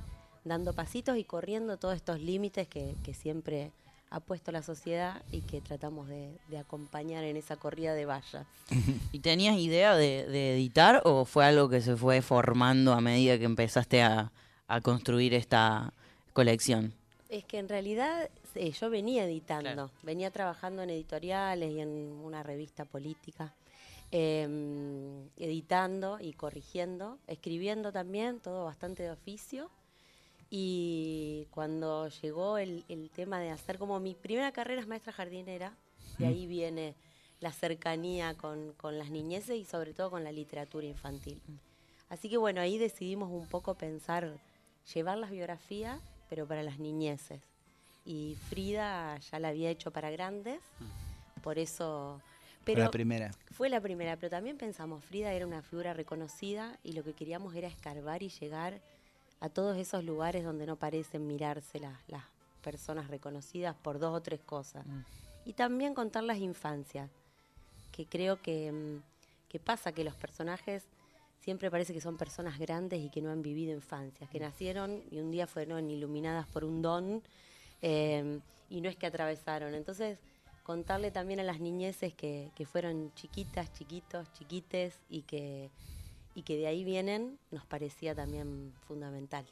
dando 0.48 0.72
pasitos 0.72 1.16
y 1.16 1.24
corriendo 1.24 1.76
todos 1.76 1.94
estos 1.94 2.20
límites 2.20 2.66
que, 2.66 2.94
que 3.04 3.14
siempre 3.14 3.70
ha 4.10 4.20
puesto 4.20 4.52
la 4.52 4.62
sociedad 4.62 5.22
y 5.30 5.42
que 5.42 5.60
tratamos 5.60 6.08
de, 6.08 6.30
de 6.48 6.58
acompañar 6.58 7.24
en 7.24 7.36
esa 7.36 7.56
corrida 7.56 7.94
de 7.94 8.06
vallas. 8.06 8.46
¿Y 9.12 9.20
tenías 9.20 9.56
idea 9.58 9.94
de, 9.94 10.26
de 10.26 10.54
editar 10.54 11.02
o 11.04 11.24
fue 11.24 11.44
algo 11.44 11.68
que 11.68 11.80
se 11.80 11.96
fue 11.96 12.22
formando 12.22 12.92
a 12.94 13.00
medida 13.00 13.38
que 13.38 13.44
empezaste 13.44 14.02
a, 14.02 14.32
a 14.66 14.80
construir 14.80 15.34
esta 15.34 15.92
colección? 16.32 16.94
Es 17.28 17.44
que 17.44 17.58
en 17.58 17.68
realidad 17.68 18.30
eh, 18.54 18.70
yo 18.70 18.90
venía 18.90 19.24
editando, 19.24 19.90
venía 20.02 20.30
trabajando 20.30 20.82
en 20.82 20.90
editoriales 20.90 21.70
y 21.70 21.80
en 21.80 21.88
una 22.22 22.42
revista 22.42 22.84
política, 22.84 23.54
eh, 24.10 24.48
editando 25.36 26.18
y 26.20 26.32
corrigiendo, 26.32 27.18
escribiendo 27.26 27.92
también, 27.92 28.40
todo 28.40 28.64
bastante 28.64 29.02
de 29.02 29.10
oficio. 29.10 29.70
Y 30.50 31.46
cuando 31.50 32.08
llegó 32.08 32.58
el, 32.58 32.84
el 32.88 33.10
tema 33.10 33.38
de 33.38 33.50
hacer 33.50 33.78
como 33.78 34.00
mi 34.00 34.14
primera 34.14 34.50
carrera 34.52 34.80
es 34.80 34.86
maestra 34.86 35.12
jardinera, 35.12 35.76
de 36.18 36.26
ahí 36.26 36.46
viene 36.46 36.94
la 37.40 37.52
cercanía 37.52 38.34
con, 38.34 38.72
con 38.72 38.98
las 38.98 39.10
niñeces 39.10 39.56
y 39.56 39.64
sobre 39.64 39.92
todo 39.92 40.10
con 40.10 40.24
la 40.24 40.32
literatura 40.32 40.86
infantil. 40.86 41.40
Así 42.08 42.28
que 42.28 42.38
bueno, 42.38 42.60
ahí 42.60 42.78
decidimos 42.78 43.30
un 43.30 43.46
poco 43.46 43.74
pensar, 43.74 44.38
llevar 44.94 45.18
las 45.18 45.30
biografías, 45.30 46.00
pero 46.28 46.46
para 46.46 46.62
las 46.62 46.78
niñeces. 46.78 47.40
Y 48.04 48.36
Frida 48.48 49.18
ya 49.18 49.38
la 49.38 49.48
había 49.48 49.70
hecho 49.70 49.90
para 49.90 50.10
grandes, 50.10 50.60
por 51.42 51.58
eso... 51.58 52.20
Fue 52.64 52.74
Pero 52.74 52.84
la 52.84 52.90
primera. 52.90 53.30
Fue 53.52 53.68
la 53.70 53.80
primera, 53.80 54.16
pero 54.16 54.28
también 54.28 54.58
pensamos, 54.58 55.02
Frida 55.04 55.32
era 55.32 55.46
una 55.46 55.62
figura 55.62 55.94
reconocida 55.94 56.78
y 56.82 56.92
lo 56.92 57.02
que 57.02 57.14
queríamos 57.14 57.54
era 57.54 57.68
escarbar 57.68 58.22
y 58.22 58.28
llegar 58.28 58.80
a 59.40 59.48
todos 59.48 59.76
esos 59.76 60.04
lugares 60.04 60.44
donde 60.44 60.66
no 60.66 60.76
parecen 60.76 61.26
mirarse 61.26 61.78
las, 61.78 61.96
las 62.08 62.24
personas 62.62 63.08
reconocidas 63.08 63.74
por 63.76 63.98
dos 63.98 64.14
o 64.14 64.20
tres 64.20 64.40
cosas. 64.40 64.84
Y 65.44 65.52
también 65.52 65.94
contar 65.94 66.24
las 66.24 66.38
infancias, 66.38 67.10
que 67.92 68.06
creo 68.06 68.42
que, 68.42 68.70
mm, 68.72 69.02
que 69.48 69.58
pasa 69.58 69.92
que 69.92 70.04
los 70.04 70.14
personajes 70.14 70.84
siempre 71.40 71.70
parece 71.70 71.94
que 71.94 72.00
son 72.00 72.16
personas 72.16 72.58
grandes 72.58 73.00
y 73.00 73.10
que 73.10 73.22
no 73.22 73.30
han 73.30 73.42
vivido 73.42 73.72
infancias, 73.72 74.28
que 74.28 74.40
nacieron 74.40 75.02
y 75.10 75.18
un 75.18 75.30
día 75.30 75.46
fueron 75.46 75.90
iluminadas 75.90 76.46
por 76.48 76.64
un 76.64 76.82
don 76.82 77.22
eh, 77.80 78.40
y 78.68 78.80
no 78.80 78.88
es 78.88 78.96
que 78.96 79.06
atravesaron. 79.06 79.74
Entonces, 79.74 80.18
contarle 80.64 81.10
también 81.10 81.40
a 81.40 81.44
las 81.44 81.60
niñeces 81.60 82.12
que, 82.12 82.50
que 82.54 82.66
fueron 82.66 83.14
chiquitas, 83.14 83.72
chiquitos, 83.72 84.30
chiquites 84.32 84.98
y 85.08 85.22
que, 85.22 85.70
y 86.38 86.42
que 86.42 86.56
de 86.56 86.68
ahí 86.68 86.84
vienen, 86.84 87.36
nos 87.50 87.66
parecía 87.66 88.14
también 88.14 88.72
fundamental. 88.86 89.44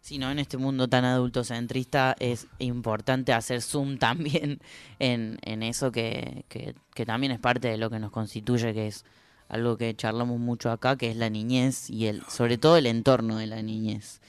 Si 0.00 0.16
no, 0.16 0.30
en 0.30 0.38
este 0.38 0.56
mundo 0.56 0.88
tan 0.88 1.04
adultocentrista 1.04 2.16
es 2.18 2.46
importante 2.58 3.34
hacer 3.34 3.60
zoom 3.60 3.98
también 3.98 4.60
en, 4.98 5.38
en 5.42 5.62
eso 5.62 5.92
que, 5.92 6.46
que- 6.48 6.74
que 6.94 7.04
también 7.04 7.30
es 7.32 7.38
parte 7.40 7.68
de 7.68 7.76
lo 7.76 7.90
que 7.90 7.98
nos 7.98 8.10
constituye, 8.10 8.72
que 8.72 8.86
es 8.86 9.04
algo 9.48 9.76
que 9.76 9.94
charlamos 9.94 10.40
mucho 10.40 10.70
acá, 10.70 10.96
que 10.96 11.10
es 11.10 11.16
la 11.18 11.28
niñez 11.28 11.90
y 11.90 12.06
el, 12.06 12.22
sobre 12.22 12.56
todo 12.56 12.78
el 12.78 12.86
entorno 12.86 13.36
de 13.36 13.46
la 13.46 13.60
niñez. 13.60 14.22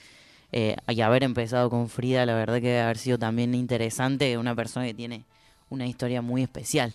Eh, 0.52 0.76
y 0.88 1.00
haber 1.00 1.24
empezado 1.24 1.70
con 1.70 1.88
Frida, 1.88 2.26
la 2.26 2.34
verdad 2.34 2.56
que 2.56 2.68
debe 2.68 2.80
haber 2.82 2.98
sido 2.98 3.18
también 3.18 3.54
interesante, 3.54 4.36
una 4.36 4.54
persona 4.54 4.84
que 4.84 4.92
tiene 4.94 5.24
una 5.70 5.86
historia 5.86 6.20
muy 6.20 6.42
especial. 6.42 6.94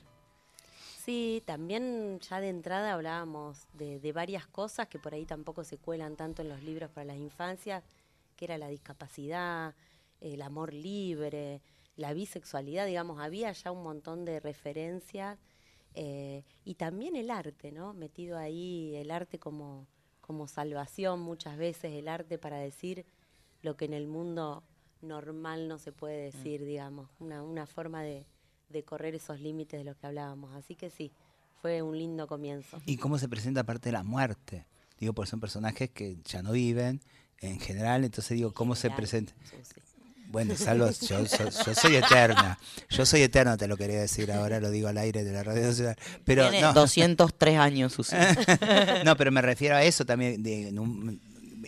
Sí, 1.09 1.41
también 1.43 2.19
ya 2.19 2.39
de 2.39 2.49
entrada 2.49 2.93
hablábamos 2.93 3.67
de, 3.73 3.99
de 3.99 4.11
varias 4.13 4.45
cosas 4.45 4.89
que 4.89 4.99
por 4.99 5.15
ahí 5.15 5.25
tampoco 5.25 5.63
se 5.63 5.79
cuelan 5.79 6.15
tanto 6.15 6.43
en 6.43 6.49
los 6.49 6.61
libros 6.61 6.91
para 6.91 7.05
las 7.05 7.17
infancias, 7.17 7.83
que 8.35 8.45
era 8.45 8.59
la 8.59 8.67
discapacidad, 8.67 9.73
el 10.21 10.39
amor 10.43 10.71
libre, 10.71 11.63
la 11.95 12.13
bisexualidad, 12.13 12.85
digamos, 12.85 13.19
había 13.19 13.51
ya 13.53 13.71
un 13.71 13.81
montón 13.81 14.23
de 14.23 14.39
referencias 14.39 15.39
eh, 15.95 16.43
y 16.63 16.75
también 16.75 17.15
el 17.15 17.31
arte, 17.31 17.71
¿no? 17.71 17.95
Metido 17.95 18.37
ahí 18.37 18.95
el 18.95 19.09
arte 19.09 19.39
como, 19.39 19.87
como 20.21 20.47
salvación 20.47 21.21
muchas 21.21 21.57
veces, 21.57 21.91
el 21.93 22.07
arte 22.07 22.37
para 22.37 22.59
decir 22.59 23.03
lo 23.63 23.75
que 23.75 23.85
en 23.85 23.93
el 23.93 24.05
mundo 24.05 24.61
normal 25.01 25.67
no 25.69 25.79
se 25.79 25.91
puede 25.91 26.25
decir, 26.25 26.63
digamos, 26.65 27.09
una, 27.17 27.41
una 27.41 27.65
forma 27.65 28.03
de, 28.03 28.27
de 28.69 28.83
correr 28.83 29.15
esos 29.15 29.39
límites 29.39 29.79
de 29.79 29.83
los 29.83 29.97
que 29.97 30.07
hablábamos. 30.07 30.53
Así 30.55 30.75
que 30.75 30.89
sí, 30.89 31.11
fue 31.61 31.81
un 31.81 31.97
lindo 31.97 32.27
comienzo. 32.27 32.81
¿Y 32.85 32.97
cómo 32.97 33.17
se 33.17 33.27
presenta 33.27 33.61
aparte 33.61 33.89
de 33.89 33.93
la 33.93 34.03
muerte? 34.03 34.65
Digo, 34.99 35.13
porque 35.13 35.29
son 35.31 35.39
personajes 35.39 35.89
que 35.89 36.17
ya 36.25 36.41
no 36.41 36.51
viven 36.51 37.01
en 37.39 37.59
general, 37.59 38.03
entonces 38.03 38.35
digo, 38.37 38.53
¿cómo 38.53 38.75
se 38.75 38.89
presenta? 38.91 39.33
Bueno, 40.27 40.55
salvo, 40.55 40.89
yo, 40.91 41.23
yo- 41.25 41.49
yo 41.65 41.73
soy 41.73 41.95
eterna, 41.95 42.59
yo 42.89 43.03
soy 43.05 43.21
eterna, 43.23 43.57
te 43.57 43.67
lo 43.67 43.77
quería 43.77 43.99
decir, 43.99 44.31
ahora 44.31 44.59
lo 44.59 44.69
digo 44.69 44.87
al 44.87 44.97
aire 44.99 45.23
de 45.23 45.31
la 45.33 45.41
radio 45.43 45.63
nacional. 45.63 45.95
Pero 46.23 46.43
Tiene 46.49 46.61
no. 46.61 46.73
203 46.73 47.57
años, 47.57 47.93
Susi. 47.93 48.15
no, 49.05 49.15
pero 49.17 49.31
me 49.31 49.41
refiero 49.41 49.75
a 49.75 49.83
eso 49.83 50.05
también, 50.05 50.43
de 50.43 50.67
en 50.67 50.77
un- 50.77 51.19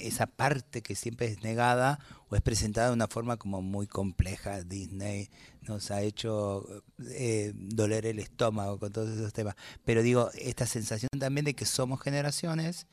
esa 0.07 0.27
parte 0.27 0.81
que 0.81 0.95
siempre 0.95 1.27
es 1.27 1.43
negada 1.43 1.99
o 2.29 2.35
es 2.35 2.41
presentada 2.41 2.87
de 2.87 2.93
una 2.93 3.07
forma 3.07 3.37
como 3.37 3.61
muy 3.61 3.87
compleja. 3.87 4.63
Disney 4.63 5.29
nos 5.61 5.91
ha 5.91 6.01
hecho 6.01 6.83
eh, 7.09 7.53
doler 7.55 8.05
el 8.05 8.19
estómago 8.19 8.79
con 8.79 8.91
todos 8.91 9.09
esos 9.09 9.33
temas. 9.33 9.55
Pero 9.83 10.03
digo, 10.03 10.29
esta 10.33 10.65
sensación 10.65 11.09
también 11.19 11.45
de 11.45 11.53
que 11.53 11.65
somos 11.65 12.01
generaciones 12.01 12.87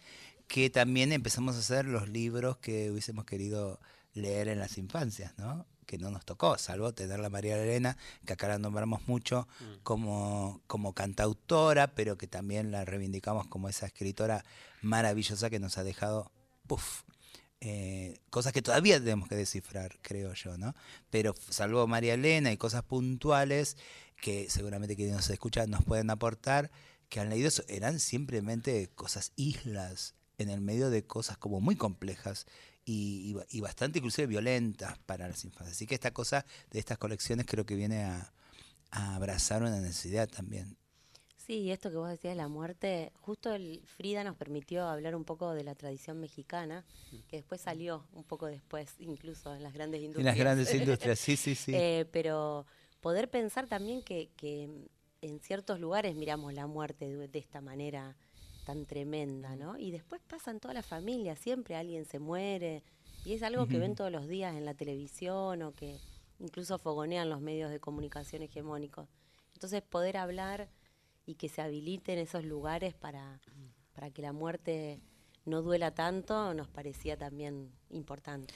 que 0.49 0.71
también 0.71 1.13
empezamos 1.13 1.57
a 1.57 1.59
hacer 1.59 1.85
los 1.85 2.09
libros 2.09 2.57
que 2.57 2.91
hubiésemos 2.91 3.27
querido 3.27 3.79
leer 4.15 4.49
en 4.49 4.59
las 4.59 4.79
infancias, 4.79 5.35
¿no? 5.39 5.67
Que 5.87 5.99
no 5.99 6.11
nos 6.11 6.25
tocó, 6.25 6.59
salvo 6.59 6.93
tener 6.93 7.19
la 7.21 7.31
María 7.31 7.63
Elena, 7.63 7.97
que 8.27 8.33
acá 8.33 8.49
la 8.49 8.59
nombramos 8.59 9.07
mucho 9.07 9.47
como, 9.83 10.61
como 10.67 10.95
cantautora, 10.95 11.95
pero 11.95 12.19
que 12.19 12.27
también 12.27 12.73
la 12.73 12.85
reivindicamos 12.85 13.47
como 13.47 13.69
esa 13.69 13.87
escritora 13.87 14.45
maravillosa 14.83 15.49
que 15.51 15.61
nos 15.61 15.79
ha 15.79 15.85
dejado, 15.85 16.31
eh, 17.61 18.21
cosas 18.31 18.53
que 18.53 18.63
todavía 18.63 18.99
tenemos 19.01 19.29
que 19.29 19.35
descifrar, 19.37 19.99
creo 20.03 20.33
yo, 20.35 20.57
¿no? 20.59 20.75
Pero 21.11 21.35
salvo 21.51 21.87
María 21.87 22.15
Elena 22.15 22.53
y 22.53 22.57
cosas 22.57 22.83
puntuales 22.85 23.77
que 24.21 24.49
seguramente 24.51 24.97
quienes 24.97 25.15
nos 25.17 25.31
escuchan 25.31 25.71
nos 25.71 25.85
pueden 25.85 26.11
aportar, 26.11 26.71
que 27.09 27.21
han 27.21 27.31
leído 27.31 27.49
eso, 27.49 27.63
eran 27.69 28.01
simplemente 28.01 28.91
cosas 28.95 29.33
islas 29.37 30.15
en 30.39 30.51
el 30.51 30.61
medio 30.61 30.91
de 30.91 31.05
cosas 31.05 31.37
como 31.39 31.61
muy 31.61 31.75
complejas 31.77 32.47
y, 32.85 33.29
y 33.31 33.33
ba- 33.35 33.47
y 33.51 33.61
bastante 33.61 33.99
inclusive 33.99 34.27
violentas 34.27 34.99
para 35.07 35.27
las 35.29 35.45
infancias. 35.45 35.77
Así 35.77 35.87
que 35.87 35.95
esta 35.95 36.13
cosa 36.13 36.45
de 36.71 36.79
estas 36.79 36.99
colecciones 36.99 37.47
creo 37.47 37.67
que 37.67 37.75
viene 37.75 38.05
a 38.05 38.33
abrazar 38.91 39.63
una 39.63 39.81
necesidad 39.81 40.29
también. 40.29 40.77
Sí, 41.49 41.71
esto 41.71 41.91
que 41.91 41.97
vos 41.97 42.11
decías 42.11 42.33
de 42.33 42.43
la 42.43 42.49
muerte, 42.49 43.11
justo 43.23 43.55
el 43.55 43.81
Frida 43.87 44.23
nos 44.23 44.37
permitió 44.37 44.87
hablar 44.87 45.17
un 45.17 45.25
poco 45.25 45.55
de 45.55 45.65
la 45.65 45.75
tradición 45.75 46.21
mexicana, 46.21 46.85
que 47.27 47.39
después 47.39 47.63
salió 47.63 48.05
un 48.13 48.23
poco 48.23 48.49
después, 48.49 48.95
incluso 48.99 49.55
en 49.55 49.63
las 49.63 49.73
grandes 49.73 50.03
industrias. 50.03 50.21
En 50.21 50.27
las 50.27 50.37
grandes 50.37 50.75
industrias, 50.75 51.19
sí, 51.19 51.39
sí, 51.39 51.55
sí. 51.55 51.73
Eh, 51.75 52.05
pero 52.13 52.67
poder 53.01 53.31
pensar 53.31 53.67
también 53.67 54.03
que, 54.03 54.29
que 54.37 54.69
en 55.23 55.41
ciertos 55.41 55.81
lugares 55.81 56.15
miramos 56.15 56.53
la 56.53 56.67
muerte 56.67 57.09
de, 57.09 57.29
de 57.29 57.39
esta 57.39 57.63
manera 57.63 58.15
tan 58.67 58.85
tremenda, 58.85 59.57
¿no? 59.57 59.79
Y 59.79 59.91
después 59.91 60.21
pasa 60.29 60.51
en 60.51 60.61
toda 60.61 60.75
la 60.75 60.83
familia, 60.83 61.35
siempre 61.35 61.77
alguien 61.77 62.05
se 62.05 62.19
muere, 62.19 62.83
y 63.25 63.33
es 63.33 63.43
algo 63.43 63.67
que 63.67 63.79
ven 63.79 63.95
todos 63.95 64.13
los 64.13 64.29
días 64.29 64.55
en 64.55 64.67
la 64.67 64.75
televisión 64.75 65.63
o 65.63 65.73
que 65.73 65.97
incluso 66.41 66.79
fogonean 66.79 67.31
los 67.31 67.41
medios 67.41 67.71
de 67.71 67.81
comunicación 67.81 68.43
hegemónicos. 68.43 69.09
Entonces 69.55 69.81
poder 69.81 70.19
hablar 70.19 70.69
y 71.29 71.35
que 71.35 71.51
se 71.51 71.61
habiliten 71.61 72.19
esos 72.19 72.43
lugares 72.43 72.95
para, 72.95 73.39
para 73.93 74.11
que 74.11 74.23
la 74.23 74.33
muerte 74.33 74.99
no 75.45 75.61
duela 75.61 75.91
tanto 75.91 76.55
nos 76.55 76.69
parecía 76.69 77.19
también 77.19 77.71
importante. 77.91 78.55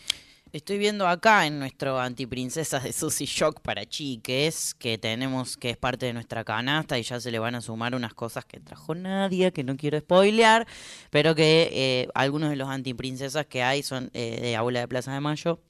Estoy 0.53 0.79
viendo 0.79 1.07
acá 1.07 1.47
en 1.47 1.59
nuestro 1.59 2.01
antiprincesas 2.01 2.83
de 2.85 2.95
Sushi 2.95 3.27
Shock 3.27 3.61
para 3.61 3.85
chiques, 3.85 4.73
que 4.75 4.97
tenemos, 4.97 5.59
que 5.59 5.71
es 5.71 5.77
parte 5.77 6.07
de 6.07 6.15
nuestra 6.15 6.45
canasta 6.45 6.99
y 6.99 7.03
ya 7.03 7.21
se 7.21 7.31
le 7.31 7.39
van 7.39 7.57
a 7.57 7.61
sumar 7.61 7.95
unas 7.95 8.15
cosas 8.15 8.47
que 8.47 8.59
trajo 8.59 8.95
Nadia, 8.95 9.51
que 9.51 9.65
no 9.65 9.77
quiero 9.77 10.01
spoilear, 10.01 10.67
pero 11.11 11.35
que 11.35 11.69
eh, 11.73 12.09
algunos 12.15 12.49
de 12.49 12.57
los 12.57 12.71
antiprincesas 12.71 13.45
que 13.45 13.63
hay 13.63 13.83
son 13.83 14.11
eh, 14.15 14.39
de 14.41 14.57
Abuela 14.57 14.81
de 14.81 14.89
Plaza 14.89 15.13
de 15.13 15.21
Mayo, 15.21 15.61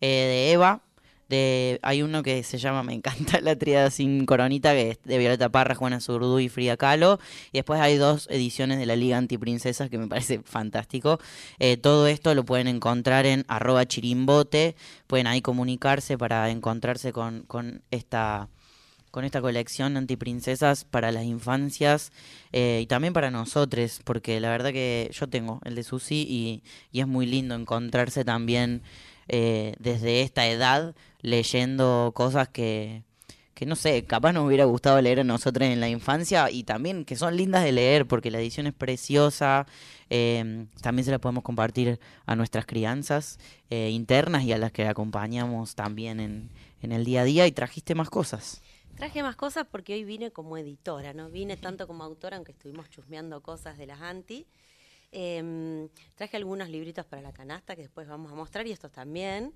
eh, 0.00 0.06
de 0.06 0.52
Eva, 0.52 0.85
de, 1.28 1.80
hay 1.82 2.02
uno 2.02 2.22
que 2.22 2.42
se 2.42 2.58
llama, 2.58 2.82
me 2.82 2.94
encanta 2.94 3.40
la 3.42 3.56
triada 3.56 3.90
sin 3.90 4.26
coronita, 4.26 4.72
que 4.72 4.90
es 4.90 4.98
de 5.04 5.18
Violeta 5.18 5.48
Parra, 5.48 5.74
Juana 5.74 6.00
Zurdu 6.00 6.38
y 6.38 6.48
Frida 6.48 6.76
Kahlo. 6.76 7.18
Y 7.52 7.58
después 7.58 7.80
hay 7.80 7.96
dos 7.96 8.28
ediciones 8.30 8.78
de 8.78 8.86
la 8.86 8.96
Liga 8.96 9.16
Antiprincesas 9.18 9.90
que 9.90 9.98
me 9.98 10.06
parece 10.06 10.40
fantástico. 10.44 11.18
Eh, 11.58 11.76
todo 11.76 12.06
esto 12.06 12.34
lo 12.34 12.44
pueden 12.44 12.68
encontrar 12.68 13.26
en 13.26 13.44
arroba 13.48 13.86
chirimbote. 13.86 14.76
Pueden 15.06 15.26
ahí 15.26 15.42
comunicarse 15.42 16.16
para 16.16 16.50
encontrarse 16.50 17.12
con, 17.12 17.42
con 17.42 17.82
esta 17.90 18.48
con 19.16 19.24
esta 19.24 19.40
colección 19.40 19.96
antiprincesas 19.96 20.84
para 20.84 21.10
las 21.10 21.24
infancias 21.24 22.12
eh, 22.52 22.80
y 22.82 22.86
también 22.86 23.14
para 23.14 23.30
nosotros, 23.30 24.00
porque 24.04 24.38
la 24.40 24.50
verdad 24.50 24.72
que 24.72 25.10
yo 25.10 25.26
tengo 25.26 25.58
el 25.64 25.74
de 25.74 25.84
Susi 25.84 26.26
y, 26.28 26.62
y 26.92 27.00
es 27.00 27.06
muy 27.06 27.24
lindo 27.24 27.54
encontrarse 27.54 28.26
también 28.26 28.82
eh, 29.28 29.74
desde 29.78 30.22
esta 30.22 30.46
edad 30.46 30.94
leyendo 31.20 32.12
cosas 32.14 32.48
que, 32.48 33.02
que 33.54 33.66
no 33.66 33.74
sé, 33.74 34.04
capaz 34.04 34.32
nos 34.32 34.46
hubiera 34.46 34.64
gustado 34.66 35.00
leer 35.00 35.20
a 35.20 35.24
nosotros 35.24 35.68
en 35.68 35.80
la 35.80 35.88
infancia 35.88 36.50
y 36.50 36.62
también 36.62 37.04
que 37.04 37.16
son 37.16 37.36
lindas 37.36 37.64
de 37.64 37.72
leer 37.72 38.06
porque 38.06 38.30
la 38.30 38.38
edición 38.38 38.66
es 38.66 38.74
preciosa, 38.74 39.66
eh, 40.10 40.66
también 40.82 41.04
se 41.04 41.10
la 41.10 41.18
podemos 41.18 41.42
compartir 41.42 41.98
a 42.26 42.36
nuestras 42.36 42.66
crianzas 42.66 43.38
eh, 43.70 43.90
internas 43.90 44.44
y 44.44 44.52
a 44.52 44.58
las 44.58 44.72
que 44.72 44.86
acompañamos 44.86 45.74
también 45.74 46.20
en, 46.20 46.50
en 46.82 46.92
el 46.92 47.04
día 47.04 47.22
a 47.22 47.24
día 47.24 47.46
y 47.46 47.52
trajiste 47.52 47.94
más 47.94 48.10
cosas. 48.10 48.62
Traje 48.96 49.22
más 49.22 49.36
cosas 49.36 49.66
porque 49.70 49.92
hoy 49.94 50.04
vine 50.04 50.30
como 50.30 50.56
editora, 50.56 51.12
no 51.12 51.28
vine 51.28 51.56
tanto 51.56 51.86
como 51.86 52.02
autora, 52.02 52.36
aunque 52.36 52.52
estuvimos 52.52 52.88
chusmeando 52.88 53.42
cosas 53.42 53.76
de 53.76 53.86
las 53.86 54.00
anti. 54.00 54.46
Em, 55.12 55.88
traje 56.14 56.36
algunos 56.36 56.68
libritos 56.68 57.06
para 57.06 57.22
la 57.22 57.32
canasta 57.32 57.74
que 57.76 57.82
después 57.82 58.06
vamos 58.08 58.30
a 58.32 58.34
mostrar 58.34 58.66
y 58.66 58.72
estos 58.72 58.92
también. 58.92 59.54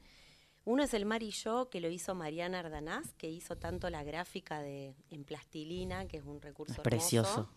Uno 0.65 0.83
es 0.83 0.95
El 0.95 1.05
Mar 1.07 1.23
y 1.23 1.31
Yo, 1.31 1.69
que 1.71 1.81
lo 1.81 1.89
hizo 1.89 2.15
Mariana 2.15 2.61
Ardanaz, 2.61 3.13
que 3.15 3.29
hizo 3.31 3.57
tanto 3.57 3.89
la 3.91 4.05
gráfica 4.05 4.61
de 4.61 4.95
en 5.11 5.25
plastilina, 5.25 6.07
que 6.07 6.19
es 6.19 6.25
un 6.25 6.41
recurso 6.41 6.73
Es 6.75 6.79
hermoso, 6.79 6.91
precioso. 6.91 7.51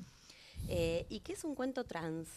eh, 0.69 1.05
y 1.09 1.19
que 1.19 1.33
es 1.33 1.43
un 1.43 1.53
cuento 1.55 1.83
trans. 1.83 2.27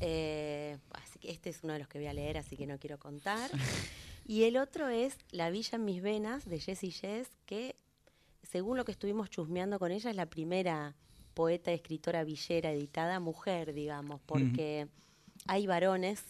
Eh, 0.00 0.78
así 0.92 1.18
que 1.18 1.30
este 1.30 1.50
es 1.50 1.64
uno 1.64 1.72
de 1.72 1.80
los 1.80 1.88
que 1.88 1.98
voy 1.98 2.06
a 2.06 2.12
leer, 2.12 2.38
así 2.38 2.56
que 2.56 2.66
no 2.66 2.78
quiero 2.78 2.98
contar. 2.98 3.50
Y 4.26 4.44
el 4.44 4.58
otro 4.58 4.88
es 4.88 5.16
La 5.32 5.50
Villa 5.50 5.74
en 5.76 5.84
mis 5.84 6.02
venas, 6.02 6.44
de 6.44 6.60
Jessie 6.60 6.92
Jess, 6.92 7.28
que 7.46 7.74
según 8.44 8.76
lo 8.76 8.84
que 8.84 8.92
estuvimos 8.92 9.28
chusmeando 9.28 9.80
con 9.80 9.90
ella, 9.90 10.10
es 10.10 10.14
la 10.14 10.26
primera 10.26 10.94
poeta, 11.34 11.72
escritora 11.72 12.24
villera 12.24 12.70
editada 12.72 13.20
mujer, 13.20 13.72
digamos, 13.72 14.20
porque 14.26 14.88
hay 15.46 15.66
varones 15.66 16.22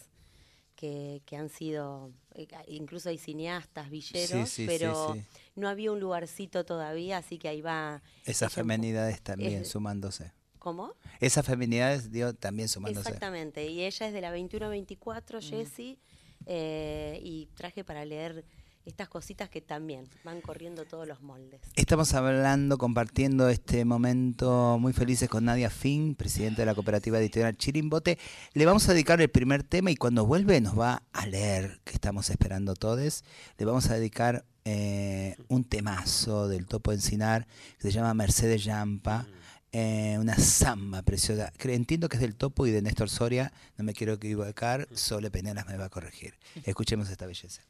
que, 0.76 1.20
que 1.26 1.36
han 1.36 1.48
sido, 1.50 2.10
eh, 2.34 2.46
incluso 2.68 3.08
hay 3.10 3.18
cineastas 3.18 3.90
villeros, 3.90 4.48
Sí, 4.48 4.62
sí, 4.62 4.62
sí, 4.62 4.66
pero 4.66 5.14
sí. 5.14 5.22
no 5.54 5.68
había 5.68 5.92
un 5.92 6.00
lugarcito 6.00 6.64
todavía, 6.64 7.18
así 7.18 7.38
que 7.38 7.48
ahí 7.48 7.60
va. 7.60 8.02
Esas 8.24 8.52
feminidades 8.52 9.20
también 9.20 9.62
es- 9.62 9.68
sumándose. 9.68 10.32
¿Cómo? 10.58 10.94
Esas 11.20 11.46
feminidades, 11.46 12.10
digo, 12.12 12.34
también 12.34 12.68
sumándose. 12.68 13.08
Exactamente, 13.08 13.66
y 13.66 13.82
ella 13.84 14.06
es 14.06 14.12
de 14.12 14.20
la 14.20 14.30
21-24, 14.36 15.40
Jessie, 15.40 15.98
eh, 16.46 17.18
y 17.22 17.46
traje 17.54 17.82
para 17.84 18.04
leer 18.04 18.44
estas 18.90 19.08
cositas 19.08 19.48
que 19.48 19.60
también 19.60 20.06
van 20.24 20.40
corriendo 20.40 20.84
todos 20.84 21.06
los 21.06 21.22
moldes. 21.22 21.60
Estamos 21.76 22.12
hablando, 22.14 22.76
compartiendo 22.76 23.48
este 23.48 23.84
momento 23.84 24.78
muy 24.78 24.92
felices 24.92 25.28
con 25.28 25.44
Nadia 25.44 25.70
Finn, 25.70 26.14
presidenta 26.14 26.62
de 26.62 26.66
la 26.66 26.74
cooperativa 26.74 27.18
editorial 27.18 27.56
Chirimbote. 27.56 28.18
Le 28.52 28.66
vamos 28.66 28.88
a 28.88 28.92
dedicar 28.92 29.20
el 29.20 29.30
primer 29.30 29.62
tema 29.62 29.90
y 29.90 29.96
cuando 29.96 30.26
vuelve 30.26 30.60
nos 30.60 30.78
va 30.78 31.02
a 31.12 31.26
leer, 31.26 31.80
que 31.84 31.92
estamos 31.92 32.30
esperando 32.30 32.74
todos. 32.74 33.24
Le 33.58 33.64
vamos 33.64 33.88
a 33.90 33.94
dedicar 33.94 34.44
eh, 34.64 35.36
un 35.48 35.64
temazo 35.64 36.48
del 36.48 36.66
Topo 36.66 36.92
Encinar 36.92 37.46
que 37.78 37.82
se 37.82 37.92
llama 37.92 38.12
Mercedes 38.12 38.64
Yampa. 38.64 39.26
eh, 39.72 40.16
una 40.18 40.36
samba 40.36 41.02
preciosa. 41.02 41.52
Entiendo 41.60 42.08
que 42.08 42.16
es 42.16 42.20
del 42.20 42.34
Topo 42.34 42.66
y 42.66 42.72
de 42.72 42.82
Néstor 42.82 43.08
Soria, 43.08 43.52
no 43.78 43.84
me 43.84 43.94
quiero 43.94 44.14
equivocar, 44.14 44.88
Sole 44.92 45.30
Penelas 45.30 45.66
me 45.68 45.76
va 45.76 45.84
a 45.84 45.90
corregir. 45.90 46.34
Escuchemos 46.64 47.08
esta 47.08 47.26
belleza. 47.26 47.62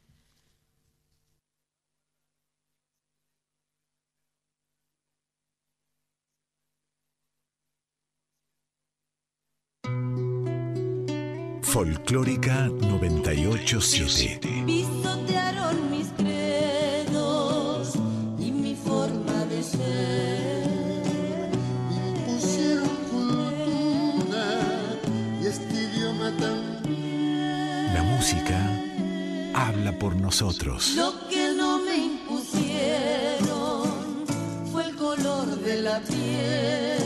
Folclórica 11.71 12.67
987. 12.67 14.63
Pisotearon 14.65 15.89
mis 15.89 16.07
credos 16.17 17.93
y 18.37 18.51
mi 18.51 18.75
forma 18.75 19.45
de 19.45 19.63
ser. 19.63 20.65
Impusieron 22.09 22.89
cultura 23.09 24.47
y 25.41 25.45
este 25.47 25.73
idioma 25.73 26.35
también. 26.37 27.93
La 27.93 28.03
música 28.03 28.59
habla 29.53 29.97
por 29.97 30.17
nosotros. 30.17 30.93
Lo 30.97 31.25
que 31.29 31.53
no 31.55 31.77
me 31.85 31.95
impusieron 31.95 33.87
fue 34.73 34.87
el 34.89 34.95
color 34.97 35.47
de 35.61 35.81
la 35.81 36.01
piel. 36.01 37.00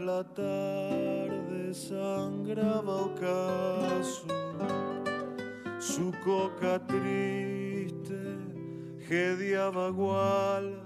La 0.00 0.24
tarde 0.24 1.74
sangraba 1.74 3.02
ocaso. 3.02 4.26
Su 5.78 6.12
coca 6.24 6.78
triste 6.86 8.38
gediaba 9.08 9.90
gualas 9.90 10.82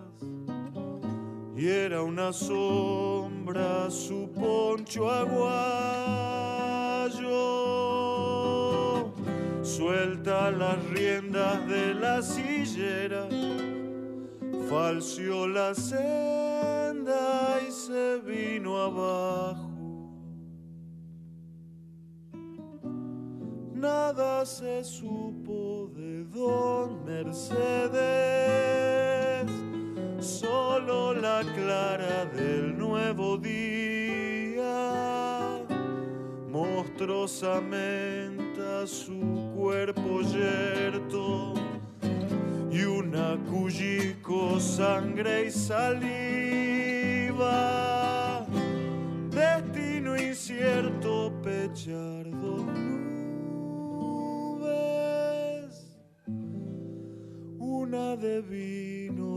y 1.56 1.68
era 1.68 2.02
una 2.02 2.32
sombra 2.32 3.90
su 3.90 4.30
poncho 4.32 5.10
aguayo. 5.10 5.54
Suelta 9.62 10.50
las 10.50 10.82
riendas 10.90 11.66
de 11.68 11.94
la 11.94 12.22
sillera, 12.22 13.28
falseó 14.68 15.46
la 15.46 15.74
y 17.06 17.70
se 17.70 18.18
vino 18.20 18.76
abajo. 18.76 19.70
Nada 23.74 24.44
se 24.44 24.82
supo 24.82 25.88
de 25.94 26.24
don 26.24 27.04
Mercedes 27.04 28.00
solo 30.18 31.14
la 31.14 31.42
clara 31.54 32.24
del 32.26 32.76
nuevo 32.76 33.36
día, 33.36 34.64
monstruosamente 36.50 38.46
su 38.86 39.52
cuerpo 39.54 40.22
yerto 40.22 41.65
y 42.76 42.84
una 42.84 43.38
cullico 43.48 44.60
sangre 44.60 45.46
y 45.46 45.50
saliva, 45.50 46.06
destino 49.30 50.14
incierto 50.16 51.32
pechar 51.42 52.30
dos 52.30 52.66
nubes, 52.66 54.12
una 57.58 58.16
de 58.16 58.42
vino, 58.42 59.35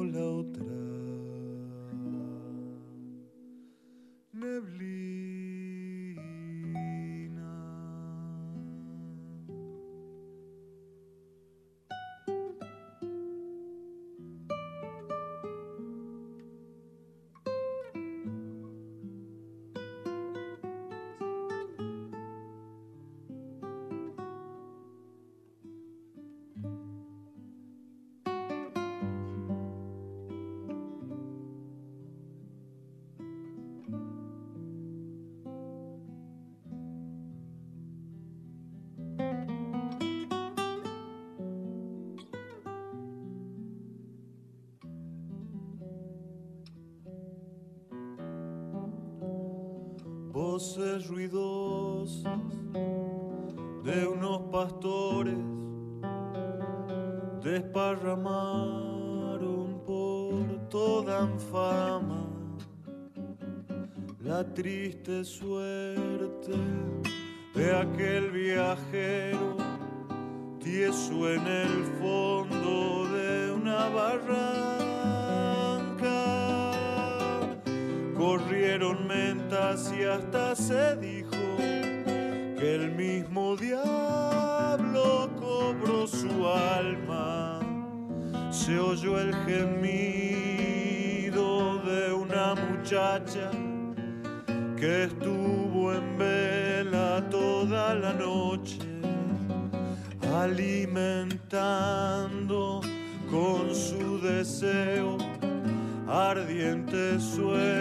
Ruidosas 50.59 52.25
de 53.81 54.05
unos 54.05 54.41
pastores 54.51 55.37
desparramaron 57.41 59.81
por 59.85 60.67
toda 60.69 61.29
fama 61.49 62.27
la 64.21 64.43
triste 64.53 65.23
suerte 65.23 66.51
de 67.55 67.77
aquel 67.77 68.29
viajero 68.29 69.55
tieso 70.59 71.35
en 71.35 71.47
el 71.47 71.85
fondo 72.01 72.48
Se 88.69 88.77
oyó 88.77 89.19
el 89.19 89.33
gemido 89.47 90.59
de 91.79 92.13
una 92.13 92.53
muchacha 92.53 93.49
que 94.77 95.05
estuvo 95.05 95.91
en 95.91 96.15
vela 96.19 97.27
toda 97.31 97.95
la 97.95 98.13
noche, 98.13 98.77
alimentando 100.35 101.59
con 103.31 103.73
su 103.73 104.21
deseo 104.21 105.17
ardientes 106.07 107.23
sueños 107.23 107.78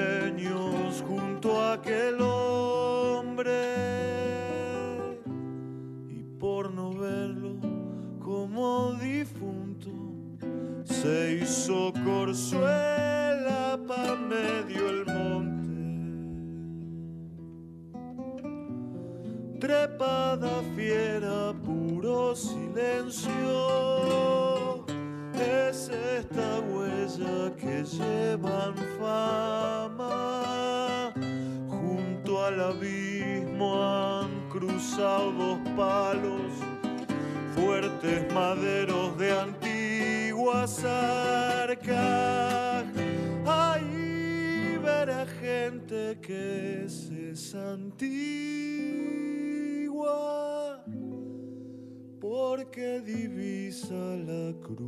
porque 52.78 53.00
divisa 53.00 53.94
la 53.94 54.54
cruz. 54.62 54.78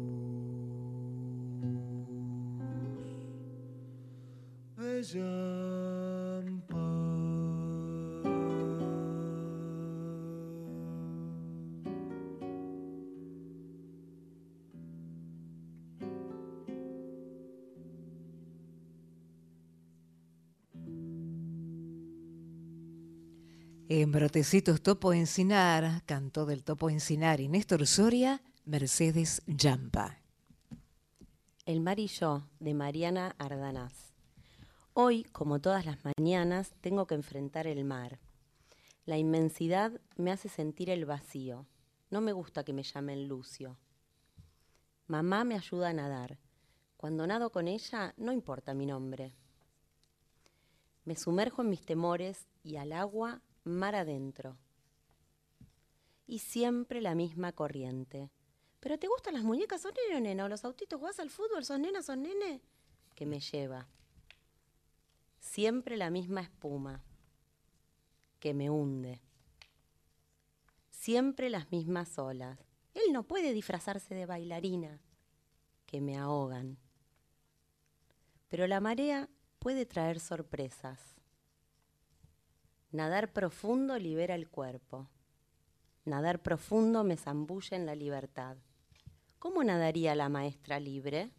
De 4.76 5.02
En 23.92 24.12
Brotecitos 24.12 24.82
Topo 24.82 25.12
Encinar, 25.12 26.04
cantó 26.06 26.46
del 26.46 26.62
Topo 26.62 26.90
Encinar 26.90 27.40
y 27.40 27.48
Néstor 27.48 27.88
Soria, 27.88 28.40
Mercedes 28.64 29.42
Yampa. 29.48 30.20
El 31.66 31.80
mar 31.80 31.98
y 31.98 32.06
yo, 32.06 32.46
de 32.60 32.72
Mariana 32.72 33.34
Ardanaz. 33.36 34.12
Hoy, 34.92 35.24
como 35.32 35.60
todas 35.60 35.86
las 35.86 35.98
mañanas, 36.04 36.72
tengo 36.80 37.08
que 37.08 37.16
enfrentar 37.16 37.66
el 37.66 37.84
mar. 37.84 38.20
La 39.06 39.18
inmensidad 39.18 40.00
me 40.14 40.30
hace 40.30 40.48
sentir 40.48 40.88
el 40.88 41.04
vacío. 41.04 41.66
No 42.10 42.20
me 42.20 42.32
gusta 42.32 42.62
que 42.62 42.72
me 42.72 42.84
llamen 42.84 43.26
Lucio. 43.26 43.76
Mamá 45.08 45.42
me 45.42 45.56
ayuda 45.56 45.88
a 45.88 45.94
nadar. 45.94 46.38
Cuando 46.96 47.26
nado 47.26 47.50
con 47.50 47.66
ella, 47.66 48.14
no 48.18 48.30
importa 48.30 48.72
mi 48.72 48.86
nombre. 48.86 49.34
Me 51.04 51.16
sumerjo 51.16 51.62
en 51.62 51.70
mis 51.70 51.84
temores 51.84 52.46
y 52.62 52.76
al 52.76 52.92
agua 52.92 53.42
mar 53.64 53.94
adentro. 53.94 54.56
Y 56.26 56.38
siempre 56.38 57.00
la 57.00 57.14
misma 57.14 57.52
corriente. 57.52 58.30
¿Pero 58.80 58.98
te 58.98 59.08
gustan 59.08 59.34
las 59.34 59.44
muñecas? 59.44 59.82
¿Sos 59.82 59.92
nene 59.94 60.16
o 60.16 60.20
nena? 60.20 60.44
¿O 60.44 60.48
los 60.48 60.64
autitos? 60.64 60.98
¿Jugás 60.98 61.20
al 61.20 61.30
fútbol? 61.30 61.64
¿Sos 61.64 61.78
nena? 61.78 62.02
¿Sos 62.02 62.16
nene? 62.16 62.62
Que 63.14 63.26
me 63.26 63.40
lleva. 63.40 63.88
Siempre 65.38 65.96
la 65.96 66.10
misma 66.10 66.40
espuma. 66.40 67.02
Que 68.38 68.54
me 68.54 68.70
hunde. 68.70 69.20
Siempre 70.90 71.50
las 71.50 71.70
mismas 71.70 72.18
olas. 72.18 72.58
Él 72.94 73.12
no 73.12 73.24
puede 73.24 73.52
disfrazarse 73.52 74.14
de 74.14 74.26
bailarina. 74.26 75.00
Que 75.86 76.00
me 76.00 76.16
ahogan. 76.16 76.78
Pero 78.48 78.66
la 78.66 78.80
marea 78.80 79.28
puede 79.58 79.84
traer 79.84 80.20
sorpresas. 80.20 81.19
Nadar 82.92 83.32
profundo 83.32 83.96
libera 83.98 84.34
el 84.34 84.48
cuerpo. 84.48 85.08
Nadar 86.04 86.42
profundo 86.42 87.04
me 87.04 87.16
zambulle 87.16 87.76
en 87.76 87.86
la 87.86 87.94
libertad. 87.94 88.56
¿Cómo 89.38 89.62
nadaría 89.62 90.16
la 90.16 90.28
maestra 90.28 90.80
libre? 90.80 91.30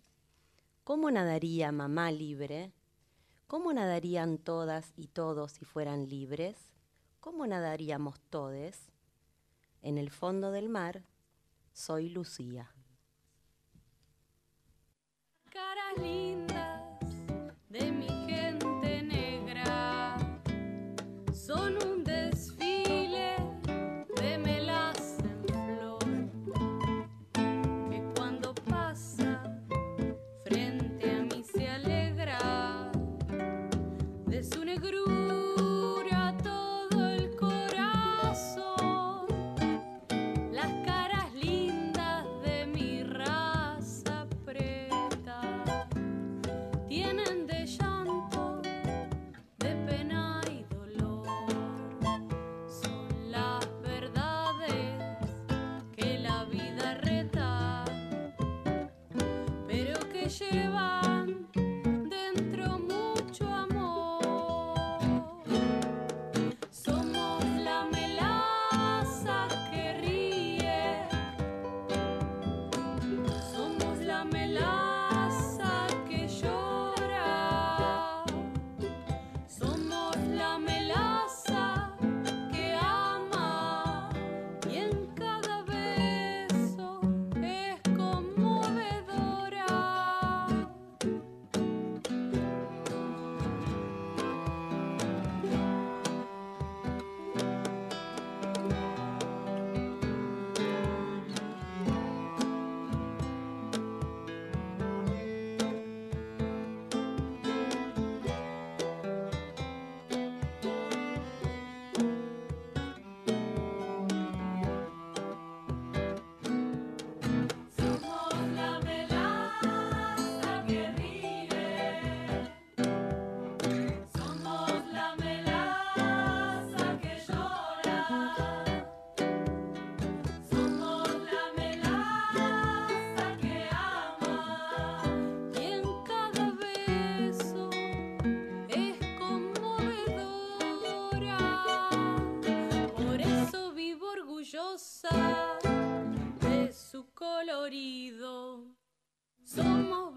¿Cómo 0.85 1.11
nadaría 1.11 1.73
mamá 1.73 2.09
libre? 2.09 2.71
¿Cómo 3.47 3.73
nadarían 3.73 4.37
todas 4.37 4.93
y 4.95 5.07
todos 5.07 5.51
si 5.51 5.65
fueran 5.65 6.07
libres? 6.07 6.55
¿Cómo 7.19 7.45
nadaríamos 7.45 8.21
todes? 8.29 8.89
En 9.81 9.97
el 9.97 10.09
fondo 10.09 10.51
del 10.51 10.69
mar 10.69 11.03
soy 11.73 12.09
Lucía. 12.09 12.73
Caras 15.49 15.97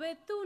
Betuna 0.05 0.44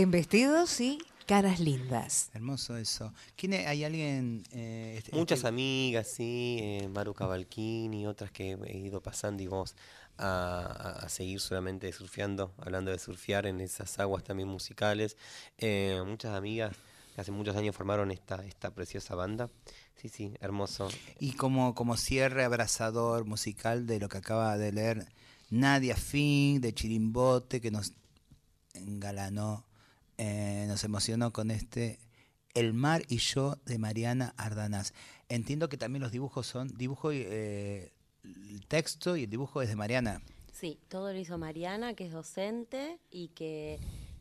En 0.00 0.12
vestidos 0.12 0.80
y 0.80 0.98
caras 1.26 1.58
lindas. 1.58 2.30
Hermoso 2.32 2.76
eso. 2.76 3.12
¿Quién 3.34 3.52
es- 3.54 3.66
¿Hay 3.66 3.82
alguien? 3.82 4.44
eh, 4.52 4.94
este- 4.98 5.16
Muchas 5.16 5.38
este- 5.40 5.48
amigas, 5.48 6.06
sí, 6.06 6.58
eh, 6.60 6.88
Maru 6.88 7.14
Cavalchini, 7.14 8.06
otras 8.06 8.30
que 8.30 8.52
he 8.52 8.78
ido 8.78 9.00
pasando 9.02 9.42
y 9.42 9.48
vos 9.48 9.74
a 10.16 11.04
seguir 11.08 11.40
solamente 11.40 11.92
surfeando, 11.92 12.52
hablando 12.58 12.92
de 12.92 12.98
surfear 13.00 13.46
en 13.46 13.60
esas 13.60 13.98
aguas 13.98 14.22
también 14.22 14.48
musicales. 14.48 15.16
Eh, 15.58 16.00
muchas 16.06 16.32
amigas 16.36 16.76
que 17.16 17.20
hace 17.20 17.32
muchos 17.32 17.56
años 17.56 17.74
formaron 17.74 18.12
esta, 18.12 18.44
esta 18.46 18.70
preciosa 18.72 19.16
banda. 19.16 19.50
Sí, 19.96 20.08
sí, 20.08 20.32
hermoso. 20.40 20.88
Y 21.18 21.32
como, 21.32 21.74
como 21.74 21.96
cierre 21.96 22.44
abrazador 22.44 23.24
musical 23.24 23.84
de 23.88 23.98
lo 23.98 24.08
que 24.08 24.18
acaba 24.18 24.56
de 24.58 24.70
leer 24.70 25.06
Nadia 25.50 25.96
Fink 25.96 26.60
de 26.62 26.72
Chirimbote, 26.72 27.60
que 27.60 27.72
nos 27.72 27.94
engalanó, 28.74 29.64
eh, 30.18 30.64
nos 30.68 30.84
emocionó 30.84 31.32
con 31.32 31.50
este 31.50 31.98
El 32.54 32.74
mar 32.74 33.02
y 33.08 33.18
yo 33.18 33.56
de 33.64 33.78
Mariana 33.78 34.34
Ardanaz. 34.36 34.92
Entiendo 35.28 35.68
que 35.68 35.76
también 35.76 36.02
los 36.02 36.12
dibujos 36.12 36.46
son 36.46 36.76
dibujo 36.76 37.12
y 37.12 37.22
eh, 37.24 37.92
el 38.24 38.66
texto 38.66 39.16
y 39.16 39.24
el 39.24 39.30
dibujo 39.30 39.62
es 39.62 39.68
de 39.68 39.76
Mariana. 39.76 40.20
Sí, 40.52 40.80
todo 40.88 41.12
lo 41.12 41.18
hizo 41.18 41.38
Mariana, 41.38 41.94
que 41.94 42.06
es 42.06 42.12
docente 42.12 42.98
y 43.10 43.28
que 43.28 43.78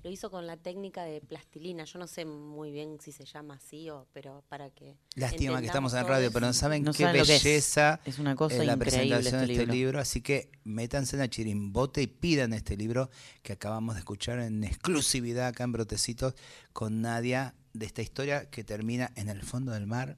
lo 0.08 0.14
hizo 0.14 0.32
con 0.32 0.48
la 0.48 0.56
técnica 0.56 1.04
de 1.04 1.20
plastilina. 1.20 1.84
Yo 1.84 2.00
no 2.00 2.08
sé 2.08 2.24
muy 2.24 2.72
bien 2.72 2.98
si 3.02 3.12
se 3.12 3.26
llama 3.26 3.56
así 3.56 3.90
o, 3.90 4.08
pero 4.14 4.42
para 4.48 4.70
que. 4.70 4.96
Lástima 5.16 5.60
que 5.60 5.66
estamos 5.66 5.94
en 5.94 6.08
radio, 6.08 6.32
pero 6.32 6.46
no 6.48 6.54
saben 6.54 6.84
No 6.84 6.94
qué 6.94 7.04
saben 7.04 7.20
lo 7.20 7.26
que 7.26 7.36
es. 7.36 7.44
belleza 7.44 8.00
Es 8.06 8.18
una 8.18 8.34
cosa 8.36 8.64
eh, 8.64 8.66
la 8.66 8.74
increíble 8.74 8.86
presentación 8.86 9.36
este 9.42 9.48
de 9.48 9.54
este 9.54 9.66
libro. 9.66 9.74
libro. 9.74 10.00
Así 10.00 10.22
que 10.22 10.50
métanse 10.64 11.18
en 11.18 11.20
la 11.20 11.30
chirimbote 11.30 12.02
y 12.02 12.08
pidan 12.08 12.54
este 12.54 12.78
libro 12.78 13.10
que 13.44 13.52
acabamos 13.52 13.96
de 13.96 14.00
escuchar 14.00 14.40
en 14.40 14.64
exclusividad 14.64 15.48
acá 15.48 15.66
en 15.66 15.74
Brotecitos 15.74 16.36
con 16.72 17.02
Nadia 17.02 17.54
de 17.74 17.86
esta 17.86 18.02
historia 18.02 18.50
que 18.50 18.64
termina 18.64 19.12
en 19.16 19.28
el 19.28 19.42
fondo 19.42 19.74
del 19.74 19.88
mar. 19.88 20.18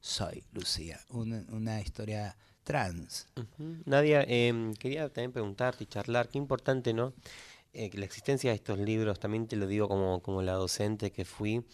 Soy 0.00 0.42
Lucía, 0.52 0.98
una, 1.10 1.44
una 1.50 1.80
historia 1.80 2.36
trans. 2.64 3.28
Nadia, 3.86 4.24
em, 4.26 4.74
quería 4.74 5.08
también 5.08 5.32
preguntarte 5.32 5.84
y 5.84 5.86
charlar, 5.86 6.28
qué 6.28 6.38
importante, 6.38 6.92
¿no? 6.92 7.14
Eh, 7.72 7.90
la 7.94 8.04
existencia 8.06 8.50
de 8.50 8.56
estos 8.56 8.78
libros, 8.78 9.20
también 9.20 9.46
te 9.46 9.56
lo 9.56 9.66
digo 9.66 9.88
como, 9.88 10.22
como 10.22 10.42
la 10.42 10.54
docente 10.54 11.12
que 11.12 11.24
fui, 11.24 11.64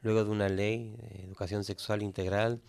luego 0.00 0.24
de 0.24 0.30
una 0.30 0.48
ley 0.48 0.96
de 0.96 1.24
educación 1.24 1.64
sexual 1.64 2.02
integral, 2.02 2.60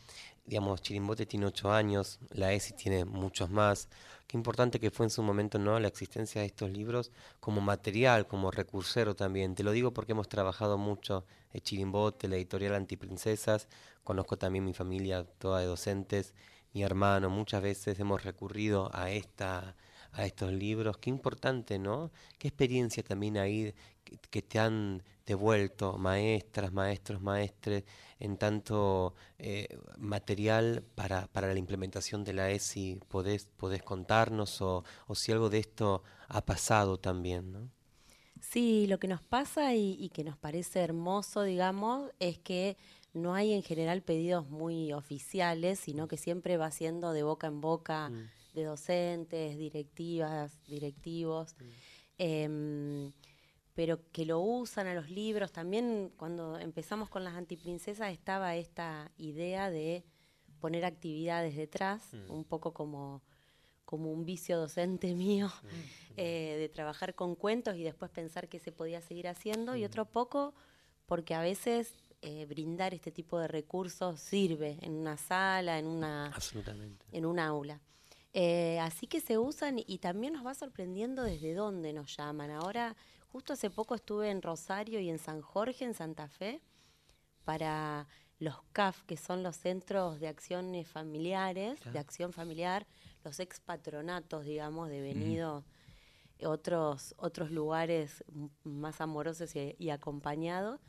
digamos, 0.46 0.82
Chirimbote 0.82 1.26
tiene 1.26 1.46
ocho 1.46 1.72
años, 1.72 2.20
la 2.32 2.52
ESI 2.52 2.74
tiene 2.74 3.06
muchos 3.06 3.50
más, 3.50 3.90
qué 4.28 4.38
importante 4.38 4.80
que 4.80 4.92
fue 4.92 5.06
en 5.06 5.10
su 5.12 5.24
momento, 5.24 5.60
¿no? 5.60 5.80
La 5.80 5.88
existencia 5.88 6.42
de 6.42 6.48
estos 6.48 6.72
libros 6.72 7.12
como 7.40 7.62
material, 7.62 8.28
como 8.28 8.52
recursero 8.52 9.16
también, 9.16 9.56
te 9.56 9.64
lo 9.64 9.72
digo 9.72 9.94
porque 9.94 10.14
hemos 10.14 10.28
trabajado 10.28 10.78
mucho, 10.78 11.26
el 11.52 11.62
Chirimbote, 11.62 12.28
la 12.28 12.36
editorial 12.38 12.76
Antiprincesas, 12.76 13.68
conozco 14.04 14.38
también 14.38 14.66
mi 14.66 14.74
familia 14.74 15.24
toda 15.38 15.60
de 15.60 15.68
docentes, 15.68 16.34
mi 16.74 16.84
hermano, 16.84 17.30
muchas 17.30 17.62
veces 17.62 18.00
hemos 18.00 18.24
recurrido 18.24 18.90
a 18.94 19.12
esta 19.12 19.76
a 20.14 20.26
estos 20.26 20.52
libros, 20.52 20.98
qué 20.98 21.10
importante, 21.10 21.80
¿no? 21.80 22.12
Qué 22.38 22.48
experiencia 22.48 23.04
también 23.04 23.38
ahí 23.38 23.74
que, 24.04 24.18
que 24.30 24.42
te 24.42 24.60
han 24.60 25.04
devuelto 25.26 25.98
maestras, 25.98 26.72
maestros, 26.72 27.22
maestres, 27.22 27.84
en 28.20 28.38
tanto 28.38 29.16
eh, 29.40 29.68
material 29.98 30.84
para, 30.96 31.28
para 31.28 31.52
la 31.54 31.60
implementación 31.60 32.24
de 32.24 32.34
la 32.34 32.52
ESI, 32.52 33.00
podés, 33.08 33.46
podés 33.58 33.84
contarnos 33.84 34.62
o, 34.62 34.84
o 35.08 35.16
si 35.16 35.32
algo 35.32 35.50
de 35.50 35.60
esto 35.60 36.04
ha 36.28 36.46
pasado 36.46 37.00
también, 37.00 37.52
¿no? 37.52 37.70
Sí, 38.40 38.88
lo 38.88 39.00
que 39.00 39.08
nos 39.08 39.22
pasa 39.22 39.74
y, 39.74 39.96
y 40.00 40.10
que 40.10 40.24
nos 40.24 40.38
parece 40.38 40.82
hermoso, 40.82 41.44
digamos, 41.44 42.12
es 42.20 42.38
que 42.38 42.76
no 43.14 43.36
hay 43.36 43.54
en 43.54 43.64
general 43.64 44.02
pedidos 44.02 44.50
muy 44.50 44.92
oficiales, 44.92 45.80
sino 45.80 46.08
que 46.08 46.18
siempre 46.18 46.58
va 46.58 46.70
siendo 46.72 47.14
de 47.14 47.24
boca 47.24 47.48
en 47.48 47.62
boca 47.62 48.12
de 48.54 48.64
docentes, 48.64 49.58
directivas, 49.58 50.58
directivos, 50.68 51.56
em, 52.18 53.12
pero 53.74 54.00
que 54.12 54.26
lo 54.26 54.40
usan 54.40 54.88
a 54.88 54.94
los 54.94 55.10
libros. 55.10 55.52
También 55.52 56.12
cuando 56.18 56.60
empezamos 56.60 57.10
con 57.10 57.24
las 57.24 57.34
antiprincesas 57.34 58.12
estaba 58.12 58.56
esta 58.56 59.12
idea 59.18 59.70
de 59.70 60.04
poner 60.60 60.86
actividades 60.86 61.56
detrás, 61.56 62.02
un 62.30 62.44
poco 62.46 62.74
como 62.74 63.22
como 63.86 64.12
un 64.12 64.26
vicio 64.26 64.58
docente 64.58 65.14
mío, 65.16 65.52
eh, 66.18 66.56
de 66.58 66.70
trabajar 66.70 67.14
con 67.14 67.36
cuentos 67.36 67.76
y 67.76 67.84
después 67.84 68.10
pensar 68.10 68.50
qué 68.50 68.58
se 68.58 68.72
podía 68.72 69.02
seguir 69.02 69.28
haciendo, 69.28 69.76
y 69.76 69.86
otro 69.86 70.06
poco 70.06 70.56
porque 71.06 71.36
a 71.36 71.42
veces 71.42 71.94
eh, 72.22 72.46
brindar 72.46 72.94
este 72.94 73.12
tipo 73.12 73.38
de 73.38 73.48
recursos 73.48 74.20
sirve 74.20 74.78
en 74.82 74.94
una 74.94 75.18
sala, 75.18 75.78
en 75.78 75.86
una, 75.86 76.28
Absolutamente. 76.28 77.06
en 77.12 77.26
un 77.26 77.38
aula. 77.38 77.82
Eh, 78.34 78.80
así 78.80 79.06
que 79.06 79.22
se 79.22 79.38
usan 79.38 79.78
y 79.86 80.00
también 80.00 80.34
nos 80.34 80.46
va 80.46 80.56
sorprendiendo 80.56 81.22
desde 81.24 81.54
dónde 81.54 81.94
nos 81.94 82.18
llaman. 82.18 82.50
Ahora, 82.50 82.96
justo 83.32 83.54
hace 83.54 83.70
poco 83.70 83.94
estuve 83.94 84.32
en 84.32 84.42
Rosario 84.42 85.00
y 85.00 85.10
en 85.10 85.20
San 85.20 85.42
Jorge, 85.42 85.86
en 85.86 85.94
Santa 85.94 86.28
Fe, 86.28 86.62
para 87.46 88.08
los 88.40 88.56
CAF, 88.72 89.04
que 89.04 89.18
son 89.18 89.44
los 89.44 89.56
centros 89.56 90.20
de 90.20 90.28
acciones 90.28 90.88
familiares, 90.88 91.80
de 91.92 92.00
acción 92.00 92.34
familiar, 92.34 92.88
los 93.24 93.40
ex 93.40 93.60
patronatos, 93.60 94.46
digamos, 94.46 94.90
devenidos 94.90 95.64
otros, 96.46 97.14
otros 97.18 97.52
lugares 97.52 98.24
más 98.64 99.00
amorosos 99.00 99.56
y, 99.56 99.76
y 99.78 99.92
acompañados, 99.92 100.80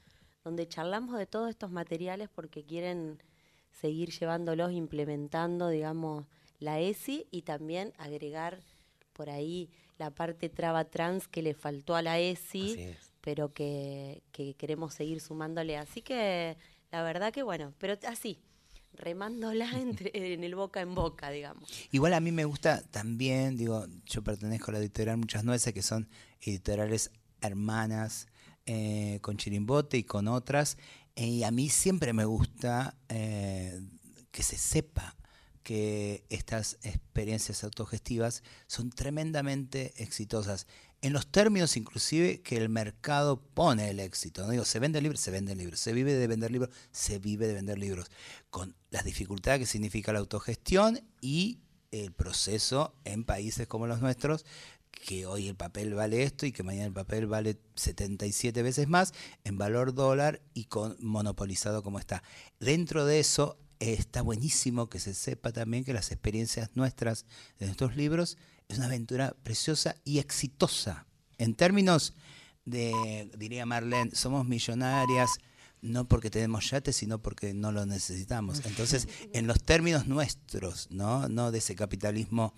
donde 0.43 0.67
charlamos 0.67 1.19
de 1.19 1.27
todos 1.27 1.51
estos 1.51 1.71
materiales 1.71 2.29
porque 2.29 2.65
quieren 2.65 3.23
seguir 3.71 4.11
llevándolos, 4.11 4.73
implementando, 4.73 5.69
digamos, 5.69 6.27
la 6.65 6.81
ESI 6.81 7.27
y 7.31 7.43
también 7.43 7.93
agregar 7.99 8.61
por 9.13 9.31
ahí 9.31 9.71
la 9.99 10.11
parte 10.11 10.49
traba 10.49 10.85
trans 10.87 11.29
que 11.29 11.43
le 11.43 11.55
faltó 11.55 11.95
a 11.95 12.03
la 12.03 12.19
ESI, 12.19 12.97
pero 13.21 13.53
que, 13.53 14.23
que 14.33 14.55
queremos 14.55 14.95
seguir 14.95 15.21
sumándole. 15.21 15.77
Así 15.77 16.03
que 16.03 16.57
la 16.91 17.03
verdad 17.03 17.33
que 17.33 17.43
bueno, 17.43 17.73
pero 17.79 17.97
así, 18.09 18.41
remándola 18.97 19.71
entre, 19.81 20.11
en 20.35 20.45
el 20.45 20.55
boca 20.55 20.81
en 20.81 20.95
boca, 20.95 21.31
digamos. 21.31 21.69
Igual 21.91 22.15
a 22.15 22.21
mí 22.21 22.33
me 22.33 22.45
gusta 22.45 22.83
también, 22.83 23.57
digo, 23.57 23.87
yo 24.07 24.23
pertenezco 24.23 24.71
a 24.71 24.75
la 24.75 24.81
editorial 24.81 25.17
Muchas 25.17 25.45
Nueces, 25.45 25.73
que 25.73 25.83
son 25.83 26.09
editoriales 26.41 27.11
hermanas 27.41 28.29
eh, 28.67 29.19
con 29.21 29.37
Chirimbote 29.37 29.99
y 29.99 30.05
con 30.05 30.29
otras, 30.29 30.79
eh, 31.17 31.27
y 31.27 31.45
a 31.45 31.51
mí 31.51 31.69
siempre 31.69 32.13
me 32.13 32.25
gusta 32.25 32.97
eh, 33.09 33.81
que 34.31 34.43
se 34.43 34.57
sepa 34.57 35.17
que 35.65 36.25
estas 36.29 36.79
experiencias 36.83 37.65
autogestivas 37.65 38.45
son 38.69 38.91
tremendamente 38.91 39.95
exitosas. 39.97 40.67
En 41.01 41.13
los 41.13 41.27
términos 41.27 41.77
inclusive 41.77 42.43
que 42.43 42.57
el 42.59 42.69
mercado 42.69 43.41
pone 43.41 43.91
el 43.91 43.99
éxito. 43.99 44.43
¿no? 44.43 44.51
Digo, 44.51 44.65
se 44.65 44.79
vende 44.79 45.01
libros, 45.01 45.21
se 45.21 45.31
venden 45.31 45.59
libros. 45.59 45.81
Se 45.81 45.93
vive 45.93 46.13
de 46.13 46.27
vender 46.27 46.53
libros, 46.53 46.71
se 46.93 47.19
vive 47.19 47.49
de 47.49 47.55
vender 47.55 47.79
libros. 47.79 48.11
Con 48.51 48.77
las 48.91 49.05
dificultades 49.05 49.61
que 49.61 49.67
significa 49.67 50.13
la 50.13 50.21
autogestión 50.21 51.01
y 51.21 51.61
el 51.91 52.13
proceso 52.13 52.95
en 53.05 53.25
países 53.25 53.67
como 53.67 53.87
los 53.87 54.01
nuestros, 54.01 54.45
que 54.93 55.27
hoy 55.27 55.49
el 55.49 55.57
papel 55.57 55.95
vale 55.95 56.23
esto 56.23 56.47
y 56.47 56.53
que 56.53 56.63
mañana 56.63 56.87
el 56.87 56.93
papel 56.93 57.27
vale 57.27 57.59
77 57.75 58.63
veces 58.63 58.89
más 58.89 59.13
en 59.45 59.59
valor 59.59 59.95
dólar 59.95 60.43
y 60.53 60.65
con 60.65 60.97
monopolizado 61.01 61.83
como 61.83 61.99
está. 61.99 62.23
Dentro 62.61 63.05
de 63.07 63.21
eso 63.21 63.59
está 63.93 64.23
buenísimo 64.23 64.89
que 64.89 64.99
se 64.99 65.15
sepa 65.15 65.53
también 65.53 65.85
que 65.85 65.93
las 65.93 66.11
experiencias 66.11 66.71
nuestras 66.75 67.27
de 67.59 67.67
nuestros 67.67 67.97
libros 67.97 68.39
es 68.69 68.79
una 68.79 68.87
aventura 68.87 69.37
preciosa 69.43 69.97
y 70.05 70.19
exitosa. 70.19 71.07
En 71.39 71.55
términos 71.55 72.15
de, 72.65 73.31
diría 73.37 73.67
Marlene, 73.67 74.15
somos 74.15 74.47
millonarias 74.47 75.39
no 75.85 76.09
porque 76.09 76.31
tenemos 76.31 76.71
yates, 76.71 76.97
sino 76.97 77.21
porque 77.21 77.53
no 77.53 77.71
lo 77.71 77.85
necesitamos. 77.85 78.63
Entonces, 78.65 79.07
en 79.35 79.47
los 79.47 79.63
términos 79.63 80.07
nuestros, 80.07 80.89
¿no? 80.91 81.29
No 81.29 81.51
de 81.51 81.59
ese 81.59 81.77
capitalismo 81.77 82.55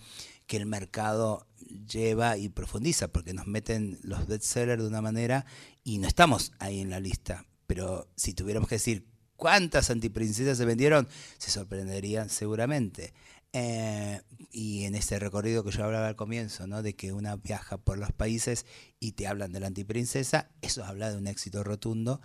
que 0.46 0.56
el 0.56 0.66
mercado 0.66 1.48
lleva 1.88 2.38
y 2.38 2.48
profundiza, 2.48 3.08
porque 3.08 3.34
nos 3.34 3.48
meten 3.48 3.98
los 4.02 4.28
bestsellers 4.28 4.80
de 4.80 4.88
una 4.88 5.02
manera 5.02 5.44
y 5.82 5.98
no 5.98 6.06
estamos 6.06 6.52
ahí 6.60 6.80
en 6.80 6.88
la 6.88 7.00
lista. 7.00 7.44
Pero 7.66 8.08
si 8.14 8.32
tuviéramos 8.32 8.68
que 8.68 8.76
decir 8.76 9.08
cuántas 9.36 9.90
antiprincesas 9.90 10.58
se 10.58 10.64
vendieron, 10.64 11.08
se 11.38 11.50
sorprenderían 11.50 12.28
seguramente. 12.28 13.12
Eh, 13.52 14.20
y 14.50 14.84
en 14.84 14.94
este 14.94 15.18
recorrido 15.18 15.64
que 15.64 15.70
yo 15.70 15.84
hablaba 15.84 16.08
al 16.08 16.16
comienzo, 16.16 16.66
¿no? 16.66 16.82
de 16.82 16.94
que 16.94 17.12
una 17.12 17.36
viaja 17.36 17.78
por 17.78 17.96
los 17.96 18.12
países 18.12 18.66
y 19.00 19.12
te 19.12 19.26
hablan 19.26 19.52
de 19.52 19.60
la 19.60 19.68
antiprincesa, 19.68 20.50
eso 20.60 20.84
habla 20.84 21.10
de 21.10 21.16
un 21.16 21.26
éxito 21.26 21.64
rotundo 21.64 22.20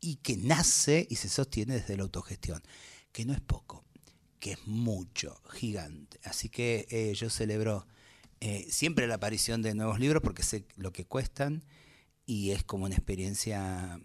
y 0.00 0.16
que 0.16 0.36
nace 0.36 1.06
y 1.10 1.16
se 1.16 1.28
sostiene 1.28 1.74
desde 1.74 1.96
la 1.96 2.04
autogestión, 2.04 2.62
que 3.12 3.24
no 3.24 3.32
es 3.32 3.40
poco, 3.40 3.84
que 4.38 4.52
es 4.52 4.66
mucho, 4.66 5.40
gigante. 5.50 6.20
Así 6.22 6.48
que 6.48 6.86
eh, 6.90 7.14
yo 7.14 7.30
celebro 7.30 7.86
eh, 8.40 8.66
siempre 8.70 9.08
la 9.08 9.14
aparición 9.14 9.62
de 9.62 9.74
nuevos 9.74 9.98
libros 9.98 10.22
porque 10.22 10.44
sé 10.44 10.64
lo 10.76 10.92
que 10.92 11.04
cuestan 11.04 11.64
y 12.24 12.52
es 12.52 12.62
como 12.62 12.84
una 12.84 12.94
experiencia, 12.94 14.00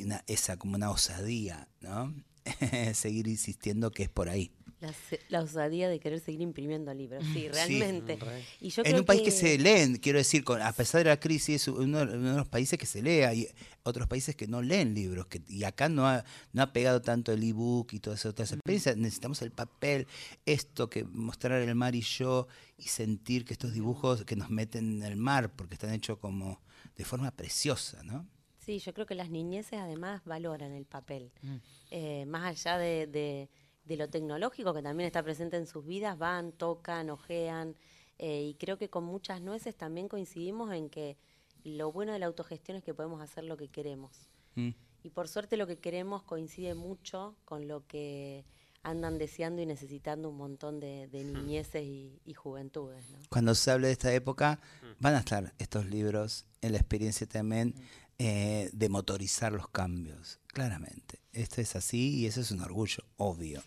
una- 0.00 0.24
esa 0.26 0.56
como 0.56 0.76
una 0.76 0.90
osadía, 0.90 1.68
¿no? 1.80 2.14
Seguir 2.94 3.28
insistiendo 3.28 3.90
que 3.90 4.04
es 4.04 4.08
por 4.08 4.28
ahí. 4.28 4.50
La, 4.80 4.92
la 5.28 5.42
osadía 5.42 5.88
de 5.88 6.00
querer 6.00 6.18
seguir 6.18 6.40
imprimiendo 6.40 6.92
libros, 6.92 7.22
sí, 7.32 7.48
realmente. 7.48 8.18
Y 8.60 8.70
yo 8.70 8.82
en 8.82 8.90
creo 8.90 8.98
un 9.02 9.06
país 9.06 9.22
que... 9.22 9.30
se 9.30 9.56
leen, 9.56 9.94
quiero 9.98 10.18
decir, 10.18 10.42
con, 10.42 10.60
a 10.60 10.72
pesar 10.72 11.04
de 11.04 11.10
la 11.10 11.20
crisis, 11.20 11.54
es 11.62 11.68
uno, 11.68 12.02
uno 12.02 12.30
de 12.32 12.36
los 12.36 12.48
países 12.48 12.80
que 12.80 12.86
se 12.86 13.00
lee, 13.00 13.20
hay 13.22 13.46
otros 13.84 14.08
países 14.08 14.34
que 14.34 14.48
no 14.48 14.60
leen 14.60 14.92
libros, 14.92 15.26
que, 15.28 15.40
y 15.46 15.62
acá 15.62 15.88
no 15.88 16.08
ha, 16.08 16.24
no 16.52 16.62
ha 16.62 16.72
pegado 16.72 17.00
tanto 17.00 17.30
el 17.30 17.44
ebook 17.44 17.92
y 17.92 18.00
todas 18.00 18.18
esas 18.18 18.30
otras 18.32 18.50
experiencias, 18.50 18.96
necesitamos 18.96 19.40
el 19.42 19.52
papel, 19.52 20.08
esto 20.46 20.90
que 20.90 21.04
mostrar 21.04 21.62
el 21.62 21.76
mar 21.76 21.94
y 21.94 22.00
yo, 22.00 22.48
y 22.76 22.88
sentir 22.88 23.44
que 23.44 23.52
estos 23.52 23.72
dibujos 23.72 24.24
que 24.24 24.34
nos 24.34 24.50
meten 24.50 24.94
en 24.96 25.02
el 25.04 25.14
mar, 25.16 25.54
porque 25.54 25.74
están 25.74 25.92
hechos 25.94 26.18
como 26.18 26.60
de 26.96 27.04
forma 27.04 27.30
preciosa, 27.30 28.02
¿no? 28.02 28.26
Sí, 28.64 28.78
yo 28.78 28.94
creo 28.94 29.06
que 29.06 29.14
las 29.14 29.30
niñeces 29.30 29.78
además 29.78 30.22
valoran 30.24 30.72
el 30.72 30.84
papel. 30.86 31.32
Mm. 31.42 31.56
Eh, 31.90 32.26
más 32.26 32.44
allá 32.44 32.78
de, 32.78 33.06
de 33.06 33.48
de 33.84 33.96
lo 33.96 34.08
tecnológico 34.08 34.74
que 34.74 34.82
también 34.82 35.06
está 35.06 35.22
presente 35.22 35.56
en 35.56 35.66
sus 35.66 35.84
vidas, 35.84 36.18
van, 36.18 36.52
tocan, 36.52 37.10
ojean, 37.10 37.74
eh, 38.18 38.42
y 38.42 38.54
creo 38.54 38.78
que 38.78 38.88
con 38.88 39.04
muchas 39.04 39.40
nueces 39.40 39.74
también 39.76 40.08
coincidimos 40.08 40.72
en 40.72 40.88
que 40.88 41.16
lo 41.64 41.92
bueno 41.92 42.12
de 42.12 42.18
la 42.18 42.26
autogestión 42.26 42.76
es 42.76 42.84
que 42.84 42.94
podemos 42.94 43.20
hacer 43.20 43.44
lo 43.44 43.56
que 43.56 43.68
queremos. 43.68 44.28
Mm. 44.54 44.70
Y 45.02 45.10
por 45.10 45.28
suerte 45.28 45.56
lo 45.56 45.66
que 45.66 45.78
queremos 45.78 46.22
coincide 46.22 46.74
mucho 46.74 47.34
con 47.44 47.66
lo 47.66 47.86
que 47.86 48.44
andan 48.84 49.18
deseando 49.18 49.62
y 49.62 49.66
necesitando 49.66 50.28
un 50.28 50.36
montón 50.36 50.80
de, 50.80 51.08
de 51.08 51.24
niñeces 51.24 51.82
y, 51.84 52.20
y 52.24 52.34
juventudes. 52.34 53.08
¿no? 53.10 53.18
Cuando 53.28 53.54
se 53.54 53.70
hable 53.70 53.88
de 53.88 53.92
esta 53.92 54.12
época, 54.12 54.60
van 54.98 55.14
a 55.14 55.18
estar 55.18 55.52
estos 55.58 55.86
libros 55.86 56.46
en 56.60 56.72
la 56.72 56.78
experiencia 56.78 57.26
también 57.28 57.74
eh, 58.18 58.70
de 58.72 58.88
motorizar 58.88 59.52
los 59.52 59.68
cambios, 59.68 60.38
claramente. 60.48 61.18
Esto 61.32 61.60
es 61.60 61.76
así 61.76 62.16
y 62.18 62.26
eso 62.26 62.40
es 62.40 62.50
un 62.50 62.60
orgullo, 62.60 63.04
obvio, 63.16 63.62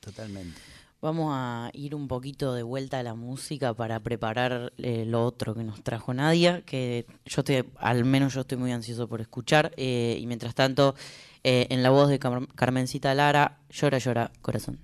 totalmente. 0.00 0.60
Vamos 1.00 1.30
a 1.32 1.70
ir 1.74 1.94
un 1.94 2.08
poquito 2.08 2.54
de 2.54 2.64
vuelta 2.64 2.98
a 2.98 3.02
la 3.04 3.14
música 3.14 3.72
para 3.72 4.00
preparar 4.00 4.72
eh, 4.78 5.04
lo 5.06 5.24
otro 5.24 5.54
que 5.54 5.62
nos 5.62 5.80
trajo 5.84 6.12
Nadia, 6.12 6.62
que 6.62 7.06
yo 7.24 7.42
estoy, 7.42 7.64
al 7.76 8.04
menos 8.04 8.34
yo 8.34 8.40
estoy 8.40 8.58
muy 8.58 8.72
ansioso 8.72 9.08
por 9.08 9.20
escuchar. 9.20 9.72
eh, 9.76 10.18
y 10.20 10.26
mientras 10.26 10.56
tanto, 10.56 10.96
eh, 11.44 11.68
en 11.70 11.84
la 11.84 11.90
voz 11.90 12.08
de 12.08 12.18
Car- 12.18 12.48
Carmencita 12.56 13.14
Lara, 13.14 13.60
llora, 13.70 13.98
llora, 13.98 14.32
corazón. 14.42 14.80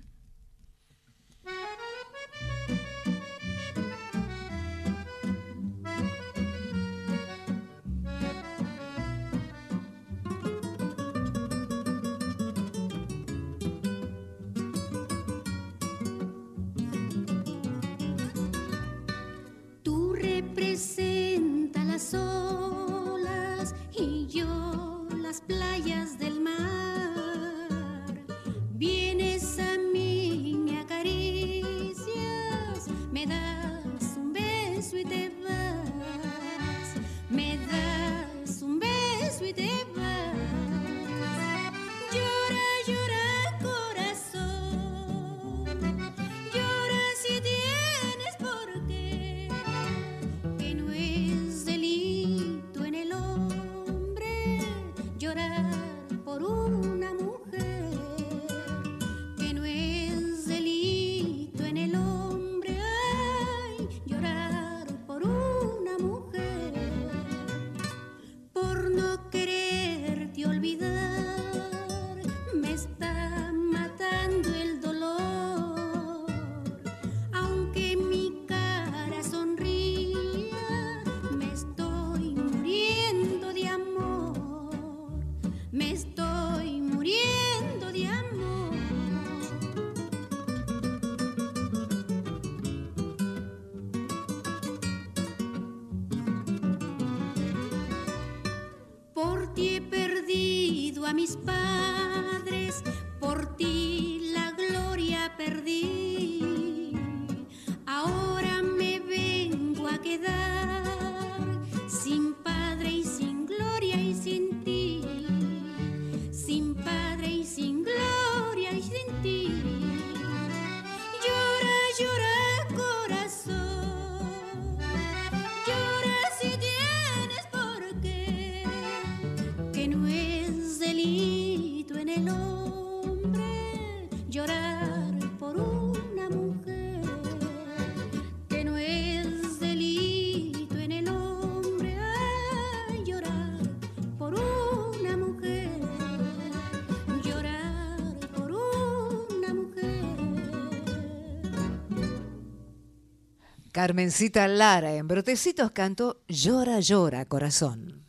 Carmencita 153.75 154.47
Lara 154.47 154.95
en 154.95 155.05
Brotecitos 155.05 155.71
cantó 155.71 156.21
Llora, 156.29 156.79
llora, 156.79 157.25
corazón. 157.25 158.05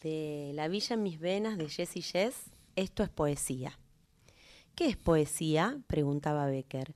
de 0.00 0.52
La 0.54 0.68
Villa 0.68 0.94
en 0.94 1.02
mis 1.02 1.20
venas 1.20 1.58
de 1.58 1.68
Jessy 1.68 2.00
Jess, 2.00 2.34
esto 2.76 3.02
es 3.02 3.10
poesía. 3.10 3.78
¿Qué 4.74 4.86
es 4.86 4.96
poesía? 4.96 5.82
preguntaba 5.86 6.46
Becker. 6.46 6.94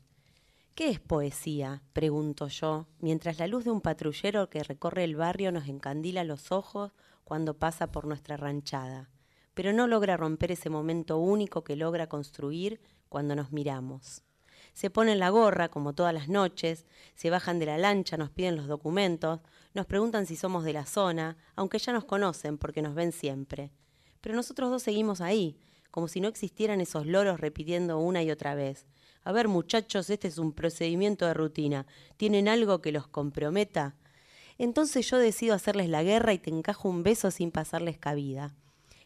¿Qué 0.74 0.88
es 0.88 0.98
poesía? 0.98 1.82
pregunto 1.92 2.48
yo, 2.48 2.86
mientras 3.00 3.38
la 3.38 3.48
luz 3.48 3.64
de 3.64 3.70
un 3.70 3.82
patrullero 3.82 4.48
que 4.48 4.62
recorre 4.62 5.04
el 5.04 5.14
barrio 5.14 5.52
nos 5.52 5.68
encandila 5.68 6.24
los 6.24 6.52
ojos 6.52 6.92
cuando 7.22 7.58
pasa 7.58 7.92
por 7.92 8.06
nuestra 8.06 8.38
ranchada, 8.38 9.10
pero 9.52 9.74
no 9.74 9.88
logra 9.88 10.16
romper 10.16 10.52
ese 10.52 10.70
momento 10.70 11.18
único 11.18 11.64
que 11.64 11.76
logra 11.76 12.08
construir 12.08 12.80
cuando 13.10 13.36
nos 13.36 13.52
miramos. 13.52 14.22
Se 14.78 14.90
ponen 14.90 15.18
la 15.18 15.30
gorra, 15.30 15.70
como 15.70 15.92
todas 15.92 16.14
las 16.14 16.28
noches, 16.28 16.86
se 17.16 17.30
bajan 17.30 17.58
de 17.58 17.66
la 17.66 17.78
lancha, 17.78 18.16
nos 18.16 18.30
piden 18.30 18.54
los 18.54 18.68
documentos, 18.68 19.40
nos 19.74 19.86
preguntan 19.86 20.24
si 20.24 20.36
somos 20.36 20.62
de 20.62 20.72
la 20.72 20.86
zona, 20.86 21.36
aunque 21.56 21.80
ya 21.80 21.92
nos 21.92 22.04
conocen 22.04 22.58
porque 22.58 22.80
nos 22.80 22.94
ven 22.94 23.10
siempre. 23.10 23.72
Pero 24.20 24.36
nosotros 24.36 24.70
dos 24.70 24.84
seguimos 24.84 25.20
ahí, 25.20 25.58
como 25.90 26.06
si 26.06 26.20
no 26.20 26.28
existieran 26.28 26.80
esos 26.80 27.06
loros 27.06 27.40
repitiendo 27.40 27.98
una 27.98 28.22
y 28.22 28.30
otra 28.30 28.54
vez. 28.54 28.86
A 29.24 29.32
ver, 29.32 29.48
muchachos, 29.48 30.10
este 30.10 30.28
es 30.28 30.38
un 30.38 30.52
procedimiento 30.52 31.26
de 31.26 31.34
rutina. 31.34 31.84
¿Tienen 32.16 32.46
algo 32.46 32.80
que 32.80 32.92
los 32.92 33.08
comprometa? 33.08 33.96
Entonces 34.58 35.10
yo 35.10 35.18
decido 35.18 35.56
hacerles 35.56 35.88
la 35.88 36.04
guerra 36.04 36.34
y 36.34 36.38
te 36.38 36.50
encajo 36.50 36.88
un 36.88 37.02
beso 37.02 37.32
sin 37.32 37.50
pasarles 37.50 37.98
cabida. 37.98 38.54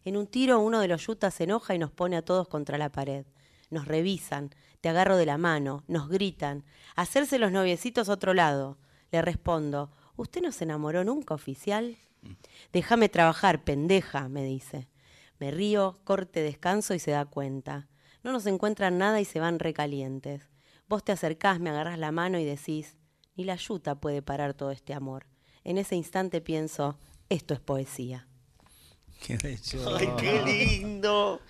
En 0.04 0.18
un 0.18 0.26
tiro 0.26 0.60
uno 0.60 0.80
de 0.80 0.88
los 0.88 1.06
yutas 1.06 1.32
se 1.32 1.44
enoja 1.44 1.74
y 1.74 1.78
nos 1.78 1.92
pone 1.92 2.18
a 2.18 2.22
todos 2.26 2.46
contra 2.46 2.76
la 2.76 2.92
pared. 2.92 3.24
Nos 3.72 3.86
revisan, 3.86 4.54
te 4.82 4.90
agarro 4.90 5.16
de 5.16 5.24
la 5.24 5.38
mano, 5.38 5.82
nos 5.88 6.10
gritan. 6.10 6.62
Hacerse 6.94 7.38
los 7.38 7.52
noviecitos 7.52 8.10
a 8.10 8.12
otro 8.12 8.34
lado. 8.34 8.76
Le 9.10 9.22
respondo, 9.22 9.90
¿usted 10.14 10.42
no 10.42 10.52
se 10.52 10.64
enamoró 10.64 11.04
nunca, 11.04 11.32
oficial? 11.32 11.96
Déjame 12.70 13.08
trabajar, 13.08 13.64
pendeja, 13.64 14.28
me 14.28 14.44
dice. 14.44 14.90
Me 15.38 15.50
río, 15.50 16.00
corte 16.04 16.42
descanso 16.42 16.92
y 16.92 16.98
se 16.98 17.12
da 17.12 17.24
cuenta. 17.24 17.88
No 18.22 18.30
nos 18.30 18.44
encuentran 18.44 18.98
nada 18.98 19.22
y 19.22 19.24
se 19.24 19.40
van 19.40 19.58
recalientes. 19.58 20.50
Vos 20.86 21.02
te 21.02 21.12
acercás, 21.12 21.58
me 21.58 21.70
agarrás 21.70 21.98
la 21.98 22.12
mano 22.12 22.38
y 22.38 22.44
decís, 22.44 22.98
ni 23.36 23.44
la 23.44 23.56
yuta 23.56 23.94
puede 23.94 24.20
parar 24.20 24.52
todo 24.52 24.70
este 24.70 24.92
amor. 24.92 25.24
En 25.64 25.78
ese 25.78 25.96
instante 25.96 26.42
pienso, 26.42 26.98
esto 27.30 27.54
es 27.54 27.60
poesía. 27.60 28.28
Qué. 29.26 29.38
Ay, 29.96 30.08
qué 30.18 30.42
lindo. 30.44 31.40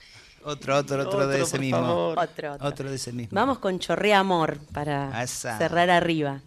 Otro, 0.44 0.76
otro, 0.76 0.96
otro, 1.02 1.08
Otro, 1.08 1.26
de 1.28 1.42
ese 1.42 1.50
por 1.52 1.60
mismo. 1.60 1.78
favor. 1.78 2.18
Otro, 2.18 2.56
otro. 2.60 2.88
de 2.90 2.96
ese 2.96 3.12
mismo. 3.12 3.34
Vamos 3.34 3.58
con 3.58 3.78
Chorrea 3.78 4.18
Amor 4.18 4.58
para 4.72 5.22
Esa. 5.22 5.56
cerrar 5.58 5.90
arriba. 5.90 6.40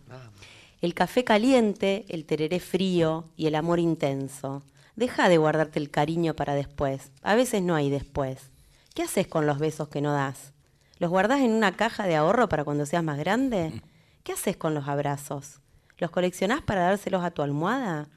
El 0.82 0.94
café 0.94 1.24
caliente, 1.24 2.06
el 2.10 2.26
tereré 2.26 2.60
frío 2.60 3.30
y 3.36 3.48
el 3.48 3.56
amor 3.56 3.80
intenso. 3.80 4.64
Deja 4.96 5.30
de 5.30 5.38
guardarte 5.38 5.80
el 5.80 5.90
cariño 5.90 6.36
para 6.36 6.54
después. 6.56 7.12
A 7.22 7.36
veces 7.36 7.62
no 7.62 7.76
hay 7.76 7.90
después. 7.90 8.52
¿Qué 8.94 9.04
haces 9.04 9.28
con 9.28 9.46
los 9.48 9.60
besos 9.60 9.88
que 9.90 10.02
no 10.02 10.14
das? 10.14 10.54
¿Los 11.00 11.10
guardás 11.10 11.42
en 11.42 11.52
una 11.52 11.76
caja 11.76 12.06
de 12.08 12.16
ahorro 12.16 12.48
para 12.48 12.64
cuando 12.64 12.86
seas 12.86 13.04
más 13.04 13.18
grande? 13.18 13.82
¿Qué 14.24 14.34
haces 14.34 14.56
con 14.58 14.74
los 14.74 14.88
abrazos? 14.88 15.60
¿Los 15.98 16.12
coleccionás 16.12 16.62
para 16.62 16.82
dárselos 16.84 17.24
a 17.24 17.32
tu 17.32 17.42
almohada? 17.42 18.08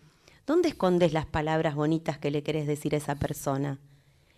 ¿Dónde 0.47 0.69
escondes 0.69 1.13
las 1.13 1.27
palabras 1.27 1.75
bonitas 1.75 2.19
que 2.19 2.31
le 2.31 2.43
querés 2.43 2.67
decir 2.67 2.95
a 2.95 2.99
esa 2.99 3.17
persona? 3.17 3.79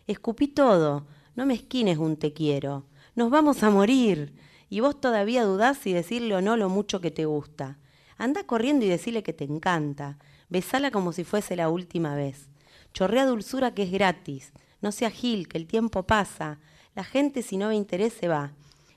Escupí 0.07 0.49
todo, 0.49 1.07
no 1.41 1.47
me 1.47 1.55
esquines 1.55 1.97
un 1.97 2.19
te 2.19 2.35
quiero. 2.35 2.85
Nos 3.15 3.31
vamos 3.31 3.63
a 3.63 3.71
morir. 3.71 4.35
Y 4.69 4.81
vos 4.81 5.01
todavía 5.01 5.43
dudás 5.43 5.79
si 5.79 5.91
decirle 5.91 6.37
o 6.37 6.43
no 6.43 6.59
lo 6.59 6.69
mucho 6.69 7.01
que 7.01 7.11
te 7.11 7.25
gusta. 7.25 7.79
Anda 8.19 8.45
corriendo 8.45 8.85
y 8.85 8.89
decirle 8.89 9.23
que 9.23 9.33
te 9.33 9.45
encanta. 9.45 10.19
Besala 10.51 10.91
como 10.91 11.15
si 11.15 11.25
fuese 11.25 11.57
la 11.57 11.71
última 11.71 12.15
vez. 12.15 12.51
Chorrea 12.93 13.25
dulzura 13.25 13.73
que 13.73 13.85
es 13.85 13.91
gratis. 13.91 14.53
No 14.83 14.93
sea 14.93 15.09
gil, 15.09 15.49
que 15.49 15.57
el 15.57 15.67
tiempo 15.67 16.03
pasa. 16.03 16.59
La 16.95 17.05
gente 17.05 17.41
si 17.41 17.57
no 17.57 17.69
ve 17.69 17.75
interés 17.75 18.13
se 18.13 18.29
va. 18.29 18.53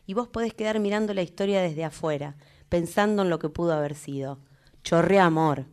Y 0.06 0.14
vos 0.14 0.28
podés 0.28 0.54
quedar 0.54 0.82
mirando 0.82 1.14
la 1.14 1.22
historia 1.22 1.62
desde 1.62 1.86
afuera, 1.86 2.36
pensando 2.68 3.22
en 3.22 3.30
lo 3.30 3.40
que 3.40 3.48
pudo 3.48 3.72
haber 3.72 3.96
sido. 3.96 4.40
Chorrea 4.84 5.28
amor. 5.28 5.66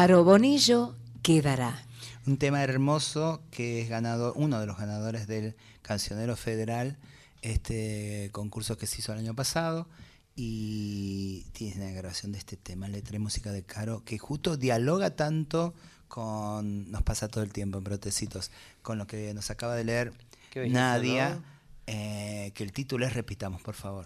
Caro 0.00 0.24
Bonillo 0.24 0.96
quedará. 1.22 1.84
Un 2.26 2.38
tema 2.38 2.62
hermoso 2.62 3.42
que 3.50 3.82
es 3.82 3.90
ganado, 3.90 4.32
uno 4.32 4.58
de 4.58 4.64
los 4.64 4.78
ganadores 4.78 5.26
del 5.26 5.56
Cancionero 5.82 6.36
Federal, 6.36 6.96
este 7.42 8.30
concurso 8.32 8.78
que 8.78 8.86
se 8.86 9.00
hizo 9.00 9.12
el 9.12 9.18
año 9.18 9.34
pasado. 9.34 9.86
Y 10.34 11.44
tiene 11.52 11.84
una 11.84 11.92
grabación 11.92 12.32
de 12.32 12.38
este 12.38 12.56
tema, 12.56 12.88
letra 12.88 13.16
y 13.16 13.18
música 13.18 13.52
de 13.52 13.62
Caro, 13.62 14.02
que 14.02 14.16
justo 14.16 14.56
dialoga 14.56 15.10
tanto 15.16 15.74
con. 16.08 16.90
Nos 16.90 17.02
pasa 17.02 17.28
todo 17.28 17.44
el 17.44 17.52
tiempo 17.52 17.76
en 17.76 17.84
Protecitos, 17.84 18.50
con 18.80 18.96
lo 18.96 19.06
que 19.06 19.34
nos 19.34 19.50
acaba 19.50 19.74
de 19.74 19.84
leer 19.84 20.14
Nadia. 20.54 21.34
¿no? 21.34 21.59
Eh, 21.92 22.52
que 22.54 22.62
el 22.62 22.72
título 22.72 23.04
es, 23.04 23.14
repitamos, 23.14 23.62
por 23.62 23.74
favor. 23.74 24.04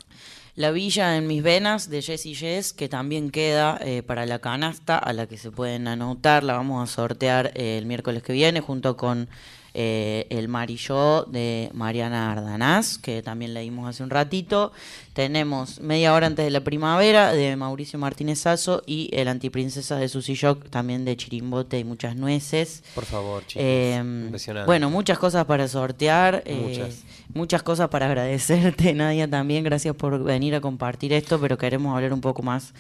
La 0.55 0.70
Villa 0.70 1.19
en 1.19 1.27
mis 1.27 1.43
venas 1.43 1.90
de 1.90 2.01
Jessy 2.01 2.35
Jess, 2.35 2.73
que 2.73 2.89
también 2.89 3.31
queda 3.31 3.78
eh, 3.82 4.02
para 4.02 4.24
la 4.24 4.39
canasta, 4.39 4.97
a 4.97 5.12
la 5.12 5.27
que 5.27 5.36
se 5.36 5.51
pueden 5.51 5.86
anotar. 5.86 6.44
La 6.44 6.55
vamos 6.55 6.82
a 6.82 6.90
sortear 6.90 7.52
eh, 7.55 7.77
el 7.77 7.85
miércoles 7.85 8.23
que 8.23 8.32
viene 8.32 8.62
junto 8.62 8.97
con 8.97 9.28
eh, 9.74 10.26
El 10.30 10.48
Mar 10.48 10.70
y 10.70 10.76
Yo 10.76 11.24
de 11.24 11.68
Mariana 11.74 12.30
Ardanaz, 12.32 12.96
que 12.98 13.22
también 13.22 13.52
leímos 13.55 13.88
hace 13.88 14.02
un 14.02 14.10
ratito. 14.10 14.72
Tenemos 15.12 15.80
Media 15.80 16.14
hora 16.14 16.26
antes 16.26 16.44
de 16.44 16.51
la 16.51 16.62
primavera 16.62 17.32
de 17.32 17.55
Mauricio 17.56 17.98
Martínez 17.98 18.40
Sasso 18.40 18.82
y 18.86 19.10
El 19.12 19.28
Antiprincesa 19.28 19.96
de 19.96 20.09
Susy 20.09 20.34
Shock, 20.34 20.70
también 20.70 21.05
de 21.05 21.16
Chirimbote 21.16 21.78
y 21.78 21.84
muchas 21.84 22.16
nueces. 22.16 22.82
Por 22.94 23.05
favor, 23.05 23.46
chicos. 23.46 23.62
Eh, 23.64 23.96
Impresionante. 24.01 24.66
Bueno, 24.66 24.90
muchas 24.90 25.18
cosas 25.18 25.44
para 25.44 25.68
sortear. 25.68 26.42
eh, 26.46 26.55
Muchas. 26.68 27.02
muchas 27.32 27.62
cosas 27.62 27.88
para 27.88 28.06
agradecerte, 28.06 28.92
Nadia, 28.94 29.28
también. 29.28 29.62
Gracias 29.64 29.94
por 29.94 30.22
venir 30.24 30.55
a 30.55 30.60
compartir 30.60 31.12
esto, 31.12 31.40
pero 31.40 31.59
queremos 31.59 31.94
hablar 31.94 32.12
un 32.12 32.20
poco 32.20 32.42
más 32.42 32.74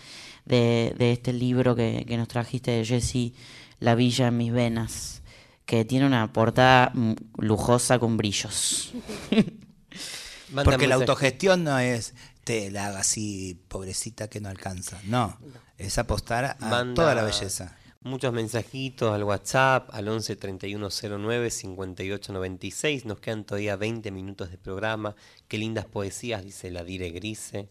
de, 0.44 0.94
de 0.98 1.12
este 1.12 1.32
libro 1.32 1.74
que, 1.76 2.04
que 2.06 2.16
nos 2.16 2.28
trajiste 2.28 2.70
de 2.72 2.84
Jesse, 2.84 3.32
La 3.80 3.94
Villa 3.94 4.28
en 4.28 4.36
mis 4.36 4.52
venas, 4.52 5.22
que 5.66 5.84
tiene 5.84 6.06
una 6.06 6.32
portada 6.32 6.90
mm, 6.94 7.14
lujosa 7.38 7.98
con 7.98 8.16
brillos. 8.16 8.92
Porque 10.64 10.86
la 10.86 10.94
autogestión 10.96 11.64
no 11.64 11.78
es 11.78 12.14
te 12.44 12.70
la 12.70 12.86
haga 12.86 13.00
así, 13.00 13.58
pobrecita 13.68 14.28
que 14.28 14.40
no 14.40 14.48
alcanza. 14.48 15.00
No, 15.04 15.36
es 15.78 15.98
apostar 15.98 16.44
a 16.44 16.56
Manda 16.60 16.94
toda 16.94 17.14
la 17.14 17.24
belleza. 17.24 17.76
Muchos 18.02 18.34
mensajitos 18.34 19.14
al 19.14 19.24
WhatsApp, 19.24 19.88
al 19.94 20.08
11 20.08 20.36
3109 20.36 21.50
5896. 21.50 23.06
Nos 23.06 23.18
quedan 23.18 23.44
todavía 23.44 23.76
20 23.76 24.10
minutos 24.10 24.50
de 24.50 24.58
programa. 24.58 25.16
Qué 25.48 25.56
lindas 25.56 25.86
poesías, 25.86 26.44
dice 26.44 26.70
la 26.70 26.84
Dire 26.84 27.10
Grise. 27.10 27.70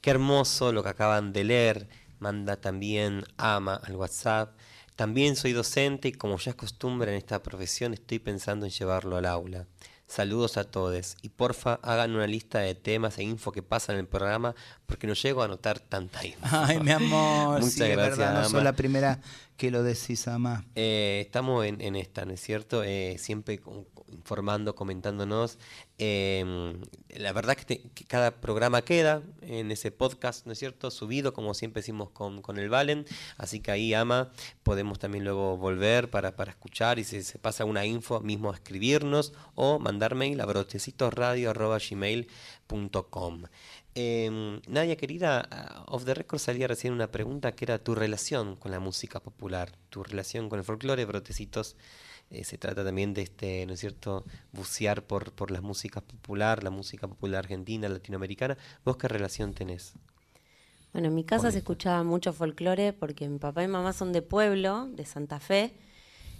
Qué 0.00 0.10
hermoso 0.10 0.72
lo 0.72 0.84
que 0.84 0.90
acaban 0.90 1.32
de 1.32 1.42
leer. 1.42 1.88
Manda 2.20 2.56
también 2.60 3.24
Ama 3.36 3.74
al 3.74 3.96
WhatsApp. 3.96 4.56
También 4.96 5.34
soy 5.34 5.52
docente 5.52 6.08
y 6.08 6.12
como 6.12 6.38
ya 6.38 6.50
es 6.50 6.56
costumbre 6.56 7.10
en 7.10 7.18
esta 7.18 7.42
profesión 7.42 7.94
estoy 7.94 8.20
pensando 8.20 8.64
en 8.66 8.72
llevarlo 8.72 9.16
al 9.16 9.26
aula. 9.26 9.66
Saludos 10.06 10.58
a 10.58 10.64
todos 10.64 11.16
y 11.22 11.30
porfa 11.30 11.80
hagan 11.82 12.14
una 12.14 12.26
lista 12.26 12.60
de 12.60 12.74
temas 12.74 13.18
e 13.18 13.22
info 13.24 13.50
que 13.52 13.62
pasan 13.62 13.96
en 13.96 14.00
el 14.00 14.06
programa 14.06 14.54
porque 14.86 15.06
no 15.06 15.14
llego 15.14 15.42
a 15.42 15.46
anotar 15.46 15.80
tanta 15.80 16.24
info. 16.26 16.40
Ay, 16.42 16.78
mi 16.78 16.92
amor, 16.92 17.60
Muchas 17.60 17.72
sí, 17.72 17.82
es 17.82 17.90
gracias, 17.90 18.18
verdad, 18.18 18.42
no 18.42 18.48
sos 18.48 18.62
la 18.62 18.74
primera 18.74 19.20
que 19.56 19.70
lo 19.70 19.82
decís, 19.82 20.28
Ama. 20.28 20.64
Eh, 20.74 21.22
estamos 21.24 21.64
en, 21.64 21.80
en 21.80 21.96
esta, 21.96 22.24
¿no 22.24 22.32
es 22.32 22.40
cierto? 22.40 22.84
Eh, 22.84 23.16
siempre 23.18 23.60
informando, 24.12 24.74
comentándonos. 24.74 25.58
Eh, 25.98 26.74
la 27.08 27.32
verdad 27.32 27.56
que, 27.56 27.82
que 27.94 28.04
cada 28.04 28.32
programa 28.40 28.82
queda 28.82 29.22
en 29.42 29.70
ese 29.70 29.92
podcast, 29.92 30.44
¿no 30.46 30.52
es 30.52 30.58
cierto? 30.58 30.90
Subido, 30.90 31.32
como 31.32 31.54
siempre 31.54 31.80
hicimos 31.80 32.10
con, 32.10 32.42
con 32.42 32.58
el 32.58 32.68
Valen. 32.68 33.06
Así 33.38 33.60
que 33.60 33.70
ahí, 33.70 33.94
Ama, 33.94 34.30
podemos 34.62 34.98
también 34.98 35.24
luego 35.24 35.56
volver 35.56 36.10
para, 36.10 36.36
para 36.36 36.50
escuchar 36.50 36.98
y 36.98 37.04
si 37.04 37.22
se 37.22 37.38
pasa 37.38 37.64
una 37.64 37.86
info, 37.86 38.20
mismo 38.20 38.52
escribirnos 38.52 39.32
o 39.54 39.78
mandar 39.78 40.14
mail 40.16 40.40
a 40.40 40.46
brotecitosradio.gmail.com. 40.46 43.44
Eh, 43.96 44.60
Nadia, 44.66 44.96
querida, 44.96 45.84
off 45.86 46.04
the 46.04 46.14
record 46.14 46.40
salía 46.40 46.66
recién 46.66 46.92
una 46.92 47.12
pregunta 47.12 47.52
que 47.52 47.64
era 47.64 47.78
tu 47.78 47.94
relación 47.94 48.56
con 48.56 48.72
la 48.72 48.80
música 48.80 49.20
popular, 49.20 49.70
tu 49.88 50.02
relación 50.02 50.48
con 50.48 50.58
el 50.58 50.64
folclore, 50.64 51.04
Brotecitos. 51.04 51.76
Eh, 52.30 52.44
se 52.44 52.58
trata 52.58 52.84
también 52.84 53.14
de 53.14 53.22
este, 53.22 53.64
¿no 53.66 53.74
es 53.74 53.80
cierto?, 53.80 54.24
bucear 54.52 55.02
por, 55.02 55.32
por 55.32 55.50
las 55.50 55.62
músicas 55.62 56.02
popular, 56.02 56.64
la 56.64 56.70
música 56.70 57.06
popular 57.06 57.40
argentina, 57.40 57.88
latinoamericana. 57.88 58.56
¿Vos 58.84 58.96
qué 58.96 59.08
relación 59.08 59.54
tenés? 59.54 59.94
Bueno, 60.92 61.08
en 61.08 61.14
mi 61.14 61.24
casa 61.24 61.50
se 61.50 61.58
escuchaba 61.58 62.04
mucho 62.04 62.32
folclore 62.32 62.92
porque 62.92 63.28
mi 63.28 63.38
papá 63.38 63.64
y 63.64 63.68
mamá 63.68 63.92
son 63.92 64.12
de 64.12 64.22
pueblo, 64.22 64.86
de 64.86 65.04
Santa 65.04 65.40
Fe, 65.40 65.74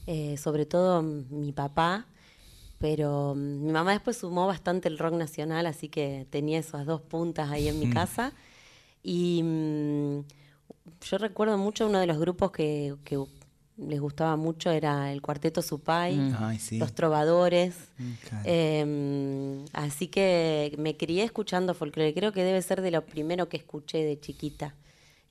eh, 0.06 0.36
sobre 0.36 0.64
todo 0.64 1.02
mi 1.02 1.52
papá, 1.52 2.06
pero 2.78 3.34
mm, 3.34 3.66
mi 3.66 3.72
mamá 3.72 3.92
después 3.92 4.16
sumó 4.16 4.46
bastante 4.46 4.86
el 4.88 4.98
rock 4.98 5.14
nacional, 5.14 5.66
así 5.66 5.88
que 5.88 6.26
tenía 6.30 6.60
esas 6.60 6.86
dos 6.86 7.00
puntas 7.00 7.50
ahí 7.50 7.66
en 7.66 7.80
mi 7.80 7.90
casa. 7.92 8.32
Y 9.02 9.42
mm, 9.42 10.20
yo 11.02 11.18
recuerdo 11.18 11.58
mucho 11.58 11.88
uno 11.88 11.98
de 11.98 12.06
los 12.06 12.18
grupos 12.18 12.52
que, 12.52 12.94
que 13.04 13.16
les 13.76 14.00
gustaba 14.00 14.36
mucho 14.36 14.70
era 14.70 15.12
el 15.12 15.20
Cuarteto 15.20 15.60
Supay, 15.62 16.16
Mm. 16.16 16.36
Ay, 16.38 16.58
sí. 16.58 16.78
Los 16.78 16.94
Trovadores. 16.94 17.74
Mm, 17.98 18.12
claro. 18.28 18.42
Eh, 18.46 19.64
así 19.72 20.08
que 20.08 20.74
me 20.78 20.96
crié 20.96 21.24
escuchando 21.24 21.74
folclore. 21.74 22.14
Creo 22.14 22.32
que 22.32 22.44
debe 22.44 22.62
ser 22.62 22.80
de 22.82 22.90
lo 22.90 23.04
primero 23.04 23.48
que 23.48 23.56
escuché 23.56 24.04
de 24.04 24.18
chiquita. 24.20 24.74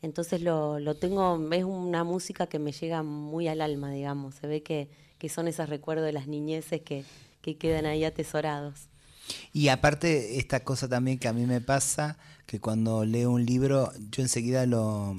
Entonces 0.02 0.42
lo, 0.42 0.80
lo 0.80 0.96
tengo, 0.96 1.40
es 1.54 1.64
una 1.64 2.04
música 2.04 2.48
que 2.48 2.60
me 2.60 2.74
llega 2.74 3.04
muy 3.04 3.48
al 3.48 3.62
alma, 3.62 3.92
digamos. 3.92 4.36
Se 4.36 4.48
ve 4.48 4.62
que, 4.62 4.90
que 5.18 5.30
son 5.30 5.48
esos 5.48 5.70
recuerdos 5.70 6.06
de 6.06 6.12
las 6.12 6.28
niñeces 6.28 6.82
que, 6.82 7.06
que 7.42 7.56
quedan 7.58 7.86
ahí 7.86 8.04
atesorados. 8.04 8.90
Y 9.54 9.70
aparte, 9.70 10.38
esta 10.40 10.66
cosa 10.66 10.90
también 10.90 11.18
que 11.18 11.30
a 11.30 11.34
mí 11.34 11.46
me 11.46 11.62
pasa, 11.62 12.18
que 12.46 12.60
cuando 12.60 13.06
leo 13.06 13.32
un 13.32 13.46
libro, 13.46 13.90
yo 14.12 14.22
enseguida 14.22 14.66
lo, 14.66 15.16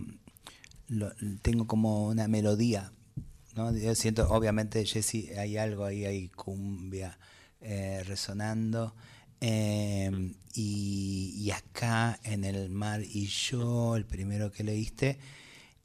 lo- 0.89 1.13
tengo 1.41 1.67
como 1.67 2.09
una 2.09 2.29
melodía. 2.29 2.93
¿No? 3.55 3.77
Yo 3.77 3.95
siento, 3.95 4.29
obviamente, 4.31 4.85
Jessy, 4.85 5.31
hay 5.37 5.57
algo 5.57 5.85
ahí, 5.85 6.05
hay 6.05 6.29
cumbia 6.29 7.19
eh, 7.61 8.03
resonando. 8.07 8.95
y, 9.41 11.35
y 11.37 11.51
acá 11.51 12.19
en 12.23 12.45
el 12.45 12.71
mar 12.71 13.03
y 13.03 13.27
yo, 13.27 13.97
el 13.97 14.07
primero 14.07 14.51
que 14.51 14.65
leíste, 14.65 15.19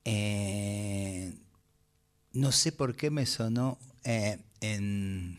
eh, 0.05 1.33
no 2.33 2.51
sé 2.51 2.71
por 2.71 2.95
qué 2.95 3.11
me 3.11 3.25
sonó 3.25 3.77
eh, 4.03 4.39
en 4.61 5.37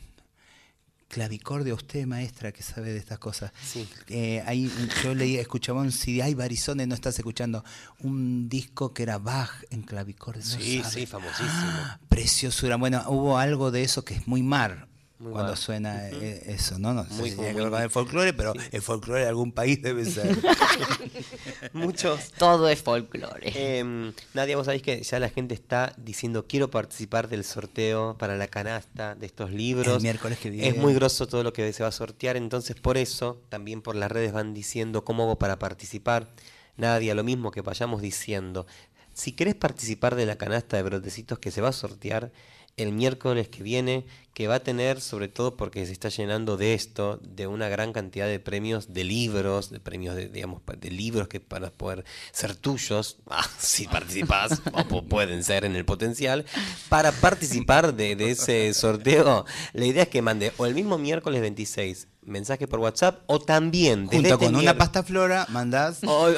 clavicordio, 1.10 1.74
usted 1.74 2.06
maestra 2.06 2.52
que 2.52 2.62
sabe 2.62 2.92
de 2.92 2.98
estas 2.98 3.18
cosas. 3.18 3.52
Sí. 3.62 3.86
Eh, 4.08 4.42
ahí 4.46 4.70
yo 5.02 5.14
leía, 5.14 5.40
escuchaba 5.40 5.80
un 5.82 5.90
CD, 5.92 6.22
ay 6.22 6.34
Barizone, 6.34 6.86
no 6.86 6.94
estás 6.94 7.18
escuchando, 7.18 7.64
un 8.00 8.48
disco 8.48 8.94
que 8.94 9.02
era 9.02 9.18
Bach 9.18 9.50
en 9.70 9.82
clavicordio. 9.82 10.42
no 10.42 10.48
Sí, 10.48 10.80
sabe. 10.82 10.94
sí, 10.94 11.06
famosísimo. 11.06 11.72
Preciosura. 12.08 12.76
Bueno, 12.76 13.02
hubo 13.08 13.38
algo 13.38 13.70
de 13.70 13.82
eso 13.82 14.04
que 14.04 14.14
es 14.14 14.28
muy 14.28 14.42
mar. 14.42 14.86
Muy 15.20 15.32
cuando 15.32 15.54
suena 15.54 16.08
eh, 16.08 16.42
eso, 16.46 16.78
¿no? 16.78 16.94
No 16.94 17.04
sé 17.04 17.12
Muy 17.12 17.30
si 17.30 17.36
como 17.36 17.46
tiene 17.48 17.58
que 17.58 17.62
ver 17.62 17.70
muy- 17.70 17.70
con 17.76 17.82
el 17.82 17.90
folclore, 17.90 18.32
pero 18.32 18.54
el 18.72 18.80
folclore 18.82 19.20
de 19.20 19.28
algún 19.28 19.52
país 19.52 19.80
debe 19.82 20.04
ser. 20.06 20.34
Muchos. 21.72 22.32
Todo 22.38 22.68
es 22.68 22.82
folclore. 22.82 23.52
Eh, 23.54 24.12
Nadia, 24.34 24.56
vos 24.56 24.66
sabés 24.66 24.82
que 24.82 25.02
ya 25.02 25.18
la 25.18 25.28
gente 25.28 25.54
está 25.54 25.92
diciendo 25.98 26.46
quiero 26.46 26.70
participar 26.70 27.28
del 27.28 27.44
sorteo 27.44 28.16
para 28.18 28.36
la 28.36 28.48
canasta 28.48 29.14
de 29.14 29.26
estos 29.26 29.50
libros. 29.50 29.96
El 29.96 30.02
miércoles 30.02 30.38
que 30.38 30.50
viene. 30.50 30.68
Es 30.68 30.76
muy 30.76 30.94
grosso 30.94 31.26
todo 31.26 31.42
lo 31.42 31.52
que 31.52 31.70
se 31.72 31.82
va 31.82 31.88
a 31.90 31.92
sortear, 31.92 32.36
entonces 32.36 32.76
por 32.80 32.96
eso 32.96 33.42
también 33.48 33.82
por 33.82 33.96
las 33.96 34.10
redes 34.10 34.32
van 34.32 34.54
diciendo 34.54 35.04
cómo 35.04 35.24
hago 35.24 35.38
para 35.38 35.58
participar. 35.58 36.28
Nadia, 36.76 37.14
lo 37.14 37.24
mismo 37.24 37.50
que 37.50 37.60
vayamos 37.60 38.00
diciendo. 38.00 38.66
Si 39.12 39.32
querés 39.32 39.54
participar 39.54 40.14
de 40.14 40.24
la 40.24 40.36
canasta 40.36 40.76
de 40.78 40.82
brotecitos 40.82 41.38
que 41.38 41.50
se 41.50 41.60
va 41.60 41.68
a 41.68 41.72
sortear 41.72 42.32
el 42.76 42.92
miércoles 42.92 43.48
que 43.48 43.62
viene, 43.62 44.06
que 44.32 44.46
va 44.48 44.54
a 44.54 44.60
tener, 44.62 45.00
sobre 45.02 45.28
todo 45.28 45.56
porque 45.56 45.84
se 45.84 45.92
está 45.92 46.08
llenando 46.08 46.56
de 46.56 46.72
esto, 46.72 47.18
de 47.22 47.46
una 47.46 47.68
gran 47.68 47.92
cantidad 47.92 48.26
de 48.26 48.38
premios 48.40 48.94
de 48.94 49.04
libros, 49.04 49.70
de 49.70 49.80
premios 49.80 50.16
de, 50.16 50.28
digamos, 50.28 50.62
de 50.78 50.90
libros 50.90 51.28
que 51.28 51.40
para 51.40 51.70
poder 51.70 52.04
ser 52.32 52.54
tuyos, 52.56 53.18
ah, 53.28 53.46
si 53.58 53.86
participás, 53.86 54.62
o 54.72 54.78
pu- 54.84 55.06
pueden 55.06 55.44
ser 55.44 55.64
en 55.64 55.76
el 55.76 55.84
potencial, 55.84 56.46
para 56.88 57.12
participar 57.12 57.94
de, 57.94 58.16
de 58.16 58.30
ese 58.30 58.72
sorteo, 58.72 59.44
la 59.74 59.84
idea 59.84 60.04
es 60.04 60.08
que 60.08 60.22
mande 60.22 60.52
o 60.56 60.64
el 60.64 60.74
mismo 60.74 60.96
miércoles 60.96 61.40
26 61.42 62.06
mensaje 62.30 62.66
por 62.68 62.80
WhatsApp 62.80 63.22
o 63.26 63.38
también 63.40 64.04
desde 64.06 64.16
Junto 64.16 64.34
este 64.34 64.44
con 64.46 64.56
una 64.56 64.76
pasta 64.78 65.02
flora, 65.02 65.46
mandás. 65.50 65.98
o, 66.04 66.28
o- 66.28 66.34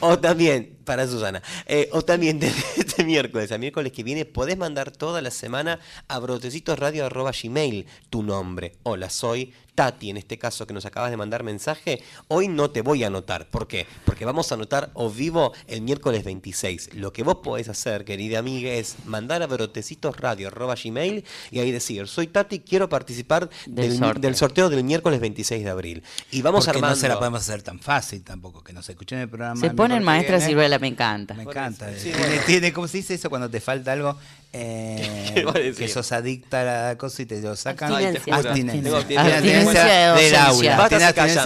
o 0.00 0.18
también, 0.18 0.76
para 0.84 1.06
Susana, 1.06 1.42
eh, 1.66 1.88
o 1.92 2.02
también 2.02 2.38
desde 2.38 2.62
este 2.76 3.04
miércoles 3.04 3.50
a 3.52 3.58
miércoles 3.58 3.92
que 3.92 4.02
viene, 4.02 4.24
podés 4.24 4.56
mandar 4.56 4.90
toda 4.90 5.20
la 5.22 5.30
semana 5.30 5.80
a 6.08 6.18
brotecitosradio.gmail 6.18 7.86
tu 8.10 8.22
nombre. 8.22 8.76
Hola, 8.84 9.10
soy 9.10 9.52
Tati, 9.74 10.10
en 10.10 10.16
este 10.16 10.38
caso 10.38 10.66
que 10.66 10.74
nos 10.74 10.86
acabas 10.86 11.10
de 11.12 11.16
mandar 11.16 11.44
mensaje. 11.44 12.02
Hoy 12.26 12.48
no 12.48 12.70
te 12.70 12.80
voy 12.82 13.04
a 13.04 13.06
anotar. 13.06 13.48
¿Por 13.48 13.68
qué? 13.68 13.86
Porque 14.04 14.24
vamos 14.24 14.50
a 14.50 14.56
anotar 14.56 14.90
o 14.94 15.08
vivo 15.08 15.52
el 15.68 15.82
miércoles 15.82 16.24
26. 16.24 16.94
Lo 16.94 17.12
que 17.12 17.22
vos 17.22 17.36
podés 17.44 17.68
hacer, 17.68 18.04
querida 18.04 18.40
amiga, 18.40 18.70
es 18.72 18.96
mandar 19.06 19.40
a 19.42 19.46
brotecitosradio.gmail 19.46 21.24
y 21.52 21.58
ahí 21.60 21.70
decir, 21.70 22.08
soy 22.08 22.26
Tati, 22.26 22.58
quiero 22.60 22.88
participar 22.88 23.48
Del 23.66 23.90
del, 23.90 23.98
sorteo. 23.98 24.20
del 24.22 24.34
sorteo 24.36 24.68
del 24.70 24.82
miércoles 24.82 25.20
26 25.20 25.27
de 25.34 25.70
abril. 25.70 26.02
Y 26.30 26.42
vamos 26.42 26.64
Porque 26.64 26.78
armando... 26.78 26.96
no 26.96 27.00
se 27.00 27.08
la 27.08 27.18
podemos 27.18 27.40
hacer 27.40 27.62
tan 27.62 27.80
fácil 27.80 28.22
tampoco, 28.22 28.62
que 28.62 28.72
nos 28.72 28.88
escuchen 28.88 29.18
el 29.18 29.28
programa. 29.28 29.60
Se 29.60 29.68
el 29.68 29.74
ponen 29.74 30.02
maestra 30.02 30.40
ciruela, 30.40 30.78
me 30.78 30.88
encanta. 30.88 31.34
Me 31.34 31.44
Por 31.44 31.52
encanta. 31.52 31.88
Sí, 31.96 32.10
tiene, 32.10 32.18
bueno. 32.18 32.42
tiene- 32.46 32.72
¿cómo 32.72 32.88
se 32.88 32.98
dice 32.98 33.14
eso 33.14 33.30
cuando 33.30 33.48
te 33.48 33.60
falta 33.60 33.92
algo? 33.92 34.16
Eh, 34.50 35.44
que 35.76 35.88
sos 35.88 36.10
adicta 36.10 36.62
a 36.62 36.88
la 36.88 36.98
cosa 36.98 37.20
y 37.22 37.26
te 37.26 37.40
lo 37.42 37.54
sacan. 37.54 37.92
Abstinencia. 37.92 39.04
Del 39.04 40.34
aula. 40.36 40.88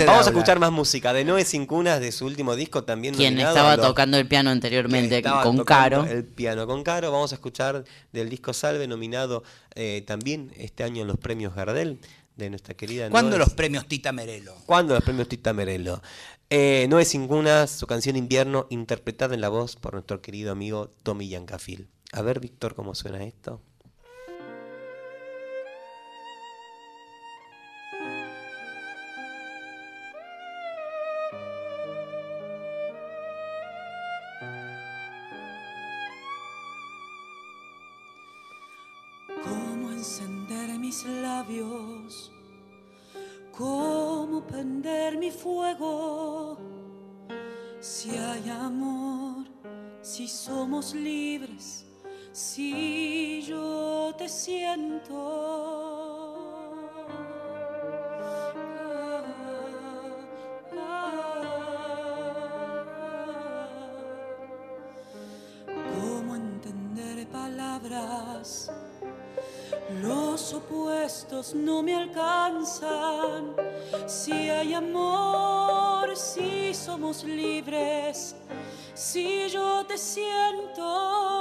Vamos 0.07 0.27
a 0.27 0.31
escuchar 0.31 0.61
más 0.61 0.71
música 0.71 1.13
de 1.13 1.25
Noé 1.25 1.45
Sin 1.45 1.67
Cunas 1.67 2.01
de 2.01 2.13
su 2.13 2.27
último 2.27 2.55
disco 2.55 2.85
también 2.85 3.15
Quien 3.15 3.39
estaba 3.41 3.77
tocando 3.77 4.19
el 4.19 4.27
piano 4.27 4.51
anteriormente 4.51 5.23
con 5.23 5.65
Caro. 5.65 6.05
El 6.05 6.25
piano 6.25 6.67
con 6.67 6.85
Caro. 6.85 7.11
Vamos 7.11 7.33
a 7.33 7.35
escuchar 7.35 7.85
del 8.13 8.31
disco 8.31 8.53
Salve, 8.53 8.87
nominado 8.87 9.43
eh, 9.75 10.05
también 10.07 10.53
este 10.57 10.85
año 10.85 11.03
en 11.03 11.09
los 11.09 11.19
premios 11.19 11.55
Gardel 11.55 11.99
de 12.45 12.51
nuestra 12.51 12.75
querida 12.75 13.11
¿Cuándo 13.11 13.39
los 13.39 13.51
premios 13.55 13.87
Tita 13.87 14.13
Merelo? 14.13 14.55
¿Cuándo 14.67 14.95
los 14.95 15.03
premios 15.03 15.29
Tita 15.29 15.53
Merelo? 15.53 16.03
Eh, 16.51 16.87
Noé 16.91 17.05
Sin 17.05 17.29
Cunas, 17.29 17.71
su 17.71 17.87
canción 17.87 18.17
Invierno, 18.17 18.67
interpretada 18.69 19.35
en 19.35 19.41
la 19.41 19.49
voz 19.49 19.77
por 19.77 19.95
nuestro 19.95 20.21
querido 20.21 20.53
amigo 20.53 20.95
Tommy 21.03 21.29
Yancafil. 21.29 21.89
A 22.13 22.21
ver, 22.21 22.41
Víctor, 22.41 22.75
cómo 22.75 22.95
suena 22.95 23.25
esto. 23.25 23.63
Si 52.43 53.41
yo 53.43 54.13
te 54.19 54.29
siento. 54.29 55.15
Cómo 65.67 66.35
entender 66.35 67.29
palabras. 67.29 68.73
Los 70.03 70.53
opuestos 70.53 71.55
no 71.55 71.83
me 71.83 71.95
alcanzan. 71.95 73.55
Si 74.07 74.33
hay 74.33 74.75
amor, 74.75 76.17
si 76.17 76.75
somos 76.75 77.23
libres, 77.23 78.35
si 78.95 79.49
yo 79.49 79.87
te 79.87 79.97
siento. 79.97 81.32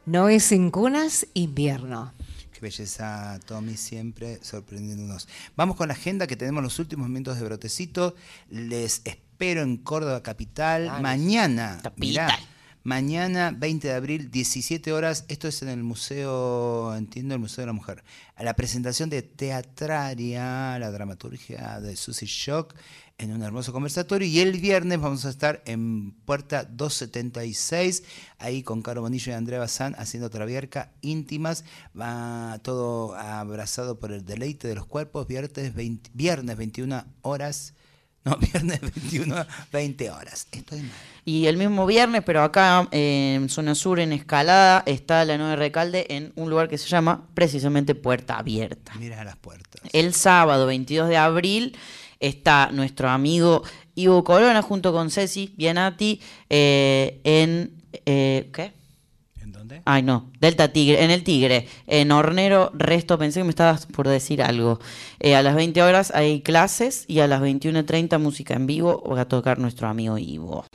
No 0.06 0.28
es 0.28 0.44
sin 0.44 0.72
cunas, 0.72 1.28
invierno. 1.34 2.14
Qué 2.52 2.60
belleza, 2.60 3.40
Tommy, 3.46 3.78
siempre 3.78 4.40
sorprendiéndonos. 4.44 5.30
Vamos 5.56 5.78
con 5.78 5.88
la 5.88 5.94
agenda 5.94 6.28
que 6.28 6.36
tenemos 6.36 6.62
los 6.62 6.78
últimos 6.80 7.08
minutos 7.08 7.38
de 7.40 7.46
brotecito. 7.46 8.16
Les 8.50 9.02
espero 9.06 9.62
en 9.62 9.78
Córdoba 9.78 10.22
Capital 10.24 11.02
mañana. 11.02 11.80
Capital. 11.82 12.00
Mirá, 12.00 12.40
mañana, 12.90 13.54
20 13.56 13.88
de 13.88 13.94
abril, 13.94 14.32
17 14.32 14.92
horas. 14.94 15.24
Esto 15.28 15.48
es 15.48 15.62
en 15.62 15.70
el 15.70 15.84
Museo, 15.84 16.96
entiendo, 16.96 17.36
el 17.36 17.40
Museo 17.40 17.62
de 17.62 17.68
la 17.68 17.74
Mujer. 17.74 18.04
A 18.36 18.44
la 18.44 18.56
presentación 18.56 19.12
de 19.12 19.22
Teatraria, 19.22 20.80
la 20.80 20.90
dramaturgia 20.90 21.80
de 21.82 21.96
Susy 21.96 22.26
Shock, 22.26 22.74
en 23.20 23.32
un 23.32 23.44
hermoso 23.44 23.74
conversatorio. 23.74 24.28
Y 24.28 24.40
el 24.40 24.60
viernes 24.60 25.00
vamos 25.00 25.24
a 25.26 25.30
estar 25.30 25.62
en 25.68 26.14
Puerta 26.26 26.64
276, 26.64 28.02
ahí 28.40 28.64
con 28.64 28.82
Caro 28.82 29.02
Bonillo 29.02 29.34
y 29.34 29.36
Andrea 29.36 29.60
Bazán 29.60 29.94
haciendo 30.00 30.32
Travierca 30.32 30.92
íntimas. 31.02 31.66
Va 31.98 32.60
todo 32.64 33.14
abrazado 33.14 34.00
por 34.00 34.12
el 34.12 34.26
deleite 34.26 34.68
de 34.68 34.74
los 34.74 34.88
cuerpos. 34.88 35.28
Viernes, 35.28 35.76
20 35.76 36.10
viernes 36.16 36.58
21 36.58 37.06
horas. 37.22 37.76
No, 38.26 38.38
viernes 38.54 38.82
21, 38.82 39.46
20 39.72 40.12
horas. 40.12 40.48
Estoy 40.52 40.82
mal. 40.82 40.92
Y 41.26 41.46
el 41.48 41.58
mismo 41.58 41.86
viernes, 41.86 42.24
pero 42.26 42.42
acá 42.44 42.88
eh, 42.92 43.36
en 43.36 43.50
zona 43.50 43.76
sur, 43.76 44.00
en 44.00 44.14
Escalada, 44.14 44.84
está 44.86 45.24
la 45.26 45.38
Nueva 45.38 45.56
Recalde 45.56 46.06
en 46.10 46.34
un 46.36 46.50
lugar 46.50 46.68
que 46.70 46.78
se 46.78 46.88
llama 46.88 47.28
precisamente 47.34 47.96
Puerta 47.96 48.38
Abierta. 48.38 48.94
Mira 49.00 49.24
las 49.24 49.36
puertas. 49.38 49.82
El 49.94 50.14
sábado 50.14 50.66
22 50.66 51.08
de 51.08 51.18
abril 51.18 51.78
está 52.20 52.70
nuestro 52.72 53.10
amigo 53.10 53.64
Ivo 53.96 54.24
Corona 54.24 54.62
junto 54.62 54.92
con 54.92 55.12
Ceci 55.12 55.54
Bienati 55.58 56.20
eh, 56.50 57.20
en... 57.24 57.72
eh, 58.06 58.50
¿Qué? 58.54 58.79
Ay, 59.86 60.04
no, 60.04 60.32
Delta 60.40 60.72
Tigre, 60.72 61.04
en 61.04 61.12
el 61.12 61.24
Tigre, 61.24 61.68
en 61.88 62.12
Hornero, 62.12 62.72
Resto, 62.74 63.18
pensé 63.18 63.40
que 63.42 63.44
me 63.46 63.50
estabas 63.50 63.86
por 63.86 64.08
decir 64.08 64.42
algo. 64.42 64.80
Eh, 65.20 65.36
a 65.36 65.42
las 65.42 65.56
20 65.56 65.82
horas 65.82 66.12
hay 66.14 66.42
clases 66.42 67.06
y 67.08 67.20
a 67.20 67.28
las 67.28 67.42
21.30 67.42 68.20
música 68.20 68.54
en 68.54 68.68
vivo 68.68 69.04
va 69.04 69.22
a 69.22 69.28
tocar 69.28 69.60
nuestro 69.60 69.88
amigo 69.88 70.18
Ivo. 70.18 70.66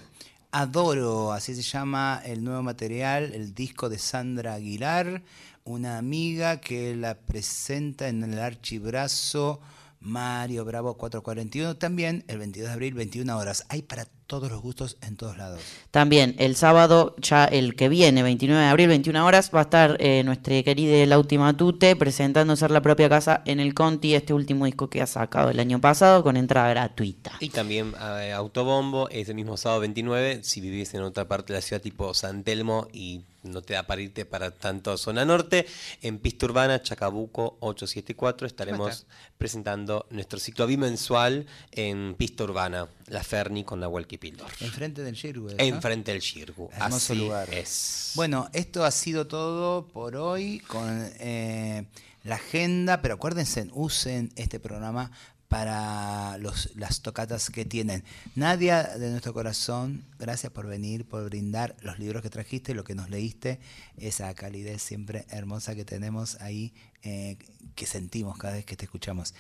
Adoro, 0.52 1.32
así 1.32 1.54
se 1.54 1.62
llama 1.62 2.22
el 2.24 2.44
nuevo 2.44 2.62
material, 2.62 3.32
el 3.34 3.54
disco 3.54 3.88
de 3.88 3.98
Sandra 3.98 4.54
Aguilar, 4.54 5.22
una 5.64 5.98
amiga 5.98 6.60
que 6.60 6.94
la 6.94 7.16
presenta 7.16 8.08
en 8.08 8.22
el 8.22 8.38
archibrazo 8.38 9.60
Mario 10.04 10.64
Bravo 10.66 10.94
441, 10.98 11.76
también 11.76 12.24
el 12.28 12.38
22 12.38 12.68
de 12.68 12.72
abril, 12.72 12.94
21 12.94 13.36
horas. 13.36 13.64
Hay 13.70 13.82
para 13.82 14.06
todos 14.26 14.50
los 14.50 14.60
gustos 14.60 14.98
en 15.00 15.16
todos 15.16 15.36
lados. 15.38 15.62
También 15.90 16.34
el 16.38 16.56
sábado, 16.56 17.16
ya 17.18 17.46
el 17.46 17.74
que 17.74 17.88
viene, 17.88 18.22
29 18.22 18.62
de 18.62 18.68
abril, 18.68 18.88
21 18.88 19.24
horas, 19.24 19.50
va 19.54 19.60
a 19.60 19.62
estar 19.62 19.96
eh, 20.00 20.22
nuestra 20.22 20.62
querida 20.62 21.04
Lauti 21.06 21.38
Matute 21.38 21.96
presentando 21.96 22.54
Ser 22.54 22.70
la 22.70 22.82
propia 22.82 23.08
casa 23.08 23.42
en 23.46 23.60
el 23.60 23.74
Conti, 23.74 24.14
este 24.14 24.34
último 24.34 24.66
disco 24.66 24.88
que 24.88 25.00
ha 25.00 25.06
sacado 25.06 25.50
el 25.50 25.58
año 25.58 25.80
pasado 25.80 26.22
con 26.22 26.36
entrada 26.36 26.68
gratuita. 26.68 27.32
Y 27.40 27.48
también 27.48 27.94
eh, 27.98 28.32
Autobombo, 28.32 29.08
ese 29.08 29.32
mismo 29.32 29.56
sábado 29.56 29.80
29, 29.80 30.44
si 30.44 30.60
vivís 30.60 30.92
en 30.94 31.02
otra 31.02 31.26
parte 31.26 31.52
de 31.52 31.58
la 31.58 31.62
ciudad 31.62 31.80
tipo 31.80 32.12
San 32.12 32.44
Telmo 32.44 32.88
y 32.92 33.22
no 33.44 33.62
te 33.62 33.74
da 33.74 33.86
para 33.86 34.00
irte 34.00 34.24
para 34.24 34.50
tanto 34.50 34.96
zona 34.98 35.24
norte, 35.24 35.66
en 36.02 36.18
Pista 36.18 36.46
Urbana, 36.46 36.82
Chacabuco 36.82 37.56
874, 37.60 38.46
estaremos 38.46 39.06
presentando 39.38 40.06
nuestro 40.10 40.38
ciclo 40.38 40.66
bimensual 40.66 41.46
en 41.70 42.14
Pista 42.16 42.44
Urbana, 42.44 42.88
La 43.06 43.22
Ferni 43.22 43.64
con 43.64 43.80
Nahuel 43.80 44.06
Kipildor. 44.06 44.50
Enfrente 44.60 45.02
del 45.02 45.14
Shirgu. 45.14 45.50
¿no? 45.50 45.54
Enfrente 45.58 46.12
del 46.12 46.20
Shirgu. 46.20 46.70
Hermoso 46.72 46.96
Así 46.96 47.14
lugar. 47.14 47.52
es. 47.52 48.12
Bueno, 48.14 48.48
esto 48.52 48.84
ha 48.84 48.90
sido 48.90 49.26
todo 49.26 49.86
por 49.88 50.16
hoy 50.16 50.60
con 50.60 51.10
eh, 51.18 51.84
la 52.24 52.36
agenda, 52.36 53.02
pero 53.02 53.14
acuérdense, 53.14 53.68
usen 53.72 54.32
este 54.36 54.58
programa 54.58 55.10
para 55.54 56.36
los, 56.38 56.74
las 56.74 57.00
tocatas 57.00 57.48
que 57.48 57.64
tienen. 57.64 58.02
Nadia, 58.34 58.82
de 58.82 59.08
nuestro 59.10 59.32
corazón, 59.32 60.04
gracias 60.18 60.50
por 60.50 60.66
venir, 60.66 61.04
por 61.04 61.22
brindar 61.26 61.76
los 61.80 62.00
libros 62.00 62.22
que 62.22 62.28
trajiste, 62.28 62.74
lo 62.74 62.82
que 62.82 62.96
nos 62.96 63.08
leíste, 63.08 63.60
esa 63.96 64.34
calidez 64.34 64.82
siempre 64.82 65.26
hermosa 65.30 65.76
que 65.76 65.84
tenemos 65.84 66.40
ahí, 66.40 66.74
eh, 67.04 67.38
que 67.76 67.86
sentimos 67.86 68.36
cada 68.36 68.54
vez 68.54 68.64
que 68.64 68.74
te 68.74 68.86
escuchamos. 68.86 69.32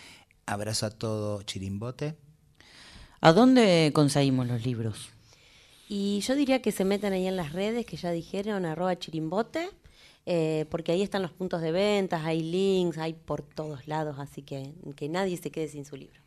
Abrazo 0.46 0.86
a 0.86 0.90
todo 0.90 1.42
Chirimbote. 1.42 2.14
¿A 3.20 3.32
dónde 3.32 3.90
conseguimos 3.92 4.46
los 4.46 4.64
libros? 4.64 5.08
Y 5.88 6.20
yo 6.20 6.36
diría 6.36 6.62
que 6.62 6.70
se 6.70 6.84
metan 6.84 7.12
ahí 7.12 7.26
en 7.26 7.34
las 7.34 7.52
redes 7.52 7.86
que 7.86 7.96
ya 7.96 8.12
dijeron, 8.12 8.66
arroba 8.66 8.96
chirimbote, 8.96 9.68
eh, 10.26 10.66
porque 10.70 10.92
ahí 10.92 11.02
están 11.02 11.22
los 11.22 11.32
puntos 11.32 11.60
de 11.60 11.72
ventas, 11.72 12.24
hay 12.24 12.42
links, 12.42 12.98
hay 12.98 13.12
por 13.12 13.42
todos 13.42 13.86
lados, 13.86 14.16
así 14.18 14.42
que 14.42 14.72
que 14.96 15.08
nadie 15.08 15.36
se 15.36 15.50
quede 15.50 15.68
sin 15.68 15.84
su 15.84 15.96
libro. 15.96 16.20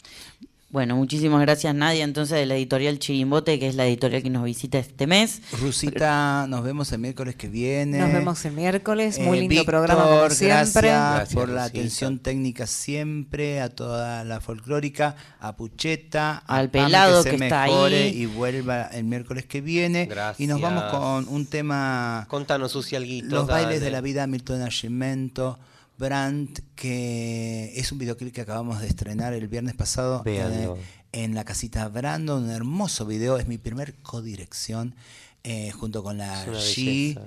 Bueno, 0.69 0.97
muchísimas 0.97 1.39
gracias 1.39 1.73
Nadia, 1.73 2.03
entonces 2.03 2.37
de 2.37 2.45
la 2.45 2.55
editorial 2.57 2.99
Chirimbote, 2.99 3.57
que 3.57 3.69
es 3.69 3.75
la 3.75 3.87
editorial 3.87 4.21
que 4.21 4.29
nos 4.29 4.43
visita 4.43 4.77
este 4.77 5.07
mes. 5.07 5.41
Rusita, 5.61 6.45
nos 6.49 6.61
vemos 6.61 6.91
el 6.91 6.99
miércoles 6.99 7.37
que 7.37 7.47
viene. 7.47 7.99
Nos 7.99 8.11
vemos 8.11 8.43
el 8.43 8.51
miércoles, 8.51 9.17
muy 9.17 9.37
Eh, 9.37 9.41
lindo 9.41 9.49
Víctor, 9.55 9.65
programa 9.65 10.03
como 10.03 10.29
siempre. 10.29 10.89
Gracias, 10.89 11.15
Gracias, 11.15 11.33
por 11.33 11.47
la 11.47 11.61
Rosita. 11.61 11.79
atención 11.79 12.19
técnica 12.19 12.67
siempre, 12.67 13.61
a 13.61 13.69
toda 13.69 14.25
la 14.25 14.41
folclórica, 14.41 15.15
a 15.39 15.55
Pucheta, 15.55 16.43
a 16.45 16.57
Al 16.57 16.69
Pame, 16.69 16.83
pelado 16.87 17.23
se 17.23 17.29
que 17.29 17.35
está 17.45 17.63
mejore 17.63 18.03
ahí. 18.03 18.21
y 18.23 18.25
vuelva 18.25 18.87
el 18.87 19.05
miércoles 19.05 19.45
que 19.45 19.61
viene. 19.61 20.05
Gracias. 20.05 20.41
Y 20.41 20.47
nos 20.47 20.59
vamos 20.59 20.83
con 20.93 21.29
un 21.33 21.45
tema, 21.45 22.25
Contanos, 22.29 22.73
Susi, 22.73 22.97
alguito, 22.97 23.33
Los 23.33 23.47
bailes 23.47 23.79
de 23.79 23.89
la 23.89 24.01
vida, 24.01 24.27
Milton 24.27 24.59
Nascimento. 24.59 25.57
Brandt, 25.97 26.59
que 26.75 27.73
es 27.75 27.91
un 27.91 27.97
videoclip 27.97 28.33
que 28.33 28.41
acabamos 28.41 28.81
de 28.81 28.87
estrenar 28.87 29.33
el 29.33 29.47
viernes 29.47 29.73
pasado 29.75 30.17
en, 30.19 30.23
Véanlo. 30.23 30.77
en 31.11 31.35
la 31.35 31.43
casita 31.43 31.87
Brandon, 31.87 32.43
un 32.43 32.49
hermoso 32.51 33.05
video, 33.05 33.37
es 33.37 33.47
mi 33.47 33.57
primer 33.57 33.95
codirección 33.95 34.95
eh, 35.43 35.71
junto 35.71 36.03
con 36.03 36.17
la 36.17 36.45
G. 36.45 37.19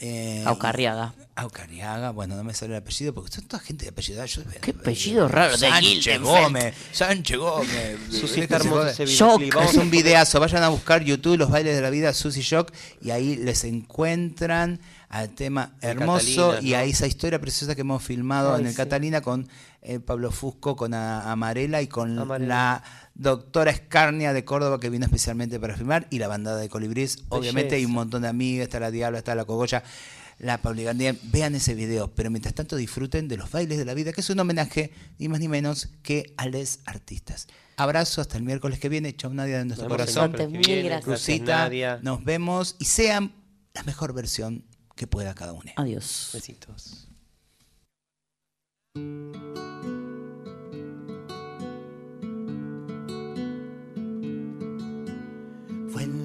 eh, 0.00 0.42
Aucarriaga. 0.46 1.14
Aucariaga, 1.36 2.10
bueno, 2.10 2.36
no 2.36 2.44
me 2.44 2.54
sale 2.54 2.74
el 2.74 2.78
apellido 2.78 3.12
porque 3.12 3.32
son 3.32 3.44
toda 3.46 3.60
gente 3.60 3.84
de 3.86 3.90
apellido. 3.90 4.24
Yo, 4.24 4.42
Qué 4.60 4.70
apellido 4.70 5.26
raro, 5.26 5.52
de 5.56 5.58
Sánchez. 5.68 6.20
Gómez, 6.20 6.74
Sánchez 6.92 7.36
Gómez. 7.38 7.98
Susi. 8.10 8.46
Vamos 8.46 9.00
Es 9.00 9.76
a- 9.76 9.80
un 9.80 9.90
videazo. 9.90 10.38
Vayan 10.38 10.62
a 10.62 10.68
buscar 10.68 11.02
YouTube, 11.02 11.36
Los 11.36 11.50
Bailes 11.50 11.74
de 11.74 11.82
la 11.82 11.90
Vida, 11.90 12.12
Susy 12.12 12.40
Shock, 12.42 12.72
y 13.02 13.10
ahí 13.10 13.34
les 13.36 13.64
encuentran 13.64 14.78
al 15.08 15.30
tema 15.30 15.74
hermoso 15.80 16.50
Catalina, 16.52 16.68
y 16.68 16.70
¿no? 16.72 16.76
a 16.78 16.84
esa 16.84 17.06
historia 17.06 17.40
preciosa 17.40 17.74
que 17.74 17.80
hemos 17.82 18.02
filmado 18.02 18.54
Ay, 18.54 18.60
en 18.60 18.66
el 18.66 18.72
sí. 18.72 18.76
Catalina 18.76 19.20
con 19.20 19.48
eh, 19.82 20.00
Pablo 20.00 20.30
Fusco, 20.30 20.76
con 20.76 20.94
a- 20.94 21.30
Amarela 21.32 21.82
y 21.82 21.88
con 21.88 22.16
Amarela. 22.18 22.48
la 22.48 22.82
doctora 23.14 23.70
Escarnia 23.70 24.32
de 24.32 24.44
Córdoba 24.44 24.80
que 24.80 24.88
vino 24.88 25.04
especialmente 25.04 25.58
para 25.60 25.76
filmar 25.76 26.06
y 26.10 26.18
la 26.18 26.28
bandada 26.28 26.58
de 26.58 26.68
Colibrís. 26.68 27.18
Obviamente 27.28 27.74
hay 27.76 27.84
un 27.84 27.92
montón 27.92 28.22
de 28.22 28.28
amigas, 28.28 28.64
está 28.64 28.80
la 28.80 28.90
Diabla, 28.90 29.18
está 29.18 29.34
la 29.34 29.44
Cogolla, 29.44 29.82
la 30.38 30.58
Pauligandía. 30.58 31.16
Vean 31.24 31.54
ese 31.54 31.74
video, 31.74 32.14
pero 32.14 32.30
mientras 32.30 32.54
tanto 32.54 32.76
disfruten 32.76 33.28
de 33.28 33.36
los 33.36 33.50
bailes 33.50 33.78
de 33.78 33.84
la 33.84 33.94
vida, 33.94 34.12
que 34.12 34.20
es 34.20 34.30
un 34.30 34.38
homenaje 34.40 34.92
ni 35.18 35.28
más 35.28 35.40
ni 35.40 35.48
menos 35.48 35.88
que 36.02 36.34
a 36.36 36.46
les 36.46 36.80
artistas. 36.86 37.46
Abrazo 37.76 38.20
hasta 38.20 38.36
el 38.36 38.44
miércoles 38.44 38.78
que 38.78 38.88
viene. 38.88 39.14
Chau 39.16 39.32
Nadia 39.32 39.58
de 39.58 39.64
nuestro 39.64 39.88
Nos 39.88 39.96
corazón. 39.96 40.32
Nadia. 41.44 41.98
nos 42.02 42.24
vemos 42.24 42.76
y 42.78 42.84
sean 42.84 43.32
la 43.74 43.82
mejor 43.82 44.12
versión 44.12 44.64
que 44.94 45.06
pueda 45.06 45.34
cada 45.34 45.52
uno. 45.52 45.72
Adiós. 45.76 46.30
Besitos. 46.32 47.08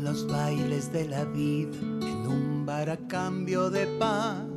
Los 0.10 0.26
bailes 0.26 0.92
de 0.92 1.08
la 1.08 1.24
vida, 1.24 1.78
en 1.82 2.28
un 2.28 2.66
bar 2.66 2.90
a 2.90 2.98
cambio 3.08 3.70
de 3.70 3.86
pan, 4.00 4.50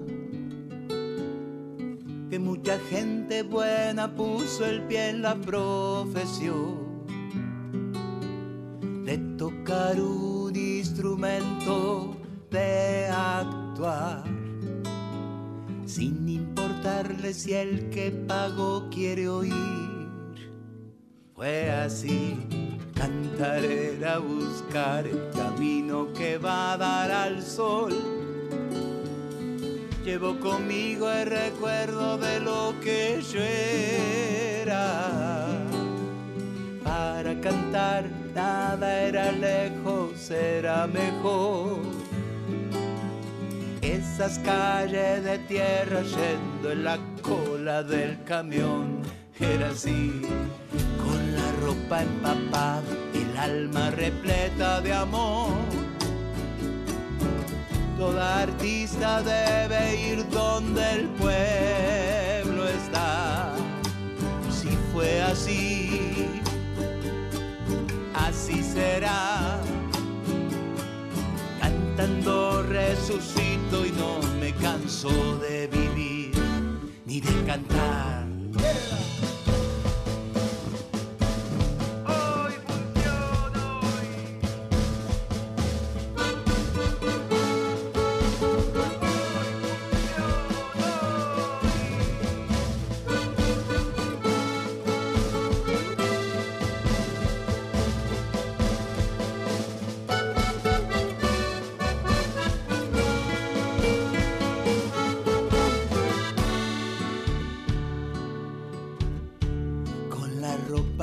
que 2.31 2.39
mucha 2.39 2.79
gente 2.89 3.43
buena 3.43 4.15
puso 4.15 4.65
el 4.65 4.81
pie 4.85 5.11
en 5.11 5.21
la 5.21 5.35
profesión 5.35 7.05
de 9.05 9.19
tocar 9.37 10.01
un 10.01 10.57
instrumento, 10.57 12.17
de 12.51 13.09
actuar, 13.09 14.25
sin 15.85 16.27
importarle 16.31 17.35
si 17.35 17.53
el 17.53 17.91
que 17.91 18.11
pagó 18.27 18.89
quiere 18.89 19.29
oír. 19.29 20.02
Fue 21.35 21.71
así, 21.71 22.37
cantar 22.95 23.65
era 23.65 24.19
buscar 24.19 25.07
el 25.07 25.31
camino 25.35 26.13
que 26.13 26.37
va 26.39 26.75
a 26.75 26.77
dar 26.77 27.11
al 27.11 27.43
sol. 27.43 27.93
Llevo 30.05 30.39
conmigo 30.41 31.11
el 31.11 31.27
recuerdo 31.27 32.19
de 32.19 32.41
lo 32.41 32.75
que 32.83 33.23
yo 33.23 33.41
era. 33.41 35.49
Para 36.85 37.41
cantar 37.41 38.05
nada 38.35 39.01
era 39.01 39.33
lejos, 39.33 40.31
era 40.31 40.87
mejor. 40.87 41.79
Esas 43.81 44.39
calles 44.41 45.25
de 45.25 45.39
tierra 45.49 46.03
yendo 46.03 46.73
en 46.73 46.85
la 46.85 46.99
cola 47.23 47.83
del 47.83 48.23
camión, 48.25 49.01
era 49.41 49.71
así, 49.71 50.23
con 51.03 51.35
la 51.35 51.53
ropa 51.61 52.03
empapada, 52.03 52.83
el 53.15 53.37
alma 53.37 53.91
repleta 53.91 54.81
de 54.81 54.93
amor. 54.93 55.53
Toda 57.99 58.43
artista 58.43 59.23
debe 59.23 60.11
ir 60.11 60.29
donde 60.29 60.93
el 60.93 61.09
pueblo 61.11 62.69
está. 62.69 63.55
Si 64.51 64.69
fue 64.93 65.23
así, 65.23 66.27
así 68.15 68.63
será. 68.63 69.61
Cantando 71.61 72.63
resucito 72.65 73.87
y 73.87 73.93
no 73.93 74.21
me 74.41 74.53
canso 74.55 75.39
de 75.39 75.69
vivir 75.69 76.33
ni 77.07 77.21
de 77.21 77.45
cantar. 77.45 78.32
Con 78.63 79.42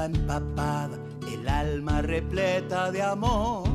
empapada, 0.09 0.97
el 1.31 1.47
alma 1.47 2.01
repleta 2.01 2.91
de 2.91 3.01
amor. 3.01 3.67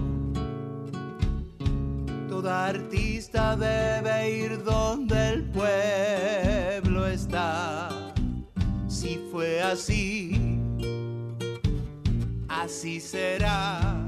Toda 2.28 2.66
artista 2.66 3.56
debe 3.56 4.30
ir 4.30 4.62
donde 4.64 5.30
el 5.30 5.44
pueblo 5.44 7.06
está. 7.06 7.88
Si 8.88 9.20
fue 9.30 9.62
así, 9.62 10.58
así 12.48 13.00
será. 13.00 14.00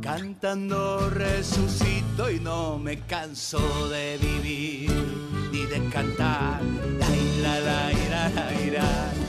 Cantando 0.00 1.08
resucito 1.08 2.30
y 2.30 2.38
no 2.38 2.78
me 2.78 2.98
canso 3.06 3.88
de 3.88 4.18
vivir 4.18 4.90
ni 5.50 5.64
de 5.64 5.88
cantar. 5.88 6.60
La, 6.98 7.08
la, 7.42 7.60
la, 7.60 7.92
la, 8.10 8.28
la, 8.28 8.50
la, 8.70 9.23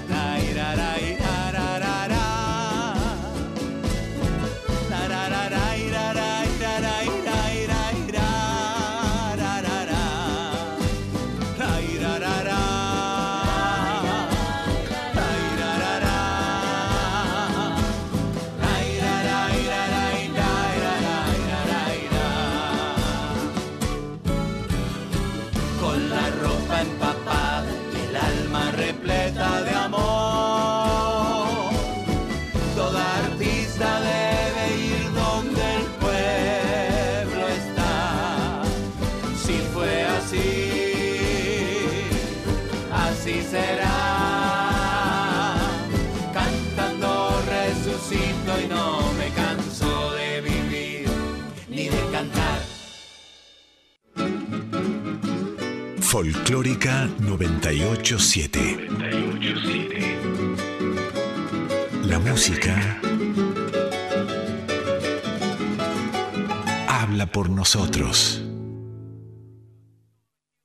Araí. 0.66 1.15
987. 58.18 60.00
La 62.06 62.18
música 62.18 63.02
habla 66.88 67.30
por 67.30 67.50
nosotros. 67.50 68.42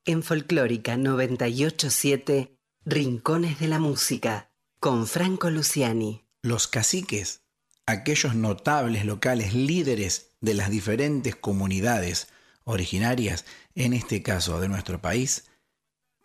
En 0.05 0.23
Folclórica 0.23 0.97
987, 0.97 2.57
Rincones 2.85 3.59
de 3.59 3.67
la 3.67 3.81
Música, 3.81 4.53
con 4.79 5.09
Franco 5.09 5.51
Luciani. 5.51 6.25
Los 6.43 6.69
caciques, 6.69 7.43
aquellos 7.85 8.37
notables 8.37 9.05
locales 9.05 9.55
líderes 9.55 10.37
de 10.41 10.55
las 10.55 10.71
diferentes 10.71 11.35
comunidades 11.35 12.29
originarias, 12.63 13.45
en 13.75 13.93
este 13.93 14.23
caso 14.23 14.61
de 14.61 14.69
nuestro 14.69 15.01
país, 15.01 15.50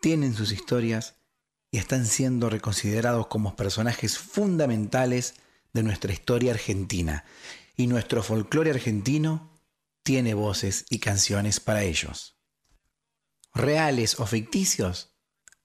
tienen 0.00 0.34
sus 0.34 0.52
historias 0.52 1.16
y 1.70 1.78
están 1.78 2.06
siendo 2.06 2.48
reconsiderados 2.48 3.26
como 3.26 3.56
personajes 3.56 4.18
fundamentales 4.18 5.34
de 5.72 5.82
nuestra 5.82 6.12
historia 6.12 6.52
argentina. 6.52 7.24
Y 7.76 7.86
nuestro 7.86 8.22
folclore 8.22 8.70
argentino 8.70 9.50
tiene 10.02 10.34
voces 10.34 10.86
y 10.88 11.00
canciones 11.00 11.60
para 11.60 11.82
ellos. 11.82 12.38
Reales 13.52 14.20
o 14.20 14.26
ficticios, 14.26 15.16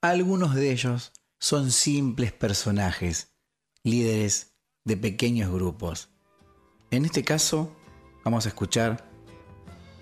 algunos 0.02 0.56
de 0.56 0.72
ellos 0.72 1.12
son 1.40 1.72
simples 1.72 2.32
personajes, 2.32 3.34
líderes 3.84 4.54
de 4.84 4.98
pequeños 4.98 5.52
grupos. 5.52 6.10
En 6.90 7.06
este 7.06 7.24
caso, 7.24 7.76
vamos 8.26 8.46
a 8.46 8.50
escuchar 8.50 9.10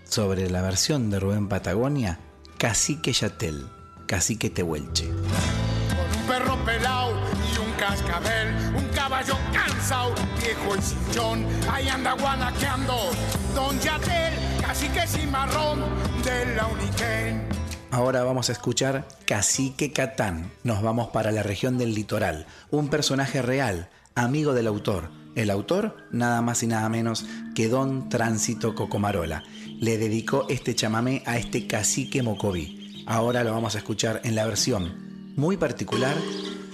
sobre 0.06 0.50
la 0.50 0.62
versión 0.62 1.10
de 1.10 1.20
Rubén 1.20 1.48
Patagonia, 1.50 2.20
Cacique 2.58 3.14
Yatel, 3.14 3.70
Cacique 4.10 4.50
Tehuelche. 4.50 5.06
un 5.08 6.28
perro 6.28 6.58
pelao 6.66 7.12
y 7.12 7.60
un 7.60 7.72
cascabel, 7.74 8.48
un 8.76 8.88
caballo 8.88 9.36
cansado, 9.54 10.16
viejo 10.42 10.76
y 10.76 10.82
sillón, 10.82 11.46
ahí 11.72 11.88
anda 11.90 12.14
guanaqueando, 12.14 13.12
Don 13.54 13.80
Yatel, 13.80 14.34
casi 14.66 14.88
que 14.88 15.06
cimarrón 15.06 15.82
de 16.24 16.56
la 16.56 16.66
Uniquén. 16.66 17.48
Ahora 17.92 18.24
vamos 18.24 18.50
a 18.50 18.54
escuchar 18.54 19.08
Cacique 19.28 19.94
Catán. 19.94 20.52
Nos 20.64 20.82
vamos 20.82 21.10
para 21.10 21.32
la 21.32 21.44
región 21.44 21.78
del 21.78 21.94
litoral. 21.94 22.48
Un 22.72 22.90
personaje 22.90 23.44
real, 23.44 23.90
amigo 24.16 24.56
del 24.56 24.66
autor. 24.66 25.12
El 25.36 25.52
autor, 25.52 25.96
nada 26.12 26.42
más 26.42 26.64
y 26.64 26.68
nada 26.68 26.90
menos 26.90 27.28
que 27.54 27.68
Don 27.68 28.10
Tránsito 28.10 28.74
Cocomarola. 28.74 29.44
Le 29.80 30.00
dedicó 30.00 30.48
este 30.50 30.74
chamamé 30.74 31.22
a 31.28 31.38
este 31.38 31.68
cacique 31.68 32.24
Mocoví. 32.24 32.79
Ahora 33.10 33.44
lo 33.44 33.52
vamos 33.52 33.74
a 33.74 33.80
escuchar 33.80 34.22
en 34.24 34.36
la 34.36 34.46
versión 34.46 35.34
muy 35.36 35.58
particular 35.58 36.16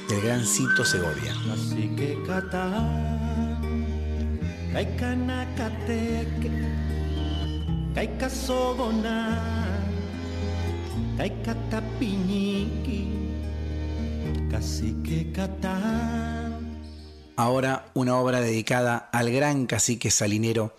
del 0.09 0.21
gran 0.21 0.45
Cito 0.45 0.83
Segovia. 0.83 1.33
Ahora 17.37 17.85
una 17.93 18.17
obra 18.17 18.41
dedicada 18.41 18.97
al 18.97 19.31
gran 19.31 19.67
cacique 19.67 20.11
salinero 20.11 20.75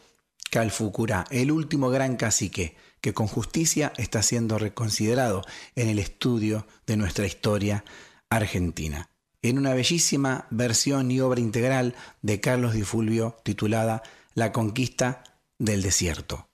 Calfucurá, 0.51 1.25
el 1.31 1.51
último 1.51 1.89
gran 1.89 2.17
cacique 2.17 2.77
que 3.07 3.15
con 3.15 3.29
justicia 3.29 3.93
está 3.99 4.21
siendo 4.21 4.59
reconsiderado 4.59 5.45
en 5.77 5.89
el 5.89 6.01
estudio 6.01 6.67
de 6.89 6.97
nuestra 6.97 7.25
historia 7.25 7.85
argentina, 8.31 9.11
en 9.43 9.59
una 9.59 9.75
bellísima 9.75 10.49
versión 10.51 11.13
y 11.13 11.21
obra 11.21 11.39
integral 11.39 11.95
de 12.23 12.41
Carlos 12.41 12.75
Di 12.75 12.83
Fulvio 12.83 13.37
titulada 13.45 14.03
La 14.35 14.51
conquista 14.51 15.23
del 15.57 15.83
desierto. 15.83 16.49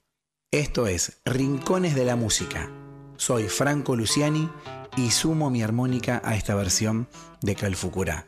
Esto 0.51 0.87
es 0.87 1.23
Rincones 1.25 1.95
de 1.95 2.05
la 2.05 2.17
Música. 2.17 2.71
Soy 3.17 3.45
Franco 3.49 3.97
Luciani 3.97 4.51
y 4.99 5.11
sumo 5.11 5.49
mi 5.49 5.63
armónica 5.63 6.21
a 6.23 6.37
esta 6.37 6.55
versión 6.55 7.09
de 7.41 7.55
Calfucurá. 7.55 8.27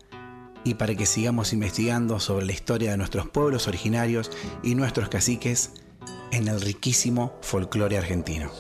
Y 0.64 0.76
para 0.76 0.94
que 0.94 1.05
sigamos 1.05 1.52
investigando 1.52 2.18
sobre 2.20 2.46
la 2.46 2.52
historia 2.52 2.92
de 2.92 2.96
nuestros 2.96 3.28
pueblos 3.28 3.68
originarios 3.68 4.30
y 4.62 4.76
nuestros 4.76 5.10
caciques 5.10 5.84
en 6.35 6.48
el 6.48 6.61
riquísimo 6.61 7.39
folclore 7.43 7.97
argentino. 7.97 8.51